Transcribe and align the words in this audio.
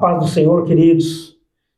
paz 0.00 0.18
do 0.18 0.28
Senhor, 0.28 0.64
queridos. 0.64 1.36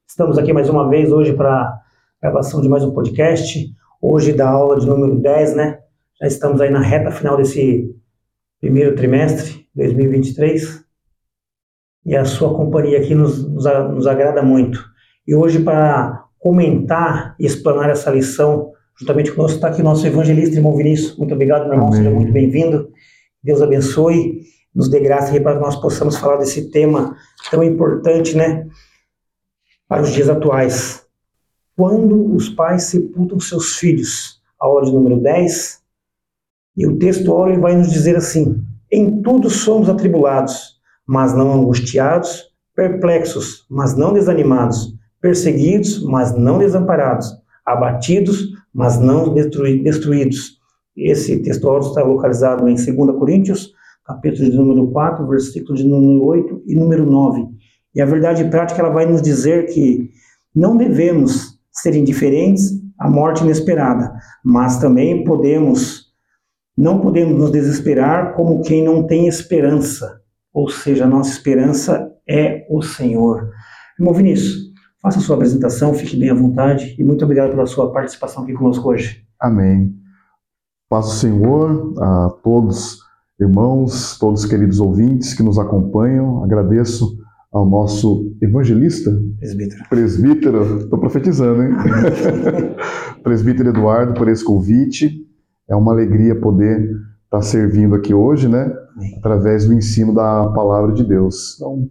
Estamos 0.09 0.39
aqui 0.39 0.53
mais 0.53 0.69
uma 0.69 0.89
vez 0.89 1.11
hoje 1.11 1.33
para 1.33 1.51
a 1.51 1.81
gravação 2.23 2.63
de 2.63 2.69
mais 2.69 2.85
um 2.85 2.93
podcast. 2.93 3.69
Hoje 4.01 4.33
da 4.33 4.49
aula 4.49 4.79
de 4.79 4.87
número 4.87 5.19
10, 5.19 5.57
né? 5.57 5.81
Já 6.21 6.29
estamos 6.29 6.61
aí 6.61 6.71
na 6.71 6.81
reta 6.81 7.11
final 7.11 7.37
desse 7.37 7.93
primeiro 8.61 8.95
trimestre, 8.95 9.67
2023. 9.75 10.85
E 12.07 12.15
a 12.15 12.25
sua 12.25 12.55
companhia 12.55 12.99
aqui 12.99 13.13
nos, 13.13 13.45
nos, 13.45 13.65
nos 13.93 14.07
agrada 14.07 14.41
muito. 14.41 14.85
E 15.27 15.35
hoje, 15.35 15.61
para 15.61 16.25
comentar 16.39 17.35
e 17.41 17.45
explanar 17.45 17.91
essa 17.91 18.09
lição, 18.09 18.71
juntamente 19.01 19.33
conosco 19.33 19.57
está 19.57 19.67
aqui 19.67 19.81
o 19.81 19.85
nosso 19.85 20.07
evangelista, 20.07 20.55
irmão 20.55 20.77
Vinícius. 20.77 21.17
Muito 21.19 21.35
obrigado, 21.35 21.65
meu 21.65 21.73
irmão. 21.73 21.89
Amém. 21.89 21.99
Seja 21.99 22.11
muito 22.11 22.33
bem-vindo. 22.33 22.89
Deus 23.43 23.61
abençoe 23.61 24.43
nos 24.75 24.89
dê 24.89 25.01
graça 25.01 25.39
para 25.41 25.55
que 25.55 25.61
nós 25.61 25.77
possamos 25.77 26.17
falar 26.17 26.37
desse 26.37 26.71
tema 26.71 27.15
tão 27.51 27.63
importante, 27.63 28.37
né, 28.37 28.69
para 29.89 30.03
os 30.03 30.11
dias 30.11 30.29
atuais. 30.29 31.05
Quando 31.77 32.35
os 32.35 32.49
pais 32.49 32.85
sepultam 32.85 33.41
seus 33.41 33.77
filhos, 33.77 34.41
a 34.61 34.67
aula 34.67 34.85
de 34.85 34.93
número 34.93 35.21
10, 35.21 35.83
e 36.77 36.87
o 36.87 36.97
texto 36.99 37.33
óleo 37.33 37.61
vai 37.61 37.75
nos 37.77 37.91
dizer 37.91 38.17
assim: 38.17 38.63
Em 38.91 39.21
tudo 39.23 39.51
somos 39.51 39.89
atribulados, 39.89 40.81
mas 41.07 41.35
não 41.35 41.53
angustiados, 41.53 42.51
perplexos, 42.75 43.67
mas 43.69 43.95
não 43.95 44.13
desanimados, 44.13 44.95
perseguidos, 45.21 46.03
mas 46.03 46.35
não 46.35 46.59
desamparados, 46.59 47.31
abatidos, 47.65 48.49
mas 48.73 48.99
não 48.99 49.35
destruídos. 49.35 50.59
Esse 50.97 51.39
texto 51.41 51.65
óleo 51.65 51.89
está 51.89 52.03
localizado 52.03 52.69
em 52.69 52.75
2 52.75 52.87
Coríntios 53.19 53.73
capítulo 54.05 54.51
de 54.51 54.57
número 54.57 54.91
4, 54.91 55.27
versículo 55.27 55.77
de 55.77 55.85
número 55.85 56.25
8 56.25 56.63
e 56.67 56.75
número 56.75 57.05
9. 57.07 57.47
E 57.95 58.01
a 58.01 58.07
verdade 58.07 58.45
prática 58.45 58.81
ela 58.81 58.91
vai 58.91 59.07
nos 59.07 59.23
dizer 59.23 59.67
que 59.67 60.11
não 60.55 60.77
devemos 60.77 61.59
ser 61.71 61.95
indiferentes 61.95 62.73
à 62.99 63.09
morte 63.09 63.43
inesperada, 63.43 64.13
mas 64.45 64.79
também 64.79 65.25
podemos 65.25 66.13
não 66.77 67.01
podemos 67.01 67.39
nos 67.39 67.51
desesperar 67.51 68.35
como 68.35 68.63
quem 68.63 68.83
não 68.83 69.07
tem 69.07 69.29
esperança, 69.29 70.23
ou 70.55 70.71
seja, 70.71 71.05
a 71.05 71.09
nossa 71.09 71.31
esperança 71.31 72.11
é 72.27 72.67
o 72.71 72.81
Senhor. 72.81 73.51
Irmão 73.99 74.15
Vinícius, 74.15 74.73
faça 75.03 75.19
a 75.19 75.21
sua 75.21 75.37
apresentação, 75.37 75.93
fique 75.93 76.17
bem 76.17 76.31
à 76.31 76.35
vontade 76.35 76.97
e 76.99 77.05
muito 77.05 77.25
obrigado 77.25 77.51
pela 77.51 77.67
sua 77.67 77.93
participação 77.93 78.43
aqui 78.43 78.55
conosco 78.55 78.89
hoje. 78.89 79.23
Amém. 79.39 79.95
Paz 80.89 81.07
do 81.07 81.13
Senhor 81.13 81.95
a 82.01 82.31
todos 82.43 83.02
irmãos, 83.43 84.19
todos 84.19 84.45
queridos 84.45 84.81
ouvintes 84.81 85.35
que 85.35 85.43
nos 85.43 85.59
acompanham. 85.59 86.43
Agradeço 86.45 87.19
ao 87.53 87.69
nosso 87.69 88.35
evangelista, 88.41 89.11
presbítero, 89.39 89.85
presbítero 89.91 90.79
estou 90.79 90.99
profetizando, 90.99 91.63
hein? 91.63 91.71
presbítero 93.23 93.69
Eduardo, 93.69 94.15
por 94.15 94.29
esse 94.29 94.43
convite. 94.43 95.27
É 95.69 95.77
uma 95.77 95.93
alegria 95.93 96.35
poder 96.35 96.91
estar 97.25 97.43
servindo 97.43 97.95
aqui 97.95 98.15
hoje, 98.15 98.49
né? 98.49 98.73
Amém. 98.97 99.17
Através 99.19 99.67
do 99.67 99.75
ensino 99.75 100.15
da 100.15 100.49
palavra 100.55 100.93
de 100.93 101.05
Deus. 101.05 101.57
Então, 101.57 101.89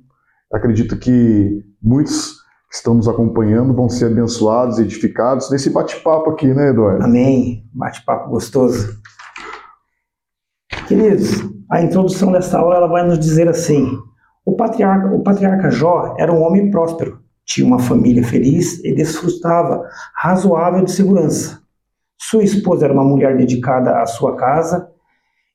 acredito 0.51 0.97
que 0.97 1.63
muitos 1.81 2.41
que 2.69 2.75
estão 2.77 2.93
nos 2.93 3.07
acompanhando 3.07 3.73
vão 3.73 3.89
ser 3.89 4.05
abençoados, 4.05 4.79
edificados 4.79 5.51
nesse 5.51 5.69
bate-papo 5.69 6.29
aqui, 6.29 6.47
né, 6.53 6.69
Eduardo? 6.69 7.03
Amém. 7.03 7.65
Bate-papo 7.73 8.29
gostoso. 8.29 8.97
Queridos, 10.91 11.49
a 11.69 11.81
introdução 11.81 12.33
dessa 12.33 12.59
aula 12.59 12.75
ela 12.75 12.87
vai 12.87 13.07
nos 13.07 13.17
dizer 13.17 13.47
assim: 13.47 13.97
o 14.45 14.57
patriarca, 14.57 15.15
o 15.15 15.23
patriarca 15.23 15.71
Jó 15.71 16.15
era 16.19 16.33
um 16.33 16.43
homem 16.43 16.69
próspero, 16.69 17.21
tinha 17.45 17.65
uma 17.65 17.79
família 17.79 18.21
feliz 18.25 18.83
e 18.83 18.93
desfrutava 18.93 19.87
razoável 20.13 20.83
de 20.83 20.91
segurança. 20.91 21.61
Sua 22.19 22.43
esposa 22.43 22.83
era 22.83 22.93
uma 22.93 23.05
mulher 23.05 23.37
dedicada 23.37 24.01
à 24.01 24.05
sua 24.05 24.35
casa 24.35 24.91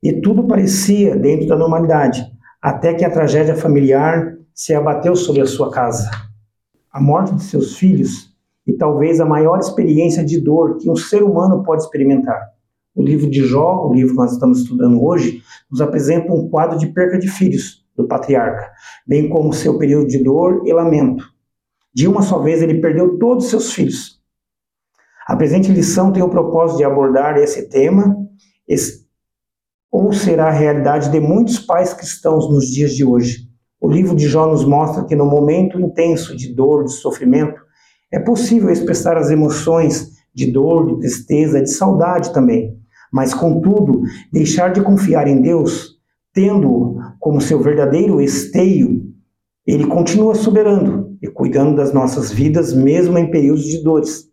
e 0.02 0.22
tudo 0.22 0.46
parecia 0.46 1.14
dentro 1.14 1.46
da 1.46 1.54
normalidade, 1.54 2.24
até 2.62 2.94
que 2.94 3.04
a 3.04 3.10
tragédia 3.10 3.54
familiar 3.54 4.38
se 4.54 4.74
abateu 4.74 5.14
sobre 5.14 5.42
a 5.42 5.46
sua 5.46 5.70
casa. 5.70 6.10
A 6.90 6.98
morte 6.98 7.34
de 7.34 7.42
seus 7.42 7.76
filhos 7.76 8.34
e 8.66 8.72
talvez 8.72 9.20
a 9.20 9.26
maior 9.26 9.58
experiência 9.58 10.24
de 10.24 10.40
dor 10.40 10.78
que 10.78 10.88
um 10.88 10.96
ser 10.96 11.22
humano 11.22 11.62
pode 11.62 11.82
experimentar. 11.82 12.55
O 12.96 13.02
livro 13.02 13.30
de 13.30 13.44
Jó, 13.44 13.86
o 13.86 13.92
livro 13.92 14.12
que 14.12 14.16
nós 14.16 14.32
estamos 14.32 14.60
estudando 14.60 15.04
hoje, 15.04 15.42
nos 15.70 15.82
apresenta 15.82 16.32
um 16.32 16.48
quadro 16.48 16.78
de 16.78 16.86
perca 16.86 17.18
de 17.18 17.28
filhos 17.28 17.84
do 17.94 18.08
patriarca, 18.08 18.72
bem 19.06 19.28
como 19.28 19.52
seu 19.52 19.76
período 19.76 20.08
de 20.08 20.24
dor 20.24 20.62
e 20.64 20.72
lamento. 20.72 21.22
De 21.94 22.08
uma 22.08 22.22
só 22.22 22.38
vez 22.38 22.62
ele 22.62 22.80
perdeu 22.80 23.18
todos 23.18 23.44
os 23.44 23.50
seus 23.50 23.70
filhos. 23.74 24.18
A 25.28 25.36
presente 25.36 25.70
lição 25.70 26.10
tem 26.10 26.22
o 26.22 26.30
propósito 26.30 26.78
de 26.78 26.84
abordar 26.84 27.36
esse 27.36 27.68
tema, 27.68 28.16
esse, 28.66 29.04
ou 29.92 30.10
será 30.14 30.46
a 30.46 30.52
realidade 30.52 31.10
de 31.10 31.20
muitos 31.20 31.58
pais 31.58 31.92
cristãos 31.92 32.50
nos 32.50 32.66
dias 32.66 32.94
de 32.94 33.04
hoje. 33.04 33.46
O 33.78 33.90
livro 33.90 34.16
de 34.16 34.26
Jó 34.26 34.46
nos 34.46 34.64
mostra 34.64 35.04
que 35.04 35.14
no 35.14 35.26
momento 35.26 35.78
intenso 35.78 36.34
de 36.34 36.54
dor, 36.54 36.84
de 36.84 36.92
sofrimento, 36.92 37.60
é 38.10 38.18
possível 38.18 38.70
expressar 38.70 39.18
as 39.18 39.30
emoções 39.30 40.12
de 40.34 40.50
dor, 40.50 40.86
de 40.86 41.00
tristeza, 41.00 41.60
de 41.60 41.70
saudade 41.70 42.32
também. 42.32 42.85
Mas, 43.12 43.32
contudo, 43.32 44.02
deixar 44.32 44.72
de 44.72 44.82
confiar 44.82 45.26
em 45.26 45.40
Deus, 45.40 45.96
tendo-o 46.32 46.98
como 47.18 47.40
seu 47.40 47.60
verdadeiro 47.60 48.20
esteio, 48.20 49.06
ele 49.66 49.86
continua 49.86 50.34
soberano 50.34 51.16
e 51.20 51.26
cuidando 51.26 51.76
das 51.76 51.92
nossas 51.92 52.30
vidas, 52.30 52.72
mesmo 52.72 53.18
em 53.18 53.30
períodos 53.30 53.64
de 53.64 53.82
dores. 53.82 54.26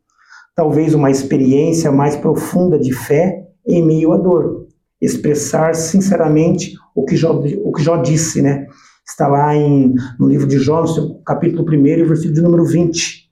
Talvez 0.55 0.93
uma 0.93 1.09
experiência 1.09 1.91
mais 1.91 2.15
profunda 2.15 2.77
de 2.77 2.93
fé 2.93 3.47
em 3.65 3.83
meio 3.83 4.11
à 4.11 4.17
dor. 4.17 4.67
Expressar 5.01 5.73
sinceramente 5.73 6.73
o 6.95 7.03
que 7.03 7.15
Jó, 7.15 7.41
o 7.63 7.71
que 7.71 7.81
Jó 7.81 7.97
disse, 7.97 8.41
né? 8.41 8.67
Está 9.05 9.27
lá 9.27 9.55
em, 9.55 9.93
no 10.19 10.27
livro 10.27 10.47
de 10.47 10.59
Jó, 10.59 10.81
no 10.81 10.87
seu 10.87 11.15
capítulo 11.25 11.63
1, 11.63 12.07
versículo 12.07 12.33
de 12.33 12.41
número 12.41 12.65
20, 12.65 13.29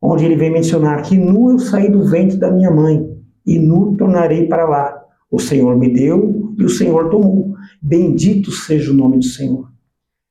onde 0.00 0.24
ele 0.24 0.36
vem 0.36 0.50
mencionar 0.50 1.02
que 1.02 1.18
nu 1.18 1.50
eu 1.50 1.58
saí 1.58 1.90
do 1.90 2.04
ventre 2.04 2.38
da 2.38 2.50
minha 2.50 2.70
mãe 2.70 3.11
e 3.46 3.58
nu 3.58 3.96
tornarei 3.96 4.46
para 4.46 4.68
lá. 4.68 5.02
O 5.30 5.38
Senhor 5.38 5.76
me 5.76 5.88
deu 5.88 6.54
e 6.58 6.64
o 6.64 6.68
Senhor 6.68 7.10
tomou. 7.10 7.54
Bendito 7.80 8.50
seja 8.50 8.90
o 8.90 8.94
nome 8.94 9.18
do 9.18 9.24
Senhor. 9.24 9.70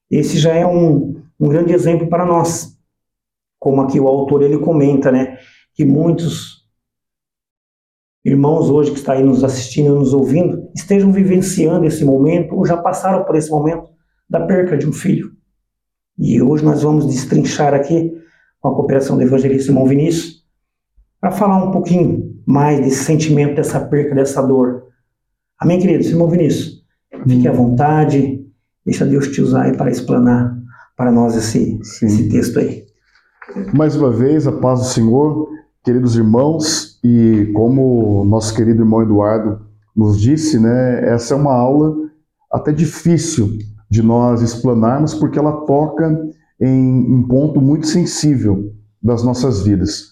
Esse 0.10 0.38
já 0.38 0.54
é 0.54 0.66
um, 0.66 1.22
um 1.40 1.50
grande 1.50 1.74
exemplo 1.74 2.08
para 2.08 2.26
nós. 2.26 2.78
Como 3.60 3.82
aqui 3.82 4.00
o 4.00 4.08
autor 4.08 4.44
ele 4.44 4.58
comenta, 4.60 5.12
né, 5.12 5.38
que 5.74 5.86
muitos 5.86 6.62
irmãos 8.24 8.70
hoje 8.70 8.92
que 8.92 8.98
estão 8.98 9.16
aí 9.16 9.24
nos 9.24 9.44
assistindo 9.44 9.96
nos 9.96 10.14
ouvindo 10.14 10.70
estejam 10.76 11.12
vivenciando 11.12 11.86
esse 11.86 12.06
momento 12.06 12.56
ou 12.56 12.66
já 12.66 12.78
passaram 12.78 13.24
por 13.24 13.36
esse 13.36 13.50
momento 13.50 13.90
da 14.30 14.46
perca 14.46 14.78
de 14.78 14.88
um 14.88 14.94
filho. 14.94 15.32
E 16.18 16.42
hoje 16.42 16.64
nós 16.64 16.84
vamos 16.84 17.08
destrinchar 17.08 17.74
aqui, 17.74 18.14
com 18.60 18.70
a 18.70 18.76
cooperação 18.76 19.18
do 19.18 19.24
evangelista 19.24 19.72
irmão 19.72 19.88
Vinícius, 19.88 20.41
para 21.22 21.32
falar 21.32 21.64
um 21.64 21.72
pouquinho 21.72 22.36
mais 22.48 22.80
desse 22.80 23.04
sentimento, 23.04 23.56
dessa 23.56 23.80
perca, 23.80 24.16
dessa 24.16 24.42
dor. 24.42 24.88
Amém, 25.60 25.80
queridos? 25.80 26.08
Irmão 26.08 26.28
Vinícius, 26.28 26.84
fique 27.28 27.48
à 27.48 27.54
vontade, 27.54 28.44
deixa 28.84 29.06
Deus 29.06 29.28
te 29.28 29.40
usar 29.40 29.66
aí 29.66 29.78
para 29.78 29.92
explanar 29.92 30.58
para 30.98 31.12
nós 31.12 31.36
esse, 31.36 31.80
esse 31.80 32.28
texto 32.28 32.60
aí. 32.60 32.84
Mais 33.74 33.96
uma 33.96 34.10
vez, 34.10 34.48
a 34.48 34.52
paz 34.52 34.80
do 34.80 34.86
Senhor, 34.86 35.48
queridos 35.84 36.16
irmãos, 36.16 37.00
e 37.04 37.52
como 37.54 38.26
nosso 38.26 38.56
querido 38.56 38.82
irmão 38.82 39.04
Eduardo 39.04 39.62
nos 39.96 40.20
disse, 40.20 40.60
né, 40.60 41.08
essa 41.08 41.36
é 41.36 41.38
uma 41.38 41.54
aula 41.54 41.96
até 42.52 42.72
difícil 42.72 43.58
de 43.90 44.02
nós 44.02 44.42
explanarmos, 44.42 45.14
porque 45.14 45.38
ela 45.38 45.66
toca 45.66 46.18
em 46.60 47.14
um 47.14 47.28
ponto 47.28 47.62
muito 47.62 47.88
sensível 47.88 48.74
das 49.02 49.24
nossas 49.24 49.64
vidas. 49.64 50.11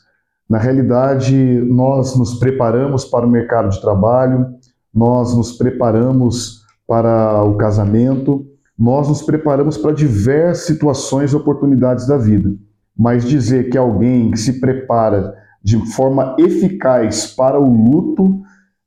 Na 0.49 0.57
realidade, 0.57 1.35
nós 1.67 2.17
nos 2.17 2.33
preparamos 2.39 3.05
para 3.05 3.25
o 3.25 3.29
mercado 3.29 3.69
de 3.69 3.79
trabalho, 3.79 4.47
nós 4.93 5.35
nos 5.37 5.51
preparamos 5.51 6.63
para 6.87 7.43
o 7.43 7.55
casamento, 7.55 8.45
nós 8.77 9.07
nos 9.07 9.21
preparamos 9.21 9.77
para 9.77 9.91
diversas 9.91 10.65
situações 10.65 11.31
e 11.31 11.35
oportunidades 11.35 12.07
da 12.07 12.17
vida. 12.17 12.51
Mas 12.97 13.23
dizer 13.23 13.69
que 13.69 13.77
alguém 13.77 14.31
que 14.31 14.39
se 14.39 14.59
prepara 14.59 15.35
de 15.63 15.77
forma 15.93 16.35
eficaz 16.39 17.27
para 17.27 17.59
o 17.59 17.71
luto 17.71 18.41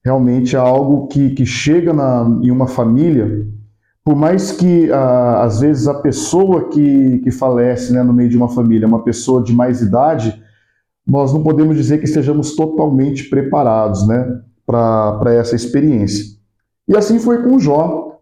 realmente 0.04 0.56
é 0.56 0.58
algo 0.58 1.06
que, 1.06 1.30
que 1.30 1.46
chega 1.46 1.92
na, 1.92 2.26
em 2.42 2.50
uma 2.50 2.66
família, 2.66 3.46
por 4.04 4.16
mais 4.16 4.50
que 4.50 4.90
ah, 4.90 5.44
às 5.44 5.60
vezes 5.60 5.86
a 5.86 5.94
pessoa 5.94 6.68
que, 6.70 7.20
que 7.20 7.30
falece 7.30 7.92
né, 7.92 8.02
no 8.02 8.12
meio 8.12 8.28
de 8.28 8.36
uma 8.36 8.48
família 8.48 8.84
é 8.84 8.88
uma 8.88 9.04
pessoa 9.04 9.40
de 9.40 9.54
mais 9.54 9.80
idade, 9.80 10.41
nós 11.06 11.32
não 11.32 11.42
podemos 11.42 11.76
dizer 11.76 11.98
que 11.98 12.04
estejamos 12.04 12.54
totalmente 12.54 13.28
preparados 13.28 14.06
né, 14.06 14.40
para 14.64 15.34
essa 15.34 15.56
experiência. 15.56 16.24
E 16.86 16.96
assim 16.96 17.18
foi 17.18 17.42
com 17.42 17.58
Jó. 17.58 18.18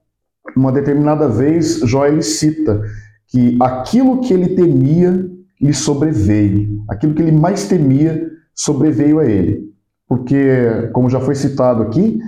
Uma 0.56 0.72
determinada 0.72 1.28
vez, 1.28 1.80
Jó 1.80 2.06
ele 2.06 2.22
cita 2.22 2.82
que 3.28 3.56
aquilo 3.60 4.20
que 4.20 4.32
ele 4.32 4.54
temia 4.54 5.28
lhe 5.60 5.74
sobreveio, 5.74 6.82
aquilo 6.88 7.14
que 7.14 7.22
ele 7.22 7.32
mais 7.32 7.68
temia 7.68 8.28
sobreveio 8.54 9.20
a 9.20 9.26
ele. 9.26 9.70
Porque, 10.08 10.90
como 10.92 11.08
já 11.08 11.20
foi 11.20 11.34
citado 11.34 11.82
aqui, 11.82 12.18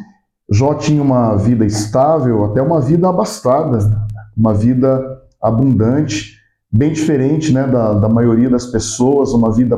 Jó 0.51 0.75
tinha 0.75 1.03
uma 1.03 1.35
vida 1.37 1.65
estável, 1.65 2.45
até 2.45 2.63
uma 2.63 2.81
vida 2.81 3.09
abastada, 3.09 3.79
uma 4.37 4.55
vida 4.55 5.03
abundante, 5.41 6.39
bem 6.71 6.93
diferente 6.93 7.53
né, 7.53 7.67
da, 7.67 7.95
da 7.95 8.09
maioria 8.09 8.49
das 8.49 8.67
pessoas, 8.67 9.33
uma 9.33 9.51
vida 9.51 9.77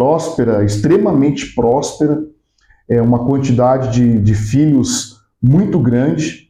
próspera, 0.00 0.64
extremamente 0.64 1.54
próspera, 1.54 2.24
é, 2.88 3.02
uma 3.02 3.26
quantidade 3.26 3.92
de, 3.92 4.18
de 4.18 4.34
filhos 4.34 5.20
muito 5.42 5.78
grande. 5.78 6.48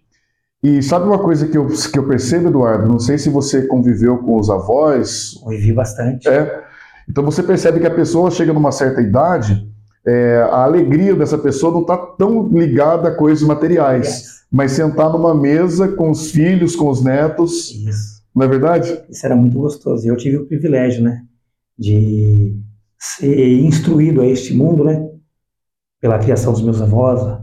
E 0.62 0.80
sabe 0.80 1.06
uma 1.06 1.18
coisa 1.18 1.48
que 1.48 1.58
eu, 1.58 1.66
que 1.66 1.98
eu 1.98 2.06
percebo, 2.06 2.46
Eduardo? 2.46 2.88
Não 2.88 3.00
sei 3.00 3.18
se 3.18 3.28
você 3.28 3.66
conviveu 3.66 4.18
com 4.18 4.38
os 4.38 4.48
avós. 4.48 5.32
Vivi 5.48 5.72
bastante. 5.72 6.28
É. 6.28 6.62
Então 7.08 7.24
você 7.24 7.42
percebe 7.42 7.80
que 7.80 7.86
a 7.88 7.94
pessoa 7.94 8.30
chega 8.30 8.52
numa 8.52 8.70
certa 8.70 9.02
idade, 9.02 9.68
é, 10.06 10.46
a 10.48 10.62
alegria 10.62 11.16
dessa 11.16 11.36
pessoa 11.36 11.72
não 11.72 11.80
está 11.80 11.96
tão 11.96 12.46
ligada 12.46 13.08
a 13.08 13.14
coisas 13.16 13.42
materiais, 13.42 14.06
yes. 14.06 14.44
mas 14.48 14.72
sentar 14.72 15.10
numa 15.10 15.34
mesa 15.34 15.88
com 15.88 16.08
os 16.08 16.30
filhos, 16.30 16.76
com 16.76 16.88
os 16.88 17.02
netos. 17.02 17.72
Isso. 17.72 18.22
Não 18.32 18.44
é 18.44 18.48
verdade? 18.48 18.96
Isso 19.10 19.26
era 19.26 19.34
muito 19.34 19.58
gostoso. 19.58 20.06
Eu 20.06 20.16
tive 20.16 20.36
o 20.36 20.46
privilégio, 20.46 21.02
né, 21.02 21.24
de 21.76 22.54
ser 23.00 23.60
instruído 23.60 24.20
a 24.20 24.26
este 24.26 24.54
mundo, 24.54 24.84
né, 24.84 25.08
pela 26.00 26.18
criação 26.18 26.52
dos 26.52 26.62
meus 26.62 26.82
avós, 26.82 27.40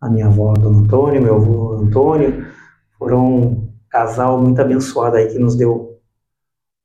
a 0.00 0.08
minha 0.10 0.26
avó, 0.26 0.52
Dona 0.52 0.78
Antônio, 0.78 1.22
meu 1.22 1.36
avô 1.36 1.72
Antônio, 1.74 2.46
foram 2.98 3.26
um 3.26 3.72
casal 3.88 4.40
muito 4.40 4.60
abençoado 4.60 5.16
aí 5.16 5.28
que 5.28 5.38
nos 5.38 5.56
deu 5.56 5.98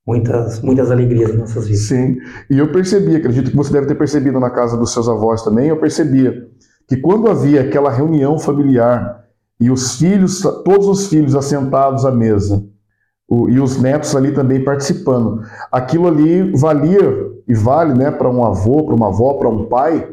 muitas, 0.06 0.60
muitas 0.60 0.90
alegrias 0.90 1.30
em 1.30 1.38
nossas 1.38 1.66
vidas. 1.66 1.88
Sim, 1.88 2.16
e 2.50 2.58
eu 2.58 2.72
percebi, 2.72 3.16
acredito 3.16 3.50
que 3.50 3.56
você 3.56 3.72
deve 3.72 3.86
ter 3.86 3.94
percebido 3.94 4.40
na 4.40 4.50
casa 4.50 4.76
dos 4.76 4.92
seus 4.92 5.08
avós 5.08 5.42
também, 5.42 5.68
eu 5.68 5.78
percebia 5.78 6.48
que 6.88 6.96
quando 6.96 7.28
havia 7.28 7.62
aquela 7.62 7.90
reunião 7.90 8.38
familiar 8.38 9.24
e 9.60 9.70
os 9.70 9.96
filhos, 9.98 10.40
todos 10.64 10.86
os 10.86 11.08
filhos 11.08 11.34
assentados 11.34 12.04
à 12.04 12.12
mesa, 12.12 12.64
o, 13.28 13.48
e 13.48 13.58
os 13.58 13.80
netos 13.80 14.14
ali 14.14 14.32
também 14.32 14.62
participando, 14.62 15.42
aquilo 15.72 16.06
ali 16.06 16.52
valia 16.52 17.35
e 17.46 17.54
vale 17.54 17.94
né, 17.94 18.10
para 18.10 18.28
um 18.28 18.44
avô, 18.44 18.84
para 18.84 18.94
uma 18.94 19.08
avó, 19.08 19.34
para 19.34 19.48
um 19.48 19.66
pai, 19.66 20.08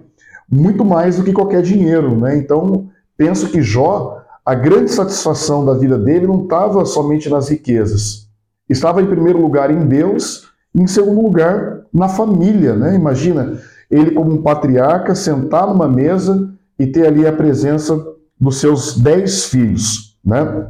muito 0.50 0.86
mais 0.86 1.18
do 1.18 1.24
que 1.24 1.34
qualquer 1.34 1.62
dinheiro. 1.62 2.16
Né? 2.16 2.38
Então, 2.38 2.90
penso 3.18 3.50
que 3.50 3.62
Jó, 3.62 4.22
a 4.46 4.54
grande 4.54 4.92
satisfação 4.92 5.66
da 5.66 5.74
vida 5.74 5.98
dele 5.98 6.28
não 6.28 6.44
estava 6.44 6.86
somente 6.86 7.30
nas 7.30 7.50
riquezas. 7.50 8.28
Estava 8.70 9.02
em 9.02 9.08
primeiro 9.08 9.42
lugar 9.42 9.72
em 9.72 9.86
Deus 9.86 10.50
e 10.76 10.82
em 10.82 10.88
segundo 10.88 11.22
lugar 11.22 11.82
na 11.94 12.08
família. 12.08 12.76
Né? 12.76 12.96
Imagina 12.96 13.60
ele 13.90 14.12
como 14.12 14.32
um 14.32 14.42
patriarca 14.42 15.16
sentar 15.16 15.68
numa 15.68 15.88
mesa 15.88 16.52
e 16.78 16.88
ter 16.88 17.08
ali 17.08 17.26
a 17.26 17.34
presença 17.34 18.04
dos 18.40 18.58
seus 18.58 18.98
dez 19.00 19.46
filhos. 19.46 20.18
Né? 20.24 20.68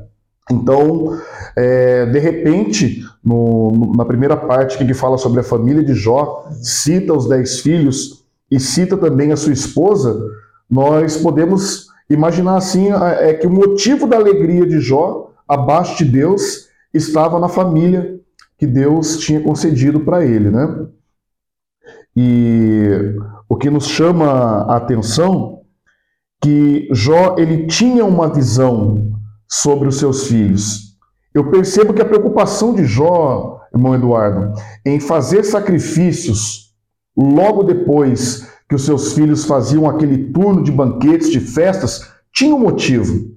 Então, 0.51 1.19
é, 1.55 2.05
de 2.07 2.19
repente, 2.19 3.05
no, 3.23 3.93
na 3.95 4.03
primeira 4.03 4.35
parte 4.35 4.77
que 4.77 4.93
fala 4.93 5.17
sobre 5.17 5.39
a 5.39 5.43
família 5.43 5.83
de 5.83 5.93
Jó, 5.93 6.47
cita 6.61 7.13
os 7.13 7.27
dez 7.27 7.61
filhos 7.61 8.25
e 8.51 8.59
cita 8.59 8.97
também 8.97 9.31
a 9.31 9.37
sua 9.37 9.53
esposa, 9.53 10.19
nós 10.69 11.17
podemos 11.17 11.87
imaginar 12.09 12.57
assim 12.57 12.89
é 12.91 13.33
que 13.33 13.47
o 13.47 13.49
motivo 13.49 14.05
da 14.05 14.17
alegria 14.17 14.65
de 14.65 14.79
Jó, 14.79 15.31
abaixo 15.47 16.03
de 16.03 16.11
Deus, 16.11 16.67
estava 16.93 17.39
na 17.39 17.47
família 17.47 18.19
que 18.57 18.67
Deus 18.67 19.17
tinha 19.17 19.41
concedido 19.41 20.01
para 20.01 20.25
ele, 20.25 20.49
né? 20.49 20.85
E 22.15 23.15
o 23.49 23.55
que 23.55 23.69
nos 23.69 23.87
chama 23.87 24.25
a 24.25 24.75
atenção 24.75 25.61
que 26.41 26.87
Jó 26.91 27.35
ele 27.37 27.65
tinha 27.65 28.05
uma 28.05 28.27
visão 28.27 29.12
sobre 29.53 29.87
os 29.87 29.99
seus 29.99 30.25
filhos. 30.27 30.97
Eu 31.31 31.51
percebo 31.51 31.93
que 31.93 32.01
a 32.01 32.05
preocupação 32.05 32.73
de 32.73 32.85
Jó, 32.85 33.61
irmão 33.71 33.93
Eduardo, 33.93 34.59
em 34.83 34.99
fazer 34.99 35.43
sacrifícios 35.43 36.73
logo 37.15 37.61
depois 37.61 38.47
que 38.67 38.73
os 38.73 38.83
seus 38.83 39.13
filhos 39.13 39.45
faziam 39.45 39.87
aquele 39.87 40.31
turno 40.31 40.63
de 40.63 40.71
banquetes, 40.71 41.29
de 41.29 41.39
festas, 41.39 42.11
tinha 42.33 42.55
um 42.55 42.59
motivo. 42.59 43.31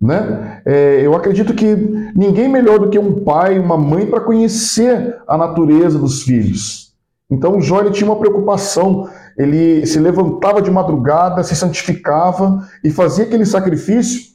Né? 0.00 0.62
É, 0.64 1.00
eu 1.04 1.16
acredito 1.16 1.52
que 1.52 1.74
ninguém 2.14 2.48
melhor 2.48 2.78
do 2.78 2.88
que 2.88 2.98
um 2.98 3.24
pai, 3.24 3.58
uma 3.58 3.76
mãe, 3.76 4.06
para 4.06 4.20
conhecer 4.20 5.20
a 5.26 5.36
natureza 5.36 5.98
dos 5.98 6.22
filhos. 6.22 6.94
Então 7.28 7.60
Jó 7.60 7.82
tinha 7.90 8.08
uma 8.08 8.20
preocupação, 8.20 9.08
ele 9.36 9.84
se 9.84 9.98
levantava 9.98 10.62
de 10.62 10.70
madrugada, 10.70 11.42
se 11.42 11.56
santificava 11.56 12.64
e 12.84 12.90
fazia 12.90 13.24
aquele 13.24 13.44
sacrifício 13.44 14.30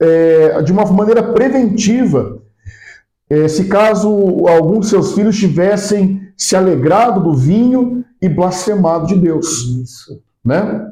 é, 0.00 0.62
de 0.62 0.72
uma 0.72 0.84
maneira 0.86 1.22
preventiva. 1.22 2.38
É, 3.30 3.46
se 3.46 3.64
caso 3.64 4.08
algum 4.46 4.80
de 4.80 4.86
seus 4.86 5.12
filhos 5.12 5.36
tivessem 5.36 6.22
se 6.36 6.56
alegrado 6.56 7.22
do 7.22 7.34
vinho 7.34 8.04
e 8.22 8.28
blasfemado 8.28 9.06
de 9.06 9.16
Deus. 9.16 9.46
Isso. 9.82 10.22
Né? 10.44 10.86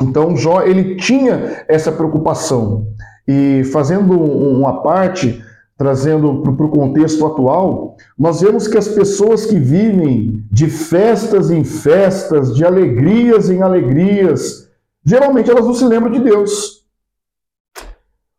Então 0.00 0.36
Jó 0.36 0.62
ele 0.62 0.96
tinha 0.96 1.64
essa 1.68 1.90
preocupação. 1.90 2.86
E 3.26 3.64
fazendo 3.64 4.18
uma 4.20 4.82
parte, 4.82 5.42
trazendo 5.76 6.42
para 6.42 6.66
o 6.66 6.68
contexto 6.68 7.24
atual, 7.26 7.96
nós 8.18 8.40
vemos 8.40 8.68
que 8.68 8.76
as 8.76 8.88
pessoas 8.88 9.46
que 9.46 9.58
vivem 9.58 10.44
de 10.50 10.68
festas 10.68 11.50
em 11.50 11.64
festas, 11.64 12.54
de 12.54 12.64
alegrias 12.64 13.50
em 13.50 13.62
alegrias, 13.62 14.68
geralmente 15.04 15.50
elas 15.50 15.64
não 15.64 15.74
se 15.74 15.84
lembram 15.84 16.12
de 16.12 16.20
Deus. 16.20 16.79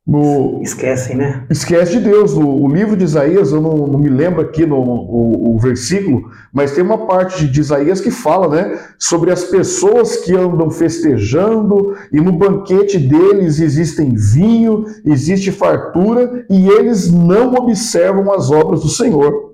No, 0.05 0.59
Esquecem, 0.63 1.15
né? 1.15 1.45
Esquece 1.49 1.91
de 1.91 1.99
Deus. 1.99 2.35
No, 2.35 2.63
o 2.63 2.67
livro 2.67 2.97
de 2.97 3.03
Isaías, 3.03 3.51
eu 3.51 3.61
não, 3.61 3.87
não 3.87 3.99
me 3.99 4.09
lembro 4.09 4.41
aqui 4.41 4.65
no 4.65 4.77
o, 4.77 5.55
o, 5.55 5.59
versículo, 5.59 6.29
mas 6.51 6.71
tem 6.71 6.83
uma 6.83 7.05
parte 7.05 7.47
de 7.47 7.59
Isaías 7.59 8.01
que 8.01 8.09
fala 8.09 8.47
né, 8.47 8.79
sobre 8.97 9.31
as 9.31 9.43
pessoas 9.43 10.17
que 10.17 10.35
andam 10.35 10.71
festejando 10.71 11.95
e 12.11 12.19
no 12.19 12.31
banquete 12.31 12.97
deles 12.97 13.59
existem 13.59 14.15
vinho, 14.15 14.85
existe 15.05 15.51
fartura 15.51 16.45
e 16.49 16.67
eles 16.67 17.11
não 17.11 17.53
observam 17.53 18.33
as 18.33 18.49
obras 18.49 18.81
do 18.81 18.89
Senhor. 18.89 19.51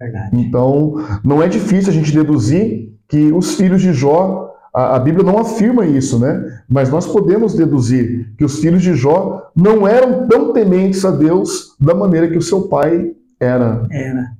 Verdade. 0.00 0.30
Então, 0.40 0.94
não 1.22 1.42
é 1.42 1.48
difícil 1.48 1.90
a 1.90 1.94
gente 1.94 2.12
deduzir 2.12 2.94
que 3.06 3.30
os 3.30 3.56
filhos 3.56 3.82
de 3.82 3.92
Jó 3.92 4.49
a, 4.72 4.96
a, 4.96 4.98
Bíblia 4.98 5.24
não 5.24 5.38
afirma 5.38 5.84
isso, 5.84 6.18
né? 6.18 6.62
Mas 6.68 6.90
nós 6.90 7.06
podemos 7.06 7.54
deduzir 7.54 8.32
que 8.36 8.44
os 8.44 8.60
filhos 8.60 8.82
de 8.82 8.94
Jó 8.94 9.50
não 9.54 9.86
eram 9.86 10.28
tão 10.28 10.52
tementes 10.52 11.04
a 11.04 11.10
Deus 11.10 11.76
da 11.80 11.94
maneira 11.94 12.28
que 12.28 12.38
o 12.38 12.42
seu 12.42 12.68
pai 12.68 13.12
era. 13.38 13.86
Era. 13.90 14.32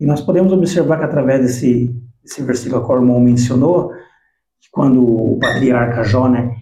E 0.00 0.06
nós 0.06 0.20
podemos 0.20 0.52
observar 0.52 0.98
que 0.98 1.04
através 1.04 1.42
desse, 1.42 1.94
desse 2.22 2.42
versículo 2.42 2.84
que 2.84 2.92
o 2.92 2.96
irmão 2.96 3.20
mencionou, 3.20 3.90
que 4.60 4.68
quando 4.70 5.02
o 5.04 5.38
patriarca 5.38 6.02
Jó, 6.02 6.28
né, 6.28 6.54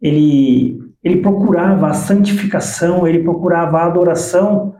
ele, 0.00 0.82
ele 1.02 1.22
procurava 1.22 1.88
a 1.88 1.94
santificação, 1.94 3.06
ele 3.06 3.22
procurava 3.22 3.78
a 3.78 3.86
adoração, 3.86 4.74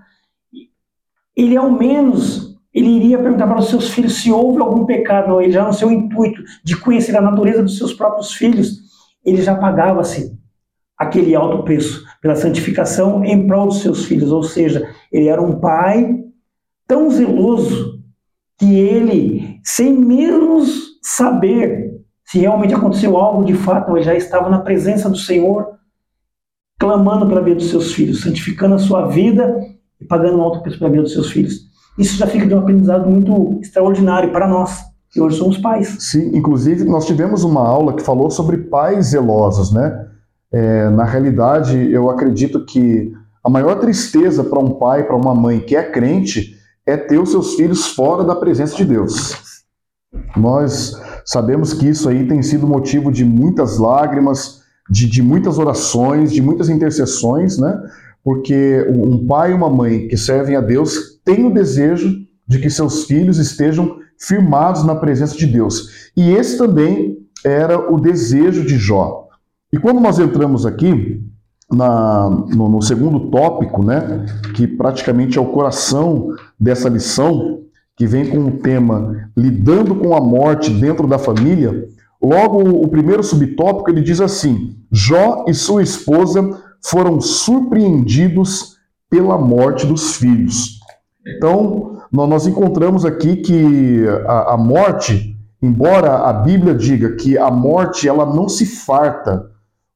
ele 1.36 1.56
ao 1.56 1.70
menos 1.70 2.49
ele 2.72 2.88
iria 2.88 3.18
perguntar 3.18 3.46
para 3.46 3.58
os 3.58 3.68
seus 3.68 3.90
filhos 3.90 4.14
se 4.14 4.30
houve 4.30 4.60
algum 4.60 4.84
pecado, 4.84 5.40
ele 5.40 5.52
já 5.52 5.66
no 5.66 5.72
seu 5.72 5.90
intuito 5.90 6.42
de 6.62 6.76
conhecer 6.76 7.16
a 7.16 7.20
natureza 7.20 7.62
dos 7.62 7.76
seus 7.76 7.92
próprios 7.92 8.32
filhos, 8.32 8.78
ele 9.24 9.42
já 9.42 9.54
pagava-se 9.54 10.38
aquele 10.96 11.34
alto 11.34 11.64
preço 11.64 12.04
pela 12.20 12.36
santificação 12.36 13.24
em 13.24 13.46
prol 13.46 13.66
dos 13.66 13.80
seus 13.80 14.04
filhos, 14.04 14.30
ou 14.30 14.42
seja, 14.42 14.88
ele 15.10 15.28
era 15.28 15.42
um 15.42 15.58
pai 15.58 16.22
tão 16.86 17.10
zeloso 17.10 17.98
que 18.58 18.78
ele, 18.78 19.58
sem 19.64 19.92
menos 19.92 20.98
saber 21.02 21.90
se 22.24 22.38
realmente 22.38 22.74
aconteceu 22.74 23.16
algo 23.16 23.44
de 23.44 23.54
fato, 23.54 23.96
ele 23.96 24.04
já 24.04 24.14
estava 24.14 24.48
na 24.48 24.60
presença 24.60 25.10
do 25.10 25.16
Senhor, 25.16 25.66
clamando 26.78 27.26
pela 27.26 27.42
vida 27.42 27.56
dos 27.56 27.70
seus 27.70 27.92
filhos, 27.92 28.20
santificando 28.20 28.76
a 28.76 28.78
sua 28.78 29.06
vida 29.08 29.60
e 30.00 30.04
pagando 30.04 30.38
um 30.38 30.42
alto 30.42 30.62
preço 30.62 30.78
pela 30.78 30.90
vida 30.90 31.02
dos 31.02 31.12
seus 31.12 31.30
filhos 31.30 31.69
isso 32.00 32.16
já 32.16 32.26
fica 32.26 32.46
de 32.46 32.54
um 32.54 32.58
aprendizado 32.58 33.08
muito 33.08 33.60
extraordinário 33.60 34.32
para 34.32 34.48
nós, 34.48 34.80
que 35.10 35.20
hoje 35.20 35.36
somos 35.36 35.58
pais. 35.58 35.96
Sim, 36.00 36.30
inclusive 36.34 36.84
nós 36.84 37.06
tivemos 37.06 37.44
uma 37.44 37.60
aula 37.60 37.94
que 37.94 38.02
falou 38.02 38.30
sobre 38.30 38.56
pais 38.56 39.08
zelosos, 39.08 39.70
né? 39.70 40.06
É, 40.52 40.88
na 40.90 41.04
realidade, 41.04 41.76
eu 41.92 42.10
acredito 42.10 42.64
que 42.64 43.12
a 43.44 43.50
maior 43.50 43.78
tristeza 43.78 44.42
para 44.42 44.58
um 44.58 44.70
pai, 44.70 45.04
para 45.04 45.16
uma 45.16 45.34
mãe 45.34 45.60
que 45.60 45.76
é 45.76 45.82
crente, 45.82 46.56
é 46.86 46.96
ter 46.96 47.18
os 47.18 47.30
seus 47.30 47.54
filhos 47.54 47.88
fora 47.88 48.24
da 48.24 48.34
presença 48.34 48.74
de 48.74 48.84
Deus. 48.84 49.62
Nós 50.36 51.00
sabemos 51.24 51.72
que 51.72 51.88
isso 51.88 52.08
aí 52.08 52.26
tem 52.26 52.42
sido 52.42 52.66
motivo 52.66 53.12
de 53.12 53.24
muitas 53.24 53.78
lágrimas, 53.78 54.62
de, 54.88 55.08
de 55.08 55.22
muitas 55.22 55.58
orações, 55.58 56.32
de 56.32 56.42
muitas 56.42 56.68
intercessões, 56.68 57.58
né? 57.58 57.80
Porque 58.24 58.86
um 58.88 59.26
pai 59.26 59.52
e 59.52 59.54
uma 59.54 59.70
mãe 59.70 60.08
que 60.08 60.16
servem 60.16 60.56
a 60.56 60.60
Deus 60.60 61.09
têm 61.24 61.46
o 61.46 61.52
desejo 61.52 62.26
de 62.46 62.58
que 62.58 62.70
seus 62.70 63.04
filhos 63.04 63.38
estejam 63.38 63.98
firmados 64.18 64.84
na 64.84 64.94
presença 64.94 65.36
de 65.36 65.46
Deus. 65.46 66.10
E 66.16 66.30
esse 66.32 66.58
também 66.58 67.18
era 67.44 67.92
o 67.92 67.98
desejo 67.98 68.66
de 68.66 68.76
Jó. 68.76 69.28
E 69.72 69.78
quando 69.78 70.00
nós 70.00 70.18
entramos 70.18 70.66
aqui 70.66 71.22
na, 71.70 72.28
no, 72.28 72.68
no, 72.68 72.82
segundo 72.82 73.30
tópico, 73.30 73.84
né, 73.84 74.26
que 74.54 74.66
praticamente 74.66 75.38
é 75.38 75.40
o 75.40 75.52
coração 75.52 76.34
dessa 76.58 76.88
lição, 76.88 77.60
que 77.96 78.06
vem 78.06 78.26
com 78.26 78.46
o 78.46 78.58
tema 78.58 79.30
lidando 79.36 79.94
com 79.94 80.14
a 80.14 80.20
morte 80.20 80.70
dentro 80.70 81.06
da 81.06 81.18
família, 81.18 81.86
logo 82.20 82.58
o 82.62 82.88
primeiro 82.88 83.22
subtópico 83.22 83.90
ele 83.90 84.02
diz 84.02 84.20
assim: 84.20 84.76
Jó 84.90 85.44
e 85.46 85.54
sua 85.54 85.82
esposa 85.82 86.58
foram 86.82 87.20
surpreendidos 87.20 88.76
pela 89.08 89.38
morte 89.38 89.86
dos 89.86 90.16
filhos. 90.16 90.79
Então, 91.26 91.98
nós 92.10 92.46
encontramos 92.46 93.04
aqui 93.04 93.36
que 93.36 94.06
a, 94.26 94.54
a 94.54 94.56
morte, 94.56 95.36
embora 95.62 96.28
a 96.28 96.32
Bíblia 96.32 96.74
diga 96.74 97.12
que 97.12 97.36
a 97.36 97.50
morte 97.50 98.08
ela 98.08 98.26
não 98.26 98.48
se 98.48 98.64
farta, 98.64 99.46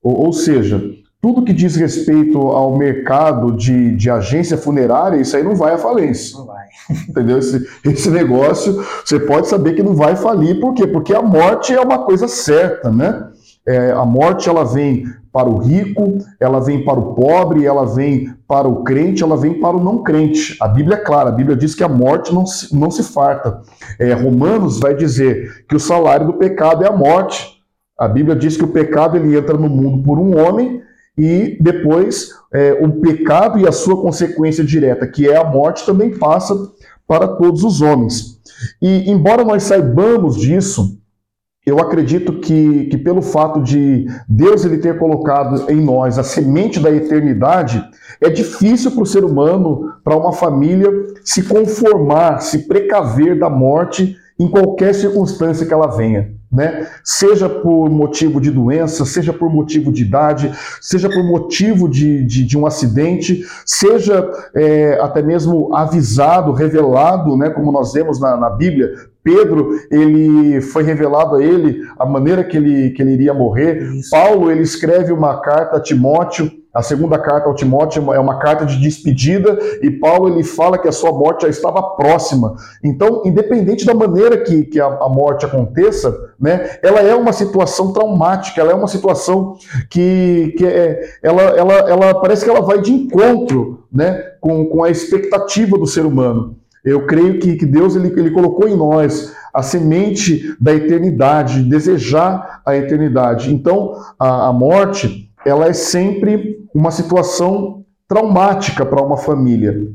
ou, 0.02 0.26
ou 0.26 0.32
seja, 0.32 0.82
tudo 1.20 1.42
que 1.42 1.54
diz 1.54 1.74
respeito 1.74 2.38
ao 2.38 2.76
mercado 2.76 3.52
de, 3.52 3.96
de 3.96 4.10
agência 4.10 4.58
funerária, 4.58 5.16
isso 5.16 5.34
aí 5.34 5.42
não 5.42 5.54
vai 5.54 5.72
à 5.72 5.78
falência. 5.78 6.36
Não 6.36 6.46
vai. 6.46 6.66
Entendeu? 7.08 7.38
Esse, 7.38 7.66
esse 7.82 8.10
negócio, 8.10 8.84
você 9.02 9.18
pode 9.18 9.48
saber 9.48 9.72
que 9.72 9.82
não 9.82 9.94
vai 9.94 10.16
falir, 10.16 10.60
por 10.60 10.74
quê? 10.74 10.86
Porque 10.86 11.14
a 11.14 11.22
morte 11.22 11.72
é 11.72 11.80
uma 11.80 12.00
coisa 12.04 12.28
certa, 12.28 12.90
né? 12.90 13.28
É, 13.66 13.92
a 13.92 14.04
morte 14.04 14.50
ela 14.50 14.64
vem 14.64 15.06
para 15.34 15.48
o 15.48 15.58
rico, 15.58 16.18
ela 16.38 16.60
vem 16.60 16.84
para 16.84 17.00
o 17.00 17.12
pobre, 17.12 17.66
ela 17.66 17.84
vem 17.84 18.32
para 18.46 18.68
o 18.68 18.84
crente, 18.84 19.24
ela 19.24 19.36
vem 19.36 19.58
para 19.58 19.76
o 19.76 19.82
não 19.82 20.00
crente. 20.00 20.56
A 20.60 20.68
Bíblia 20.68 20.96
é 20.96 21.00
clara, 21.00 21.30
a 21.30 21.32
Bíblia 21.32 21.56
diz 21.56 21.74
que 21.74 21.82
a 21.82 21.88
morte 21.88 22.32
não 22.32 22.46
se, 22.46 22.72
não 22.72 22.88
se 22.88 23.02
farta. 23.02 23.60
É, 23.98 24.12
Romanos 24.12 24.78
vai 24.78 24.94
dizer 24.94 25.64
que 25.68 25.74
o 25.74 25.80
salário 25.80 26.28
do 26.28 26.34
pecado 26.34 26.84
é 26.84 26.88
a 26.88 26.96
morte. 26.96 27.60
A 27.98 28.06
Bíblia 28.06 28.36
diz 28.36 28.56
que 28.56 28.62
o 28.62 28.68
pecado 28.68 29.16
ele 29.16 29.36
entra 29.36 29.58
no 29.58 29.68
mundo 29.68 30.04
por 30.04 30.20
um 30.20 30.38
homem 30.38 30.80
e 31.18 31.58
depois 31.60 32.28
é, 32.52 32.74
o 32.80 33.00
pecado 33.00 33.58
e 33.58 33.66
a 33.66 33.72
sua 33.72 34.00
consequência 34.00 34.62
direta, 34.62 35.04
que 35.04 35.28
é 35.28 35.36
a 35.36 35.42
morte, 35.42 35.84
também 35.84 36.16
passa 36.16 36.54
para 37.08 37.26
todos 37.26 37.64
os 37.64 37.82
homens. 37.82 38.40
E 38.80 39.10
embora 39.10 39.44
nós 39.44 39.64
saibamos 39.64 40.36
disso, 40.36 40.96
eu 41.66 41.78
acredito 41.78 42.40
que, 42.40 42.86
que 42.86 42.98
pelo 42.98 43.22
fato 43.22 43.62
de 43.62 44.06
Deus 44.28 44.64
ele 44.64 44.78
ter 44.78 44.98
colocado 44.98 45.70
em 45.70 45.80
nós 45.80 46.18
a 46.18 46.22
semente 46.22 46.78
da 46.78 46.90
eternidade, 46.90 47.82
é 48.20 48.28
difícil 48.28 48.90
para 48.90 49.02
o 49.02 49.06
ser 49.06 49.24
humano, 49.24 49.92
para 50.04 50.16
uma 50.16 50.32
família, 50.32 50.90
se 51.24 51.42
conformar, 51.42 52.40
se 52.40 52.68
precaver 52.68 53.38
da 53.38 53.48
morte 53.48 54.16
em 54.38 54.48
qualquer 54.48 54.94
circunstância 54.94 55.66
que 55.66 55.72
ela 55.72 55.88
venha 55.88 56.33
né? 56.54 56.88
Seja 57.02 57.48
por 57.48 57.90
motivo 57.90 58.40
de 58.40 58.50
doença, 58.50 59.04
seja 59.04 59.32
por 59.32 59.50
motivo 59.50 59.92
de 59.92 60.02
idade, 60.02 60.52
seja 60.80 61.08
por 61.08 61.24
motivo 61.24 61.88
de, 61.88 62.24
de, 62.24 62.44
de 62.44 62.56
um 62.56 62.66
acidente, 62.66 63.44
seja 63.66 64.30
é, 64.54 64.98
até 65.00 65.20
mesmo 65.20 65.74
avisado, 65.74 66.52
revelado, 66.52 67.36
né? 67.36 67.50
Como 67.50 67.72
nós 67.72 67.92
vemos 67.92 68.20
na, 68.20 68.36
na 68.36 68.50
Bíblia, 68.50 68.92
Pedro, 69.22 69.70
ele 69.90 70.60
foi 70.60 70.82
revelado 70.82 71.36
a 71.36 71.42
ele 71.42 71.80
a 71.98 72.04
maneira 72.04 72.44
que 72.44 72.56
ele, 72.56 72.90
que 72.90 73.02
ele 73.02 73.12
iria 73.12 73.32
morrer. 73.32 73.82
Isso. 73.82 74.10
Paulo, 74.10 74.50
ele 74.50 74.62
escreve 74.62 75.12
uma 75.12 75.40
carta 75.40 75.78
a 75.78 75.80
Timóteo 75.80 76.50
a 76.74 76.82
segunda 76.82 77.16
carta 77.18 77.48
ao 77.48 77.54
Timóteo 77.54 78.12
é 78.12 78.18
uma 78.18 78.38
carta 78.40 78.66
de 78.66 78.80
despedida 78.80 79.56
e 79.80 79.90
Paulo 79.90 80.28
ele 80.28 80.42
fala 80.42 80.76
que 80.76 80.88
a 80.88 80.92
sua 80.92 81.12
morte 81.12 81.42
já 81.42 81.48
estava 81.48 81.80
próxima. 81.80 82.56
Então, 82.82 83.22
independente 83.24 83.86
da 83.86 83.94
maneira 83.94 84.38
que, 84.38 84.64
que 84.64 84.80
a, 84.80 84.86
a, 84.86 85.08
morte 85.08 85.46
aconteça, 85.46 86.32
né, 86.38 86.78
ela 86.82 87.00
é 87.00 87.14
uma 87.14 87.32
situação 87.32 87.92
traumática, 87.92 88.60
ela 88.60 88.72
é 88.72 88.74
uma 88.74 88.88
situação 88.88 89.56
que, 89.88 90.52
que 90.58 90.66
é, 90.66 91.00
ela, 91.22 91.42
ela, 91.42 91.74
ela 91.88 92.20
parece 92.20 92.44
que 92.44 92.50
ela 92.50 92.60
vai 92.60 92.80
de 92.80 92.92
encontro 92.92 93.84
né, 93.92 94.32
com, 94.40 94.66
com 94.66 94.82
a 94.82 94.90
expectativa 94.90 95.78
do 95.78 95.86
ser 95.86 96.04
humano. 96.04 96.56
Eu 96.84 97.06
creio 97.06 97.38
que, 97.38 97.54
que 97.54 97.64
Deus 97.64 97.94
ele, 97.94 98.08
ele 98.08 98.32
colocou 98.32 98.68
em 98.68 98.76
nós 98.76 99.32
a 99.54 99.62
semente 99.62 100.54
da 100.60 100.74
eternidade, 100.74 101.62
desejar 101.62 102.60
a 102.66 102.76
eternidade. 102.76 103.54
Então, 103.54 103.94
a, 104.18 104.48
a 104.48 104.52
morte, 104.52 105.30
ela 105.44 105.66
é 105.66 105.72
sempre 105.72 106.58
uma 106.74 106.90
situação 106.90 107.84
traumática 108.08 108.84
para 108.84 109.02
uma 109.02 109.16
família. 109.16 109.88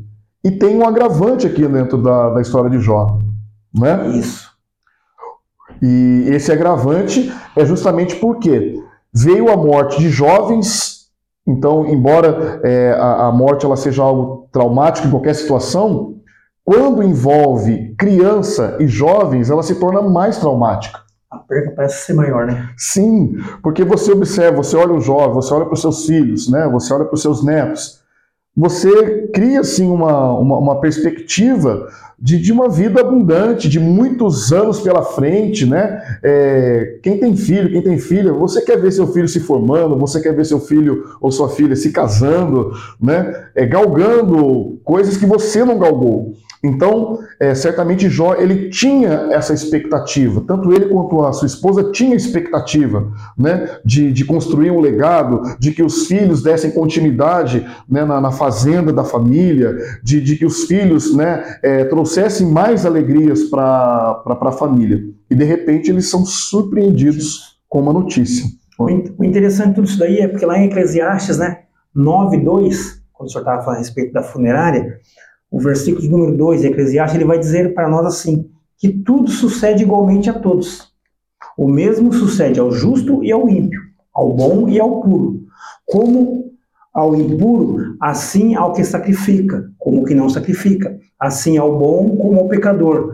E 0.44 0.52
tem 0.52 0.78
um 0.78 0.88
agravante 0.88 1.46
aqui 1.46 1.68
dentro 1.68 1.98
da, 2.02 2.30
da 2.30 2.42
história 2.42 2.70
de 2.70 2.80
Jó. 2.80 3.20
Né? 3.74 4.10
Isso. 4.18 4.50
E 5.82 6.26
esse 6.30 6.52
agravante 6.52 7.32
é 7.56 7.66
justamente 7.66 8.16
porque 8.16 8.76
veio 9.14 9.52
a 9.52 9.58
morte 9.58 10.00
de 10.00 10.10
jovens, 10.10 11.10
então, 11.48 11.88
embora 11.88 12.60
é, 12.64 12.92
a, 12.92 13.28
a 13.28 13.32
morte 13.32 13.66
ela 13.66 13.76
seja 13.76 14.04
algo 14.04 14.48
traumático 14.52 15.08
em 15.08 15.12
qualquer 15.12 15.36
situação, 15.36 16.16
quando 16.64 17.02
envolve 17.02 17.96
criança 17.98 18.78
e 18.80 18.88
jovens, 18.88 19.50
ela 19.50 19.64
se 19.64 19.76
torna 19.76 20.02
mais 20.02 20.38
traumática 20.38 21.00
a 21.50 21.54
perda 21.54 21.74
parece 21.76 22.06
ser 22.06 22.14
maior, 22.14 22.46
né? 22.46 22.70
Sim, 22.78 23.38
porque 23.64 23.84
você 23.84 24.12
observa, 24.12 24.58
você 24.58 24.76
olha 24.78 24.94
o 24.94 25.02
jovem, 25.02 25.34
você 25.34 25.54
olha 25.54 25.66
para 25.66 25.74
os 25.74 25.82
seus 25.82 26.06
filhos, 26.06 26.50
né? 26.50 26.70
Você 26.72 26.94
olha 26.94 27.06
para 27.06 27.16
os 27.16 27.22
seus 27.22 27.44
netos. 27.44 28.00
Você 28.56 29.30
cria 29.34 29.62
assim 29.62 29.88
uma, 29.90 30.34
uma, 30.38 30.58
uma 30.58 30.82
perspectiva 30.82 31.88
de, 32.22 32.38
de, 32.38 32.52
uma 32.52 32.68
vida 32.68 33.00
abundante, 33.00 33.70
de 33.70 33.80
muitos 33.80 34.52
anos 34.52 34.82
pela 34.82 35.02
frente, 35.04 35.66
né? 35.66 36.02
É, 36.22 37.00
quem 37.02 37.18
tem 37.18 37.36
filho, 37.38 37.72
quem 37.72 37.82
tem 37.82 37.98
filha, 37.98 38.34
você 38.34 38.62
quer 38.62 38.78
ver 38.78 38.92
seu 38.92 39.08
filho 39.08 39.28
se 39.28 39.40
formando, 39.40 39.98
você 39.98 40.20
quer 40.20 40.36
ver 40.36 40.46
seu 40.46 40.60
filho 40.60 41.06
ou 41.22 41.32
sua 41.32 41.48
filha 41.48 41.76
se 41.76 41.92
casando, 41.92 42.74
né? 43.02 43.48
É, 43.56 43.66
galgando 43.66 44.80
coisas 44.84 45.16
que 45.16 45.26
você 45.26 45.64
não 45.64 45.80
galgou. 45.80 46.29
Então, 46.64 47.20
é, 47.40 47.56
certamente 47.56 48.10
Jó 48.10 48.36
ele 48.36 48.70
tinha 48.70 49.30
essa 49.32 49.54
expectativa, 49.54 50.44
tanto 50.46 50.74
ele 50.74 50.88
quanto 50.88 51.24
a 51.24 51.32
sua 51.32 51.46
esposa 51.46 51.92
tinha 51.92 52.16
expectativa, 52.16 53.12
né, 53.38 53.78
de, 53.86 54.12
de 54.12 54.26
construir 54.26 54.70
um 54.70 54.82
legado, 54.82 55.42
de 55.58 55.72
que 55.72 55.82
os 55.82 56.06
filhos 56.06 56.44
dessem 56.44 56.72
continuidade 56.72 57.66
né, 57.88 58.04
na, 58.04 58.20
na 58.20 58.32
fazenda 58.32 58.92
da 58.92 59.06
família, 59.06 59.78
de, 60.04 60.20
de 60.20 60.36
que 60.36 60.46
os 60.46 60.66
filhos 60.66 61.16
né, 61.16 61.60
é, 61.64 61.86
trouxessem 61.86 62.48
mais 62.48 62.86
alegrias 62.86 63.44
para 63.44 64.22
a 64.26 64.52
família. 64.52 65.02
E 65.30 65.36
de 65.36 65.46
repente 65.46 65.90
eles 65.90 66.10
são 66.10 66.26
surpreendidos 66.26 67.58
com 67.70 67.80
uma 67.80 67.94
notícia. 67.94 68.46
O 68.78 69.24
interessante 69.24 69.70
de 69.70 69.76
tudo 69.76 69.88
isso 69.88 70.00
daí 70.00 70.20
é 70.20 70.28
porque 70.28 70.46
lá 70.46 70.58
em 70.58 70.66
Eclesiastes, 70.66 71.38
né, 71.38 71.60
9:2, 71.96 73.00
quando 73.14 73.28
o 73.28 73.32
senhor 73.32 73.42
estava 73.42 73.62
falando 73.62 73.78
a 73.78 73.80
respeito 73.80 74.14
da 74.14 74.24
funerária, 74.24 75.00
o 75.52 75.60
versículo 75.60 76.08
número 76.08 76.38
2 76.38 76.62
de 76.62 76.68
Eclesiastes, 76.68 77.16
ele 77.16 77.28
vai 77.28 77.40
dizer 77.40 77.74
para 77.74 77.90
nós 77.90 78.06
assim, 78.06 78.50
que 78.78 78.90
tudo 78.90 79.30
sucede 79.30 79.84
igualmente 79.84 80.30
a 80.30 80.34
todos. 80.34 80.94
O 81.58 81.68
mesmo 81.68 82.14
sucede 82.14 82.60
ao 82.60 82.72
justo 82.72 83.24
e 83.24 83.32
ao 83.32 83.50
ímpio, 83.50 83.82
ao 84.14 84.34
bom 84.34 84.70
e 84.70 84.80
ao 84.80 85.02
puro. 85.02 85.44
Como 85.86 86.52
ao 86.94 87.16
impuro, 87.16 87.96
assim 88.00 88.56
ao 88.56 88.74
que 88.74 88.84
sacrifica, 88.84 89.72
como 89.78 90.06
que 90.06 90.16
não 90.16 90.30
sacrifica, 90.30 90.98
assim 91.20 91.58
ao 91.58 91.78
bom 91.78 92.16
como 92.18 92.40
ao 92.40 92.48
pecador, 92.48 93.14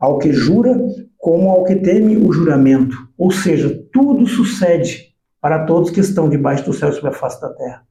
ao 0.00 0.18
que 0.18 0.32
jura, 0.32 0.78
como 1.18 1.48
ao 1.50 1.64
que 1.64 1.76
teme 1.76 2.16
o 2.16 2.32
juramento. 2.32 2.96
Ou 3.16 3.30
seja, 3.30 3.82
tudo 3.92 4.26
sucede 4.26 5.14
para 5.40 5.64
todos 5.64 5.90
que 5.90 6.00
estão 6.00 6.28
debaixo 6.28 6.64
do 6.64 6.72
céu 6.72 6.88
e 6.88 6.92
sobre 6.92 7.10
a 7.10 7.12
face 7.12 7.40
da 7.40 7.48
terra. 7.50 7.82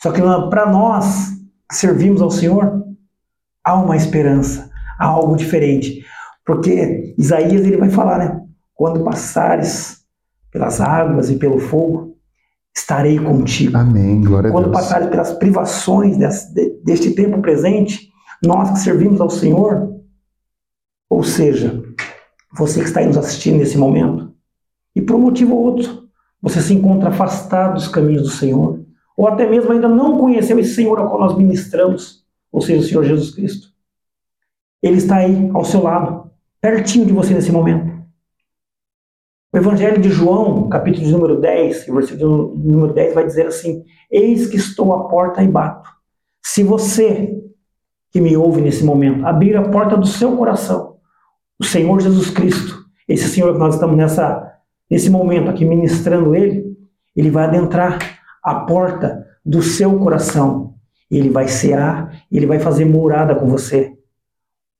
Só 0.00 0.12
que 0.12 0.20
para 0.20 0.70
nós 0.70 1.30
que 1.68 1.74
servimos 1.74 2.20
ao 2.20 2.30
Senhor, 2.30 2.85
há 3.66 3.74
uma 3.74 3.96
esperança, 3.96 4.70
há 4.96 5.06
algo 5.06 5.36
diferente. 5.36 6.04
Porque 6.44 7.14
Isaías 7.18 7.66
ele 7.66 7.76
vai 7.76 7.90
falar, 7.90 8.18
né? 8.18 8.40
Quando 8.72 9.02
passares 9.02 10.02
pelas 10.52 10.80
águas 10.80 11.28
e 11.28 11.36
pelo 11.36 11.58
fogo, 11.58 12.16
estarei 12.74 13.18
contigo. 13.18 13.76
Amém, 13.76 14.22
glória 14.22 14.52
Quando 14.52 14.66
a 14.66 14.70
Deus. 14.70 14.76
passares 14.76 15.08
pelas 15.08 15.32
privações 15.32 16.16
desse, 16.16 16.54
deste 16.84 17.10
tempo 17.10 17.42
presente, 17.42 18.08
nós 18.44 18.70
que 18.70 18.78
servimos 18.78 19.20
ao 19.20 19.30
Senhor, 19.30 19.92
ou 21.10 21.24
seja, 21.24 21.82
você 22.56 22.80
que 22.80 22.86
está 22.86 23.00
aí 23.00 23.06
nos 23.06 23.18
assistindo 23.18 23.58
nesse 23.58 23.76
momento, 23.76 24.32
e 24.94 25.02
por 25.02 25.16
um 25.16 25.20
motivo 25.20 25.56
ou 25.56 25.64
outro, 25.64 26.04
você 26.40 26.60
se 26.60 26.72
encontra 26.72 27.08
afastado 27.08 27.74
dos 27.74 27.88
caminhos 27.88 28.22
do 28.22 28.30
Senhor, 28.30 28.80
ou 29.16 29.26
até 29.26 29.48
mesmo 29.48 29.72
ainda 29.72 29.88
não 29.88 30.18
conheceu 30.18 30.58
esse 30.60 30.74
Senhor 30.74 30.98
ao 30.98 31.08
qual 31.08 31.20
nós 31.20 31.36
ministramos, 31.36 32.25
ou 32.50 32.60
seja, 32.60 32.80
o 32.80 32.84
Senhor 32.84 33.04
Jesus 33.04 33.34
Cristo. 33.34 33.68
Ele 34.82 34.96
está 34.96 35.16
aí 35.16 35.50
ao 35.52 35.64
seu 35.64 35.82
lado, 35.82 36.30
pertinho 36.60 37.06
de 37.06 37.12
você 37.12 37.34
nesse 37.34 37.50
momento. 37.50 37.96
O 39.52 39.56
Evangelho 39.56 40.00
de 40.00 40.10
João, 40.10 40.68
capítulo 40.68 41.06
de 41.06 41.12
número 41.12 41.40
10, 41.40 41.86
versículo 41.86 42.56
de 42.56 42.68
número 42.68 42.92
10 42.92 43.14
vai 43.14 43.24
dizer 43.24 43.46
assim: 43.46 43.84
Eis 44.10 44.46
que 44.46 44.56
estou 44.56 44.92
à 44.92 45.08
porta 45.08 45.42
e 45.42 45.48
bato. 45.48 45.88
Se 46.44 46.62
você 46.62 47.42
que 48.10 48.20
me 48.20 48.36
ouve 48.36 48.60
nesse 48.60 48.84
momento, 48.84 49.26
abrir 49.26 49.56
a 49.56 49.68
porta 49.68 49.96
do 49.96 50.06
seu 50.06 50.36
coração. 50.36 50.96
O 51.58 51.64
Senhor 51.64 52.00
Jesus 52.00 52.30
Cristo, 52.30 52.84
esse 53.08 53.28
Senhor 53.28 53.52
que 53.52 53.58
nós 53.58 53.74
estamos 53.74 53.96
nessa, 53.96 54.54
nesse 54.90 55.10
momento 55.10 55.50
aqui 55.50 55.64
ministrando 55.64 56.34
Ele, 56.34 56.76
Ele 57.14 57.30
vai 57.30 57.44
adentrar 57.44 57.98
a 58.42 58.54
porta 58.60 59.26
do 59.44 59.62
seu 59.62 59.98
coração. 59.98 60.75
Ele 61.10 61.30
vai 61.30 61.48
cear, 61.48 62.22
Ele 62.30 62.46
vai 62.46 62.58
fazer 62.58 62.84
morada 62.84 63.34
com 63.34 63.46
você. 63.46 63.96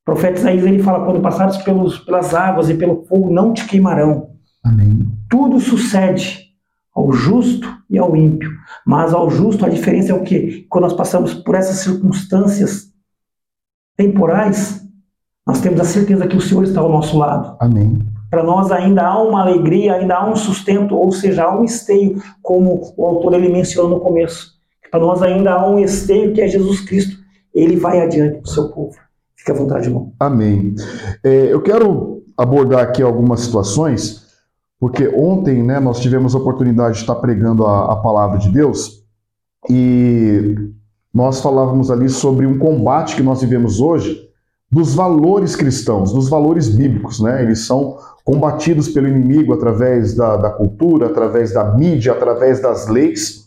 O 0.03 0.05
profeta 0.05 0.39
Isaías 0.39 0.65
ele 0.65 0.83
fala: 0.83 1.05
quando 1.05 1.21
passares 1.21 1.57
pelos, 1.59 1.99
pelas 1.99 2.35
águas 2.35 2.71
e 2.71 2.75
pelo 2.75 3.05
fogo, 3.05 3.33
não 3.33 3.53
te 3.53 3.67
queimarão. 3.67 4.31
Amém. 4.65 5.07
Tudo 5.29 5.61
sucede 5.61 6.47
ao 6.95 7.13
justo 7.13 7.69
e 7.91 7.99
ao 7.99 8.17
ímpio. 8.17 8.51
Mas 8.87 9.13
ao 9.13 9.29
justo 9.31 9.67
a 9.67 9.69
diferença 9.69 10.13
é 10.13 10.15
o 10.15 10.23
que? 10.23 10.67
Quando 10.69 10.85
nós 10.85 10.95
passamos 10.95 11.35
por 11.35 11.55
essas 11.55 11.79
circunstâncias 11.79 12.91
temporais, 13.97 14.83
nós 15.47 15.61
temos 15.61 15.81
a 15.81 15.85
certeza 15.85 16.27
que 16.27 16.37
o 16.37 16.41
Senhor 16.41 16.65
está 16.65 16.81
ao 16.81 16.91
nosso 16.91 17.19
lado. 17.19 17.57
Amém. 17.61 17.99
Para 18.31 18.43
nós 18.43 18.73
ainda 18.73 19.07
há 19.07 19.23
uma 19.23 19.43
alegria, 19.43 19.95
ainda 19.95 20.17
há 20.17 20.29
um 20.29 20.35
sustento, 20.35 20.97
ou 20.97 21.13
seja, 21.13 21.45
há 21.45 21.57
um 21.57 21.65
esteio, 21.65 22.21
como 22.43 22.93
o 22.97 23.07
autor 23.07 23.35
ele 23.35 23.49
menciona 23.49 23.89
no 23.89 24.01
começo. 24.01 24.56
Para 24.97 25.05
nós 25.05 25.23
ainda 25.23 25.53
há 25.53 25.69
um 25.69 25.79
esteio 25.79 26.33
que 26.33 26.41
é 26.41 26.49
Jesus 26.49 26.81
Cristo. 26.81 27.19
Ele 27.55 27.77
vai 27.77 28.01
adiante 28.01 28.41
do 28.41 28.49
seu 28.49 28.71
povo. 28.71 28.97
Fique 29.37 29.51
à 29.51 29.55
vontade, 29.55 29.89
irmão. 29.89 30.15
Amém. 30.19 30.75
É, 31.23 31.53
eu 31.53 31.61
quero 31.61 32.23
abordar 32.35 32.81
aqui 32.81 33.03
algumas 33.03 33.41
situações, 33.41 34.25
porque 34.81 35.07
ontem 35.09 35.63
né, 35.63 35.79
nós 35.81 36.01
tivemos 36.01 36.35
a 36.35 36.39
oportunidade 36.39 36.95
de 36.95 37.01
estar 37.03 37.17
pregando 37.17 37.67
a, 37.67 37.93
a 37.93 37.97
palavra 37.97 38.39
de 38.39 38.49
Deus 38.49 39.05
e 39.69 40.55
nós 41.13 41.43
falávamos 41.43 41.91
ali 41.91 42.09
sobre 42.09 42.47
um 42.47 42.59
combate 42.59 43.17
que 43.17 43.23
nós 43.23 43.43
vivemos 43.43 43.83
hoje 43.83 44.31
dos 44.73 44.95
valores 44.95 45.55
cristãos, 45.55 46.11
dos 46.11 46.31
valores 46.31 46.75
bíblicos, 46.75 47.21
né? 47.21 47.43
Eles 47.43 47.67
são 47.67 47.99
combatidos 48.25 48.89
pelo 48.89 49.09
inimigo 49.09 49.53
através 49.53 50.15
da, 50.15 50.39
da 50.39 50.51
cultura, 50.51 51.05
através 51.05 51.53
da 51.53 51.75
mídia, 51.75 52.13
através 52.13 52.63
das 52.63 52.89
leis. 52.89 53.46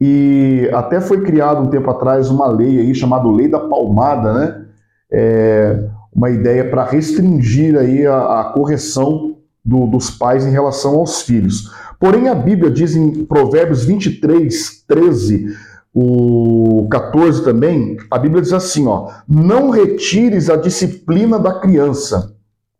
E 0.00 0.70
até 0.72 1.00
foi 1.00 1.22
criado 1.22 1.62
um 1.62 1.70
tempo 1.70 1.90
atrás 1.90 2.30
uma 2.30 2.46
lei 2.46 2.78
aí 2.80 2.94
chamada 2.94 3.28
Lei 3.28 3.48
da 3.48 3.60
Palmada, 3.60 4.32
né? 4.32 4.64
É 5.10 5.88
uma 6.14 6.30
ideia 6.30 6.68
para 6.68 6.84
restringir 6.84 7.76
aí 7.76 8.06
a, 8.06 8.40
a 8.40 8.44
correção 8.52 9.36
do, 9.64 9.86
dos 9.86 10.10
pais 10.10 10.46
em 10.46 10.50
relação 10.50 10.96
aos 10.96 11.22
filhos. 11.22 11.70
Porém, 12.00 12.28
a 12.28 12.34
Bíblia 12.34 12.70
diz 12.70 12.96
em 12.96 13.24
Provérbios 13.24 13.84
23, 13.84 14.84
13, 14.86 15.46
o 15.94 16.86
14 16.90 17.44
também, 17.44 17.96
a 18.10 18.18
Bíblia 18.18 18.42
diz 18.42 18.52
assim, 18.52 18.86
ó: 18.86 19.10
"Não 19.28 19.70
retires 19.70 20.48
a 20.48 20.56
disciplina 20.56 21.38
da 21.38 21.60
criança, 21.60 22.34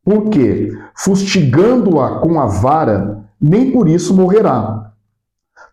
porque 0.05 0.71
fustigando-a 0.95 2.21
com 2.21 2.41
a 2.41 2.47
vara, 2.47 3.25
nem 3.41 3.71
por 3.71 3.89
isso 3.89 4.15
morrerá. 4.15 4.78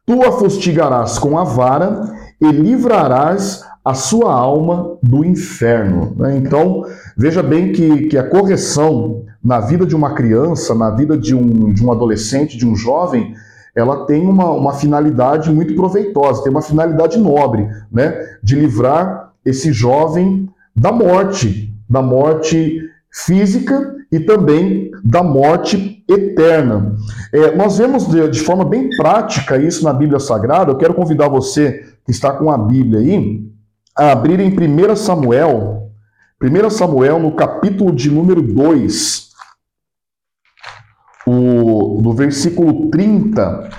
Tu 0.05 0.21
a 0.21 0.31
fustigarás 0.31 1.17
com 1.17 1.37
a 1.37 1.43
vara 1.43 2.13
e 2.39 2.51
livrarás 2.51 3.63
a 3.83 3.93
sua 3.93 4.33
alma 4.33 4.97
do 5.01 5.23
inferno. 5.23 6.13
Né? 6.17 6.37
Então, 6.37 6.83
veja 7.17 7.41
bem 7.41 7.71
que, 7.71 8.07
que 8.07 8.17
a 8.17 8.27
correção 8.27 9.23
na 9.43 9.59
vida 9.59 9.85
de 9.85 9.95
uma 9.95 10.13
criança, 10.13 10.73
na 10.73 10.89
vida 10.89 11.17
de 11.17 11.35
um, 11.35 11.71
de 11.71 11.85
um 11.85 11.91
adolescente, 11.91 12.57
de 12.57 12.67
um 12.67 12.75
jovem, 12.75 13.35
ela 13.75 14.05
tem 14.05 14.27
uma, 14.27 14.49
uma 14.51 14.73
finalidade 14.73 15.51
muito 15.51 15.75
proveitosa, 15.75 16.43
tem 16.43 16.51
uma 16.51 16.61
finalidade 16.61 17.19
nobre, 17.19 17.67
né? 17.91 18.37
De 18.41 18.55
livrar 18.55 19.33
esse 19.45 19.71
jovem 19.71 20.49
da 20.75 20.91
morte, 20.91 21.73
da 21.87 22.01
morte 22.01 22.89
física 23.11 23.94
e 24.15 24.19
também 24.21 24.91
da 25.03 25.21
morte 25.21 26.03
eterna. 26.09 26.95
É, 27.33 27.55
nós 27.55 27.77
vemos 27.77 28.07
de, 28.07 28.29
de, 28.29 28.39
forma 28.39 28.63
bem 28.63 28.89
prática 28.95 29.57
isso 29.57 29.83
na 29.83 29.91
Bíblia 29.91 30.19
Sagrada. 30.19 30.71
Eu 30.71 30.77
quero 30.77 30.93
convidar 30.93 31.27
você 31.27 31.83
que 32.05 32.11
está 32.11 32.31
com 32.31 32.49
a 32.49 32.57
Bíblia 32.57 32.99
aí 32.99 33.43
a 33.97 34.11
abrir 34.13 34.39
em 34.39 34.49
1 34.49 34.95
Samuel, 34.95 35.91
1 36.41 36.69
Samuel 36.69 37.19
no 37.19 37.35
capítulo 37.35 37.91
de 37.91 38.09
número 38.09 38.41
2 38.41 39.31
o, 41.27 41.99
do 42.01 42.13
versículo 42.13 42.89
30 42.89 43.69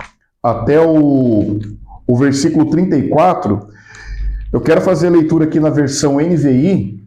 até 0.43 0.81
o, 0.81 1.59
o 2.07 2.17
versículo 2.17 2.67
34, 2.67 3.69
eu 4.53 4.61
quero 4.61 4.81
fazer 4.81 5.09
a 5.09 5.11
leitura 5.11 5.45
aqui 5.45 5.59
na 5.59 5.71
versão 5.71 6.21
NVI, 6.21 7.06